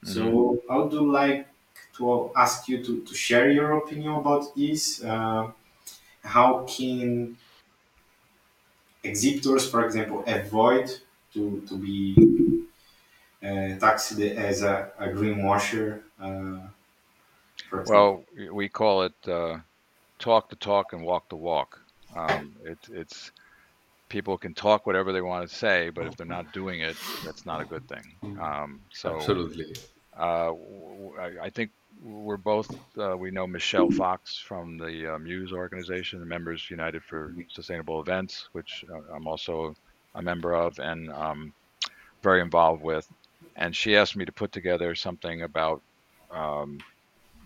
So 0.05 0.63
I 0.71 0.77
would 0.79 0.93
like 0.95 1.49
to 1.97 2.31
ask 2.37 2.69
you 2.69 2.83
to, 2.83 3.01
to 3.03 3.15
share 3.15 3.51
your 3.51 3.79
opinion 3.79 4.15
about 4.15 4.55
this. 4.57 5.03
Uh, 5.03 5.51
how 6.23 6.65
can 6.65 7.37
exhibitors, 9.03 9.69
for 9.69 9.85
example, 9.85 10.25
avoid 10.27 10.91
to, 11.35 11.63
to 11.69 11.77
be 11.77 12.65
uh, 13.43 13.79
taxed 13.79 14.19
as 14.21 14.63
a, 14.63 14.91
a 14.99 15.09
greenwasher? 15.09 16.01
Uh, 16.21 16.59
well, 17.87 18.25
we 18.51 18.69
call 18.69 19.03
it 19.03 19.15
uh, 19.29 19.59
talk 20.19 20.49
the 20.49 20.57
talk 20.57 20.93
and 20.93 21.03
walk 21.03 21.29
the 21.29 21.37
walk. 21.37 21.81
Um, 22.17 22.55
it, 22.65 22.79
it's 22.91 23.33
people 24.09 24.39
can 24.39 24.55
talk 24.55 24.87
whatever 24.87 25.13
they 25.13 25.21
want 25.21 25.49
to 25.49 25.55
say, 25.55 25.91
but 25.91 26.07
if 26.07 26.17
they're 26.17 26.27
not 26.27 26.53
doing 26.53 26.81
it, 26.81 26.97
that's 27.25 27.45
not 27.45 27.61
a 27.61 27.65
good 27.65 27.87
thing. 27.89 28.39
Um, 28.41 28.81
so 28.91 29.17
Absolutely. 29.17 29.75
Uh, 30.17 30.53
I, 31.19 31.31
I, 31.43 31.51
think 31.51 31.73
we're 32.03 32.37
both 32.37 32.71
uh, 32.99 33.17
we 33.17 33.31
know 33.31 33.47
Michelle 33.47 33.91
Fox 33.91 34.39
from 34.39 34.79
the 34.79 35.15
uh, 35.15 35.19
Muse 35.19 35.53
organization, 35.53 36.21
the 36.21 36.27
Members 36.27 36.71
United 36.71 37.03
for 37.03 37.35
Sustainable 37.49 38.01
Events, 38.01 38.49
which 38.53 38.85
uh, 38.93 39.15
I'm 39.15 39.27
also 39.27 39.75
a 40.15 40.23
member 40.23 40.55
of 40.55 40.79
and 40.79 41.11
um, 41.11 41.53
very 42.23 42.41
involved 42.41 42.83
with. 42.83 43.09
And 43.57 43.75
she 43.75 43.97
asked 43.97 44.17
me 44.17 44.25
to 44.25 44.33
put 44.33 44.53
together 44.53 44.95
something 44.95 45.43
about, 45.43 45.83
um, 46.31 46.79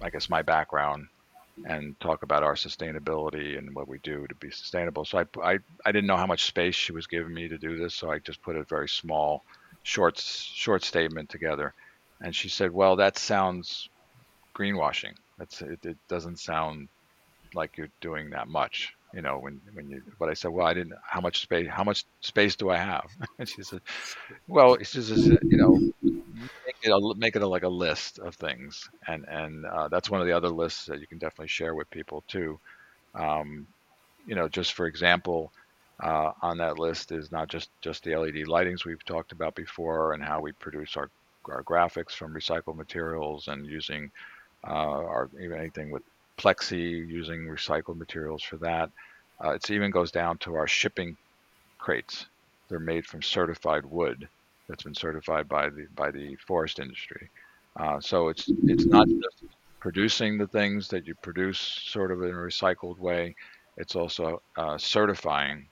I 0.01 0.11
guess, 0.11 0.31
my 0.31 0.43
background 0.43 1.09
and 1.65 1.99
talk 2.01 2.23
about 2.23 2.43
our 2.43 2.55
sustainability 2.55 3.59
and 3.59 3.75
what 3.75 3.89
we 3.89 3.99
do 3.99 4.27
to 4.27 4.35
be 4.37 4.51
sustainable. 4.51 5.05
So 5.05 5.19
I, 5.19 5.25
I, 5.43 5.59
I 5.85 5.93
didn't 5.93 6.07
know 6.07 6.17
how 6.17 6.27
much 6.27 6.45
space 6.45 6.77
she 6.77 6.93
was 6.93 7.07
giving 7.07 7.35
me 7.35 7.49
to 7.49 7.59
do 7.59 7.77
this, 7.77 7.95
so 7.95 8.11
I 8.11 8.21
just 8.21 8.43
put 8.43 8.57
a 8.57 8.63
very 8.63 8.89
small, 8.89 9.45
short 9.83 10.19
short 10.19 10.85
statement 10.85 11.29
together. 11.29 11.75
And 12.21 12.35
she 12.35 12.49
said, 12.49 12.73
"Well, 12.73 12.97
that 12.97 13.19
sounds 13.19 13.89
greenwashing. 14.59 15.15
That's 15.39 15.63
it, 15.63 15.81
it 15.85 15.99
doesn't 16.09 16.39
sound 16.41 16.89
like 17.55 17.77
you're 17.79 17.91
doing 18.01 18.31
that 18.31 18.49
much." 18.49 18.93
You 19.15 19.23
know, 19.23 19.39
when 19.39 19.61
when 19.75 19.89
you. 19.91 20.03
But 20.19 20.31
I 20.31 20.35
said, 20.35 20.51
"Well, 20.53 20.67
I 20.67 20.75
didn't. 20.75 20.95
How 21.09 21.21
much 21.21 21.41
space? 21.43 21.69
How 21.71 21.85
much 21.85 22.05
space 22.23 22.57
do 22.57 22.71
I 22.71 22.79
have?" 22.79 23.09
and 23.39 23.49
she 23.49 23.63
said, 23.63 23.81
"Well, 24.49 24.75
it's 24.75 24.93
just 24.93 25.11
you 25.17 25.41
know, 25.59 25.81
make 26.67 26.77
it 26.83 26.91
a, 26.91 27.15
make 27.17 27.37
it 27.37 27.43
a, 27.43 27.49
like 27.49 27.63
a 27.63 27.69
list 27.69 28.19
of 28.19 28.35
things, 28.37 28.89
and 29.07 29.25
and 29.29 29.65
uh, 29.67 29.89
that's 29.89 30.11
one 30.11 30.21
of 30.21 30.27
the 30.27 30.33
other 30.37 30.49
lists 30.51 30.87
that 30.87 31.01
you 31.01 31.07
can 31.07 31.19
definitely 31.19 31.49
share 31.49 31.75
with 31.75 31.91
people 31.91 32.25
too. 32.29 32.59
Um, 33.15 33.69
you 34.27 34.35
know, 34.37 34.49
just 34.49 34.75
for 34.75 34.87
example, 34.87 35.53
uh, 36.03 36.33
on 36.43 36.59
that 36.59 36.79
list 36.79 37.13
is 37.13 37.33
not 37.33 37.49
just 37.49 37.71
just 37.83 38.05
the 38.05 38.15
LED 38.15 38.45
lightings 38.45 38.85
we've 38.85 39.05
talked 39.05 39.33
about 39.33 39.55
before, 39.55 40.15
and 40.15 40.25
how 40.25 40.41
we 40.41 40.53
produce 40.53 40.97
our 40.97 41.11
our 41.49 41.65
graphics 41.65 42.13
from 42.13 42.35
recycled 42.35 42.77
materials, 42.77 43.49
and 43.49 43.67
using 43.67 44.11
uh, 44.67 44.71
our 44.71 45.31
even 45.41 45.59
anything 45.59 45.91
with 45.91 46.03
plexi, 46.39 47.07
using 47.09 47.41
recycled 47.47 47.97
materials 47.97 48.43
for 48.43 48.57
that. 48.59 48.91
Uh, 49.45 49.51
it 49.51 49.71
even 49.71 49.91
goes 49.91 50.11
down 50.11 50.39
to 50.39 50.55
our 50.55 50.67
shipping 50.67 51.17
crates. 51.79 52.27
They're 52.69 52.81
made 52.81 53.07
from 53.07 53.23
certified 53.23 53.85
wood 53.85 54.29
that's 54.69 54.83
been 54.83 54.95
certified 54.95 55.49
by 55.49 55.71
the 55.71 55.87
by 55.95 56.11
the 56.11 56.37
forest 56.47 56.79
industry. 56.79 57.31
Uh, 57.79 58.01
so 58.01 58.29
it's 58.29 58.51
it's 58.65 58.87
not 58.87 59.09
just 59.09 59.45
producing 59.81 60.37
the 60.37 60.47
things 60.49 60.89
that 60.89 61.07
you 61.07 61.15
produce 61.23 61.59
sort 61.59 62.11
of 62.11 62.23
in 62.23 62.31
a 62.31 62.33
recycled 62.33 62.99
way. 62.99 63.35
It's 63.77 63.95
also 63.95 64.43
uh, 64.57 64.77
certifying 64.77 65.69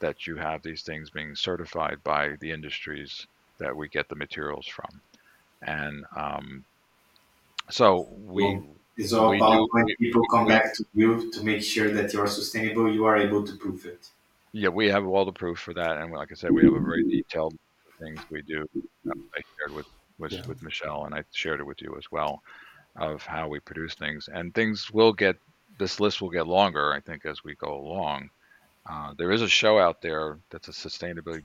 that 0.00 0.26
you 0.26 0.36
have 0.36 0.62
these 0.62 0.82
things 0.82 1.10
being 1.10 1.34
certified 1.34 1.98
by 2.02 2.30
the 2.40 2.50
industries 2.50 3.26
that 3.58 3.76
we 3.76 3.88
get 3.88 4.08
the 4.08 4.16
materials 4.16 4.66
from, 4.66 5.00
and 5.62 6.04
um, 6.16 6.64
so 7.70 8.08
we. 8.24 8.44
Well, 8.44 8.66
it's 8.98 9.12
all 9.14 9.34
about 9.34 9.56
do, 9.56 9.68
when 9.72 9.86
people 9.98 10.22
come 10.30 10.44
we, 10.44 10.50
back 10.50 10.74
to 10.74 10.84
you 10.92 11.30
to 11.32 11.42
make 11.42 11.62
sure 11.62 11.90
that 11.90 12.12
you're 12.12 12.26
sustainable, 12.26 12.92
you 12.92 13.06
are 13.06 13.16
able 13.16 13.42
to 13.42 13.56
prove 13.56 13.86
it. 13.86 14.08
Yeah, 14.52 14.68
we 14.68 14.88
have 14.88 15.06
all 15.06 15.24
the 15.24 15.32
proof 15.32 15.58
for 15.58 15.72
that, 15.72 15.96
and 15.96 16.12
like 16.12 16.30
I 16.30 16.34
said, 16.34 16.50
we 16.52 16.62
have 16.64 16.74
a 16.74 16.80
very 16.80 17.04
detailed 17.04 17.56
things 17.98 18.20
we 18.30 18.42
do. 18.42 18.68
I 19.08 19.40
shared 19.58 19.74
with 19.74 19.86
with, 20.18 20.32
yeah. 20.32 20.46
with 20.46 20.62
Michelle, 20.62 21.04
and 21.04 21.14
I 21.14 21.24
shared 21.32 21.60
it 21.60 21.66
with 21.66 21.80
you 21.80 21.94
as 21.96 22.04
well, 22.10 22.42
of 22.96 23.22
how 23.22 23.48
we 23.48 23.60
produce 23.60 23.94
things. 23.94 24.28
And 24.32 24.54
things 24.54 24.90
will 24.92 25.12
get 25.12 25.36
this 25.78 25.98
list 25.98 26.20
will 26.20 26.30
get 26.30 26.46
longer, 26.46 26.92
I 26.92 27.00
think, 27.00 27.24
as 27.24 27.42
we 27.42 27.54
go 27.54 27.74
along. 27.74 28.30
Uh, 28.88 29.14
there 29.16 29.32
is 29.32 29.42
a 29.42 29.48
show 29.48 29.78
out 29.78 30.02
there 30.02 30.38
that's 30.50 30.68
a 30.68 30.72
sustainability 30.72 31.44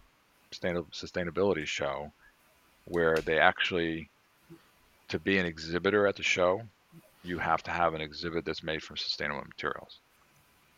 sustainability 0.52 1.66
show 1.66 2.12
where 2.86 3.18
they 3.18 3.38
actually 3.38 4.10
to 5.10 5.20
be 5.20 5.38
an 5.38 5.46
exhibitor 5.46 6.08
at 6.08 6.16
the 6.16 6.24
show 6.24 6.62
you 7.24 7.38
have 7.38 7.64
to 7.64 7.72
have 7.72 7.94
an 7.94 8.02
exhibit 8.02 8.46
that's 8.46 8.64
made 8.64 8.82
from 8.82 8.98
sustainable 8.98 9.44
materials 9.44 10.00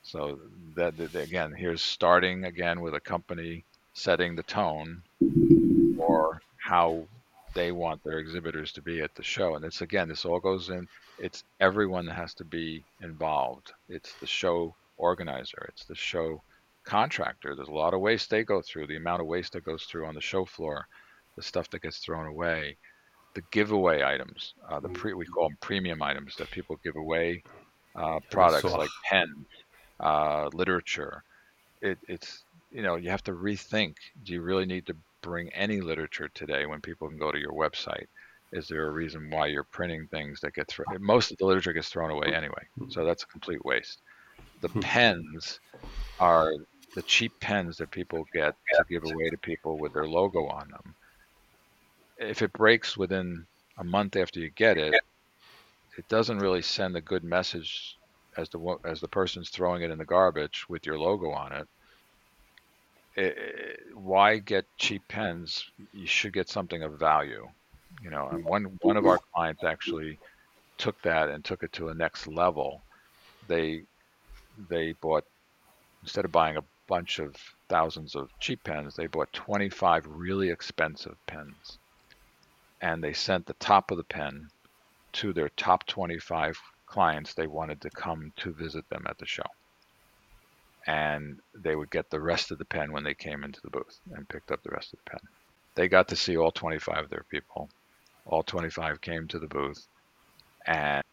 so 0.04 0.40
that, 0.76 0.98
that 0.98 1.16
again 1.16 1.54
here's 1.54 1.82
starting 1.82 2.46
again 2.46 2.82
with 2.82 2.94
a 2.94 3.00
company 3.00 3.64
setting 3.94 4.36
the 4.36 4.44
tone 4.44 5.02
for 5.98 6.42
how 6.58 7.06
they 7.54 7.72
want 7.72 8.04
their 8.04 8.20
exhibitors 8.20 8.72
to 8.74 8.82
be 8.82 9.02
at 9.02 9.16
the 9.16 9.24
show. 9.24 9.56
And 9.56 9.66
it's 9.66 9.82
again, 9.82 10.08
this 10.08 10.26
all 10.26 10.40
goes 10.40 10.70
in. 10.70 10.88
It's 11.18 11.44
everyone 11.60 12.06
that 12.06 12.14
has 12.14 12.34
to 12.36 12.44
be 12.44 12.84
involved. 13.02 13.74
It's 13.90 14.14
the 14.14 14.28
show 14.28 14.76
organizer. 14.98 15.66
It's 15.70 15.86
the 15.86 15.96
show 15.96 16.42
contractor. 16.84 17.56
There's 17.56 17.68
a 17.68 17.72
lot 17.72 17.94
of 17.94 18.02
waste 18.02 18.30
they 18.30 18.44
go 18.44 18.62
through. 18.62 18.88
The 18.88 18.98
amount 18.98 19.22
of 19.22 19.28
waste 19.28 19.54
that 19.54 19.66
goes 19.66 19.84
through 19.84 20.06
on 20.06 20.16
the 20.16 20.22
show 20.22 20.46
floor, 20.46 20.88
the 21.36 21.42
stuff 21.42 21.70
that 21.72 21.82
gets 21.82 21.98
thrown 21.98 22.28
away, 22.28 22.78
the 23.40 23.46
giveaway 23.52 24.04
items, 24.04 24.54
uh, 24.70 24.82
the 24.82 24.90
pre 24.90 25.14
we 25.14 25.26
call 25.26 25.48
them 25.48 25.58
premium 25.62 26.02
items 26.02 26.36
that 26.36 26.52
people 26.52 26.78
give 26.84 26.98
away, 26.98 27.42
uh, 27.96 28.20
products 28.30 28.66
like 28.66 28.90
pen, 29.10 29.46
uh, 30.02 30.50
literature. 30.54 31.24
It, 31.82 31.98
it's 32.10 32.44
you 32.72 32.82
know 32.82 32.98
you 32.98 33.10
have 33.10 33.24
to 33.24 33.32
rethink. 33.32 33.96
Do 34.26 34.34
you 34.34 34.42
really 34.42 34.66
need 34.66 34.86
to 34.88 34.96
bring 35.22 35.50
any 35.54 35.80
literature 35.80 36.30
today 36.34 36.66
when 36.66 36.82
people 36.82 37.08
can 37.08 37.18
go 37.18 37.32
to 37.32 37.40
your 37.40 37.54
website? 37.54 38.08
Is 38.52 38.68
there 38.68 38.88
a 38.88 38.92
reason 38.92 39.30
why 39.30 39.48
you're 39.48 39.64
printing 39.64 40.08
things 40.08 40.42
that 40.42 40.54
get 40.54 40.68
thrown? 40.68 40.88
Most 41.00 41.32
of 41.32 41.38
the 41.38 41.46
literature 41.46 41.72
gets 41.72 41.88
thrown 41.88 42.12
away 42.12 42.34
anyway, 42.36 42.64
so 42.90 43.06
that's 43.06 43.24
a 43.24 43.28
complete 43.28 43.64
waste. 43.64 44.00
The 44.60 44.68
hmm. 44.68 44.82
pens 44.82 45.62
are 46.20 46.52
the 46.94 47.04
cheap 47.04 47.32
pens 47.40 47.78
that 47.78 47.92
people 47.92 48.26
get 48.34 48.56
to 48.74 48.84
give 48.90 49.06
away 49.06 49.30
to 49.30 49.38
people 49.38 49.78
with 49.78 49.94
their 49.94 50.08
logo 50.08 50.48
on 50.48 50.68
them. 50.72 50.96
If 52.20 52.42
it 52.42 52.54
breaks 52.54 52.98
within 52.98 53.46
a 53.78 53.84
month 53.84 54.16
after 54.16 54.40
you 54.40 54.50
get 54.52 54.78
it, 54.78 54.94
it 55.98 56.08
doesn't 56.08 56.40
really 56.40 56.62
send 56.62 56.96
a 56.96 57.02
good 57.02 57.24
message 57.24 57.98
as 58.38 58.50
the 58.50 58.78
as 58.86 59.02
the 59.02 59.08
person's 59.08 59.50
throwing 59.50 59.82
it 59.82 59.92
in 59.92 59.98
the 59.98 60.06
garbage 60.06 60.66
with 60.70 60.86
your 60.86 61.00
logo 61.00 61.32
on 61.32 61.52
it 61.52 61.68
it, 63.16 63.38
eh, 63.38 63.92
why 63.94 64.38
get 64.38 64.66
cheap 64.78 65.02
pens? 65.08 65.64
You 65.94 66.08
should 66.08 66.34
get 66.34 66.50
something 66.50 66.84
of 66.84 67.00
value. 67.00 67.48
You 68.02 68.10
know, 68.10 68.30
and 68.30 68.46
one 68.46 68.78
one 68.82 68.98
of 68.98 69.06
our 69.06 69.20
clients 69.34 69.64
actually 69.64 70.20
took 70.78 71.02
that 71.02 71.30
and 71.30 71.44
took 71.44 71.64
it 71.64 71.74
to 71.74 71.90
a 71.90 71.94
next 71.94 72.28
level. 72.28 72.82
They 73.48 73.84
they 74.70 74.94
bought 75.02 75.24
instead 76.04 76.24
of 76.24 76.32
buying 76.32 76.58
a 76.58 76.64
bunch 76.88 77.20
of 77.20 77.36
thousands 77.68 78.16
of 78.16 78.30
cheap 78.40 78.64
pens, 78.64 78.96
they 78.96 79.08
bought 79.08 79.34
25 79.34 80.06
really 80.08 80.50
expensive 80.50 81.16
pens. 81.28 81.79
And 82.82 83.04
they 83.04 83.14
sent 83.14 83.46
the 83.48 83.56
top 83.56 83.92
of 83.92 83.98
the 83.98 84.04
pen 84.06 84.48
to 85.14 85.34
their 85.34 85.50
top 85.58 85.88
25 85.88 86.58
clients 86.88 87.34
they 87.34 87.48
wanted 87.48 87.82
to 87.82 87.90
come 87.92 88.32
to 88.38 88.54
visit 88.54 88.86
them 88.90 89.06
at 89.10 89.18
the 89.20 89.28
show 89.28 89.44
and 90.88 91.40
they 91.58 91.76
would 91.76 91.92
get 91.92 92.10
the 92.10 92.22
rest 92.22 92.52
of 92.52 92.58
the 92.58 92.66
pen 92.66 92.92
when 92.92 93.04
they 93.06 93.14
came 93.16 93.44
into 93.44 93.60
the 93.64 93.70
booth 93.72 94.00
and 94.12 94.30
picked 94.30 94.52
up 94.52 94.62
the 94.64 94.72
rest 94.72 94.94
of 94.94 95.00
the 95.06 95.12
pen. 95.12 95.20
They 95.76 95.88
got 95.88 96.10
to 96.10 96.16
see 96.16 96.38
all 96.38 96.52
25 96.52 97.06
of 97.06 97.10
their 97.12 97.26
people. 97.32 97.70
All 98.26 98.44
25 98.44 99.02
came 99.02 99.28
to 99.30 99.40
the 99.40 99.48
booth 99.48 99.88
and 100.68 101.04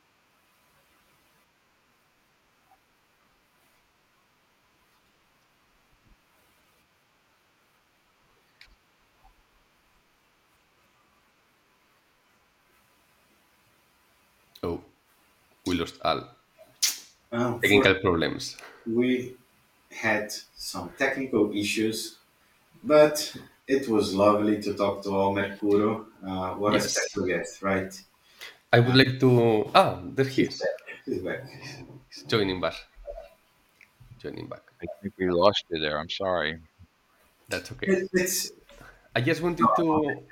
Oh, 14.62 14.82
we 15.86 15.92
lost 15.92 16.00
Al. 16.04 16.36
Um, 17.32 17.60
Technical 17.60 17.94
problems. 17.96 18.56
We 18.86 19.36
had 19.90 20.32
some 20.56 20.90
technical 20.98 21.52
issues, 21.54 22.18
but 22.84 23.36
it 23.66 23.88
was 23.88 24.14
lovely 24.14 24.60
to 24.62 24.74
talk 24.74 25.02
to 25.04 25.10
Al 25.10 25.32
Mercuro. 25.34 26.06
Uh, 26.24 26.54
what 26.54 26.72
yes. 26.72 26.86
a 26.86 26.88
special 26.88 27.26
guest, 27.26 27.62
right? 27.62 27.92
I 28.72 28.80
would 28.80 28.96
like 28.96 29.20
to. 29.20 29.70
Ah, 29.74 30.00
there 30.02 30.24
he 30.24 30.42
is. 30.42 30.62
He's 31.04 31.22
back. 31.22 31.42
He's 32.10 32.24
joining 32.24 32.60
back. 32.60 32.74
Joining 34.18 34.48
back. 34.48 34.62
I 34.82 34.86
think 35.00 35.14
we 35.18 35.30
lost 35.30 35.64
you 35.70 35.80
there. 35.80 35.98
I'm 35.98 36.10
sorry. 36.10 36.58
That's 37.48 37.70
okay. 37.72 38.08
It's, 38.12 38.50
I 39.14 39.20
just 39.20 39.40
wanted 39.40 39.66
to 39.78 39.86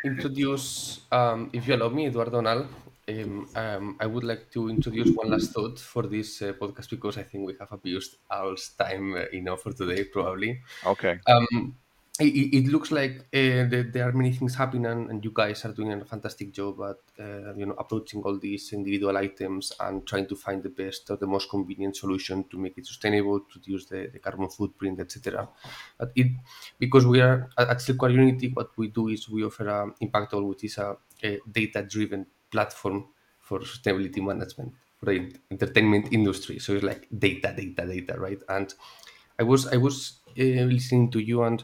introduce, 0.04 1.00
um, 1.12 1.48
if 1.52 1.66
you 1.66 1.74
allow 1.74 1.88
me, 1.88 2.06
Eduardo 2.06 2.40
Nal, 2.40 2.66
um, 3.08 3.48
um, 3.54 3.96
I 4.00 4.06
would 4.06 4.24
like 4.24 4.50
to 4.52 4.68
introduce 4.68 5.10
one 5.14 5.30
last 5.30 5.52
thought 5.52 5.78
for 5.78 6.04
this 6.04 6.42
uh, 6.42 6.52
podcast 6.52 6.90
because 6.90 7.18
I 7.18 7.22
think 7.22 7.46
we 7.46 7.54
have 7.60 7.72
abused 7.72 8.16
our 8.30 8.56
time 8.78 9.14
uh, 9.14 9.24
enough 9.32 9.62
for 9.62 9.72
today, 9.72 10.04
probably. 10.04 10.60
Okay. 10.84 11.18
Um, 11.26 11.76
it, 12.20 12.54
it 12.54 12.66
looks 12.68 12.92
like 12.92 13.26
uh, 13.34 13.66
there, 13.66 13.82
there 13.92 14.08
are 14.08 14.12
many 14.12 14.32
things 14.32 14.54
happening, 14.54 14.86
and, 14.86 15.10
and 15.10 15.24
you 15.24 15.32
guys 15.34 15.64
are 15.64 15.72
doing 15.72 15.92
a 15.92 16.04
fantastic 16.04 16.52
job 16.52 16.80
at 16.80 17.24
uh, 17.24 17.54
you 17.54 17.66
know 17.66 17.74
approaching 17.76 18.22
all 18.22 18.38
these 18.38 18.72
individual 18.72 19.16
items 19.16 19.72
and 19.80 20.06
trying 20.06 20.26
to 20.28 20.36
find 20.36 20.62
the 20.62 20.68
best 20.68 21.10
or 21.10 21.16
the 21.16 21.26
most 21.26 21.50
convenient 21.50 21.96
solution 21.96 22.44
to 22.44 22.56
make 22.56 22.78
it 22.78 22.86
sustainable, 22.86 23.40
to 23.40 23.58
reduce 23.58 23.86
the, 23.86 24.08
the 24.12 24.20
carbon 24.20 24.48
footprint, 24.48 25.00
etc. 25.00 25.48
But 25.98 26.12
it 26.14 26.28
because 26.78 27.04
we 27.04 27.20
are 27.20 27.50
at, 27.58 27.80
Circular 27.80 28.12
Unity, 28.12 28.48
what 28.48 28.70
we 28.78 28.88
do 28.88 29.08
is 29.08 29.28
we 29.28 29.44
offer 29.44 29.66
a 29.66 29.90
impactALL, 30.00 30.48
which 30.48 30.64
is 30.64 30.78
a, 30.78 30.96
a 31.22 31.40
data-driven 31.50 32.26
platform 32.54 32.98
for 33.46 33.58
sustainability 33.60 34.20
management 34.30 34.72
for 34.98 35.06
the 35.06 35.16
entertainment 35.50 36.12
industry. 36.18 36.58
So 36.58 36.74
it's 36.74 36.84
like 36.92 37.02
data, 37.26 37.52
data, 37.56 37.82
data, 37.94 38.14
right? 38.26 38.42
And 38.48 38.68
I 39.38 39.44
was 39.50 39.66
I 39.66 39.78
was 39.86 39.96
uh, 40.38 40.64
listening 40.74 41.10
to 41.14 41.20
you 41.30 41.42
and 41.48 41.62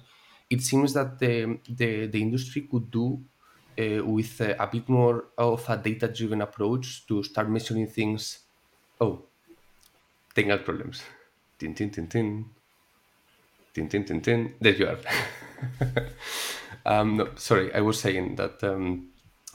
it 0.54 0.60
seems 0.62 0.92
that 0.98 1.18
the 1.22 1.58
the, 1.80 1.90
the 2.14 2.20
industry 2.20 2.62
could 2.70 2.90
do 2.90 3.06
uh, 3.82 4.02
with 4.04 4.40
uh, 4.40 4.54
a 4.58 4.66
bit 4.66 4.88
more 4.88 5.16
of 5.38 5.68
a 5.68 5.76
data 5.76 6.08
driven 6.08 6.42
approach 6.42 7.06
to 7.08 7.22
start 7.22 7.48
measuring 7.48 7.86
things. 7.86 8.40
Oh, 9.00 9.14
technical 10.34 10.64
problems. 10.64 11.02
Tin, 11.58 11.74
tin, 11.74 11.90
tin, 11.90 12.08
tin. 12.08 12.44
Tin, 13.72 13.88
tin, 13.88 14.04
tin, 14.04 14.20
tin. 14.20 14.54
There 14.60 14.74
you 14.74 14.86
are. 14.88 14.98
um, 16.86 17.16
no, 17.16 17.28
sorry, 17.36 17.72
I 17.72 17.80
was 17.80 18.00
saying 18.00 18.36
that 18.36 18.62
um, 18.64 19.09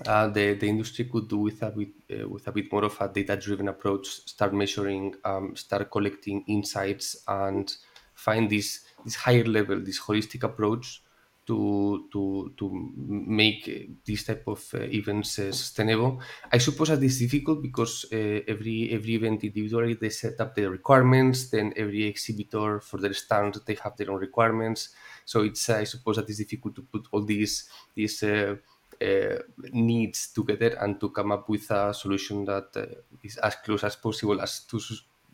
uh, 0.06 0.28
the, 0.28 0.54
the 0.56 0.68
industry 0.68 1.06
could 1.06 1.30
do 1.30 1.38
with 1.38 1.62
a 1.64 1.72
bit 1.72 1.90
uh, 2.12 2.28
with 2.28 2.48
a 2.48 2.52
bit 2.52 2.72
more 2.72 2.84
of 2.86 3.00
a 3.00 3.08
data 3.08 3.38
driven 3.38 3.70
approach, 3.70 4.08
start 4.08 4.54
measuring, 4.54 5.16
um, 5.24 5.56
start 5.56 5.90
collecting 5.90 6.44
insights, 6.48 7.24
and 7.28 7.76
find 8.14 8.50
this 8.50 8.84
this 9.04 9.16
higher 9.16 9.46
level, 9.46 9.80
this 9.80 10.00
holistic 10.00 10.44
approach 10.44 11.02
to 11.48 12.10
to 12.12 12.52
to 12.58 12.92
make 12.98 14.04
this 14.06 14.24
type 14.24 14.44
of 14.48 14.68
uh, 14.74 14.80
events 14.80 15.40
uh, 15.40 15.52
sustainable. 15.52 16.20
I 16.52 16.58
suppose 16.58 16.90
that 16.90 17.04
is 17.04 17.20
difficult 17.20 17.62
because 17.62 18.06
uh, 18.12 18.42
every 18.48 18.90
every 18.92 19.16
event 19.16 19.44
individually 19.44 19.94
they 19.94 20.10
set 20.10 20.42
up 20.42 20.56
their 20.56 20.72
requirements. 20.72 21.50
Then 21.50 21.74
every 21.78 22.04
exhibitor 22.06 22.82
for 22.82 22.98
their 22.98 23.14
stand 23.14 23.60
they 23.66 23.76
have 23.76 23.96
their 23.96 24.12
own 24.12 24.20
requirements. 24.20 24.90
So 25.24 25.44
it's 25.44 25.70
I 25.70 25.84
suppose 25.86 26.18
that 26.18 26.30
it's 26.30 26.40
difficult 26.40 26.76
to 26.76 26.82
put 26.82 27.08
all 27.12 27.24
these 27.24 27.70
these 27.94 28.22
uh, 28.24 28.56
needs 29.72 30.28
together 30.28 30.78
and 30.82 31.00
to 31.00 31.10
come 31.10 31.32
up 31.32 31.50
with 31.50 31.70
a 31.72 31.94
solution 31.94 32.46
that 32.46 32.70
uh, 32.76 32.86
is 33.24 33.38
as 33.38 33.56
close 33.56 33.84
as 33.84 33.96
possible 33.96 34.42
as 34.42 34.62
to 34.62 34.80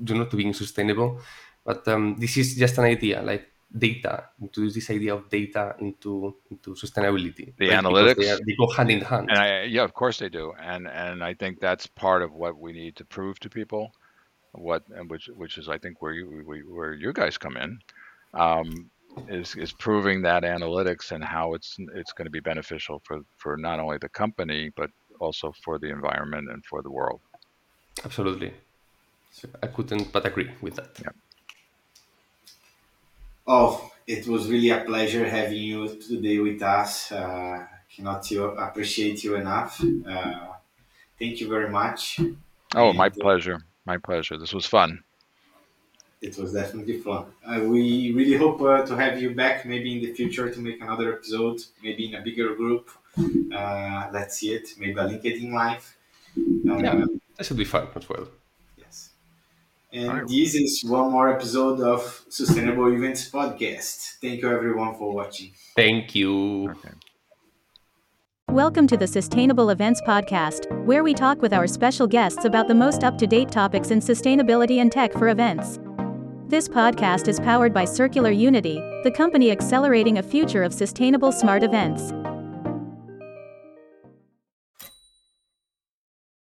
you 0.05 0.16
know 0.16 0.26
to 0.26 0.36
being 0.36 0.53
sustainable. 0.53 1.20
But 1.64 1.88
um, 1.88 2.16
this 2.18 2.38
is 2.38 2.55
just 2.55 2.78
an 2.78 2.86
idea, 2.86 3.22
like 3.22 3.51
data, 3.78 4.30
introduce 4.41 4.74
this 4.74 4.89
idea 4.89 5.14
of 5.16 5.30
data 5.30 5.76
into 5.80 6.36
into 6.49 6.72
sustainability. 6.72 7.53
The 7.57 7.70
right? 7.70 7.84
analytics 7.84 8.18
they, 8.18 8.30
are, 8.30 8.39
they, 8.45 8.55
go 8.55 8.68
hand 8.68 8.91
in 8.91 9.01
hand. 9.01 9.30
And 9.30 9.39
I, 9.39 9.64
yeah, 9.64 9.84
of 9.84 9.93
course 9.93 10.20
they 10.20 10.30
do, 10.30 10.53
and 10.59 10.88
and 10.88 11.24
I 11.24 11.34
think 11.34 11.59
that's 11.59 11.88
part 11.88 12.22
of 12.22 12.34
what 12.34 12.57
we 12.57 12.72
need 12.74 12.95
to 12.97 13.05
prove 13.05 13.39
to 13.41 13.49
people, 13.49 13.91
what 14.53 14.84
and 14.95 15.09
which 15.09 15.30
which 15.36 15.57
is 15.57 15.70
I 15.70 15.78
think 15.78 16.01
where 16.01 16.14
you 16.14 16.64
where 16.68 16.93
you 16.93 17.14
guys 17.14 17.38
come 17.38 17.57
in. 17.57 17.80
Um, 18.34 18.89
is 19.28 19.55
is 19.55 19.74
proving 19.74 20.22
that 20.22 20.43
analytics 20.43 21.12
and 21.12 21.24
how 21.24 21.53
it's 21.53 21.76
it's 21.95 22.14
going 22.14 22.26
to 22.26 22.32
be 22.32 22.39
beneficial 22.39 23.01
for 23.05 23.20
for 23.38 23.57
not 23.57 23.80
only 23.80 23.97
the 23.99 24.09
company 24.09 24.72
but 24.76 24.89
also 25.20 25.51
for 25.64 25.80
the 25.80 25.89
environment 25.89 26.49
and 26.49 26.64
for 26.66 26.82
the 26.82 26.91
world. 26.91 27.22
Absolutely, 28.03 28.53
I 29.64 29.68
couldn't 29.68 30.12
but 30.12 30.26
agree 30.26 30.51
with 30.62 30.76
that. 30.76 30.91
Yeah. 31.01 31.12
Oh, 33.47 33.91
it 34.07 34.28
was 34.28 34.49
really 34.49 34.70
a 34.70 34.84
pleasure 34.84 35.28
having 35.28 35.57
you 35.57 35.99
today 35.99 36.39
with 36.39 36.62
us. 36.62 37.12
Uh, 37.12 37.66
cannot 37.93 38.30
you 38.32 38.45
appreciate 38.45 39.24
you 39.24 39.36
enough. 39.36 39.84
Uh, 40.07 40.53
thank 41.20 41.39
you 41.41 41.49
very 41.49 41.70
much. 41.70 42.20
Oh, 42.76 42.89
and, 42.89 42.97
my 42.97 43.09
pleasure. 43.09 43.59
My 43.86 43.97
pleasure. 43.97 44.38
This 44.38 44.53
was 44.53 44.66
fun. 44.66 45.03
It 46.22 46.38
was 46.38 46.54
definitely 46.54 47.00
fun. 47.00 47.26
Uh, 47.44 47.62
we 47.62 48.12
really 48.12 48.38
hope 48.38 48.62
uh, 48.62 48.86
to 48.86 48.96
have 48.96 49.20
you 49.20 49.34
back 49.34 49.66
maybe 49.66 49.98
in 49.98 50.02
the 50.04 50.14
future 50.14 50.52
to 50.52 50.60
make 50.60 50.80
another 50.80 51.14
episode, 51.14 51.62
maybe 51.82 52.10
in 52.10 52.16
a 52.16 52.22
bigger 52.22 52.54
group. 52.56 52.92
Uh, 53.18 54.08
let's 54.14 54.38
see 54.38 54.54
it. 54.54 54.70
Maybe 54.78 54.94
a 54.94 55.04
LinkedIn 55.04 55.52
Live. 55.52 55.98
yeah, 56.36 57.06
that 57.38 57.46
should 57.46 57.58
be 57.58 57.66
fun 57.66 57.88
as 57.96 58.08
well. 58.08 58.28
Yes. 58.78 59.10
And 59.92 60.08
right. 60.08 60.28
this 60.28 60.54
is 60.54 60.84
one 60.86 61.12
more 61.12 61.34
episode 61.34 61.82
of 61.82 62.24
Sustainable 62.30 62.94
Events 62.94 63.30
Podcast. 63.30 64.20
Thank 64.22 64.44
you 64.44 64.50
everyone 64.52 64.96
for 64.96 65.12
watching. 65.14 65.52
Thank 65.76 66.14
you. 66.14 66.70
Okay. 66.70 66.92
Welcome 68.50 68.86
to 68.88 68.98
the 68.98 69.08
Sustainable 69.08 69.70
Events 69.72 70.02
Podcast, 70.02 70.70
where 70.86 71.04
we 71.04 71.14
talk 71.14 71.42
with 71.42 71.54
our 71.54 71.66
special 71.66 72.06
guests 72.06 72.46
about 72.46 72.68
the 72.68 72.76
most 72.76 73.04
up 73.04 73.18
to 73.18 73.26
date 73.26 73.50
topics 73.50 73.92
in 73.92 74.00
sustainability 74.00 74.82
and 74.82 74.92
tech 74.92 75.14
for 75.14 75.30
events. 75.30 75.80
This 76.52 76.68
podcast 76.68 77.30
is 77.30 77.39
powered 77.39 77.74
by 77.74 77.86
Circular 77.86 78.30
Unity, 78.30 78.76
the 79.06 79.12
company 79.16 79.52
accelerating 79.52 80.18
a 80.18 80.22
future 80.22 80.64
of 80.64 80.74
sustainable 80.74 81.32
smart 81.32 81.64
events. 81.64 82.12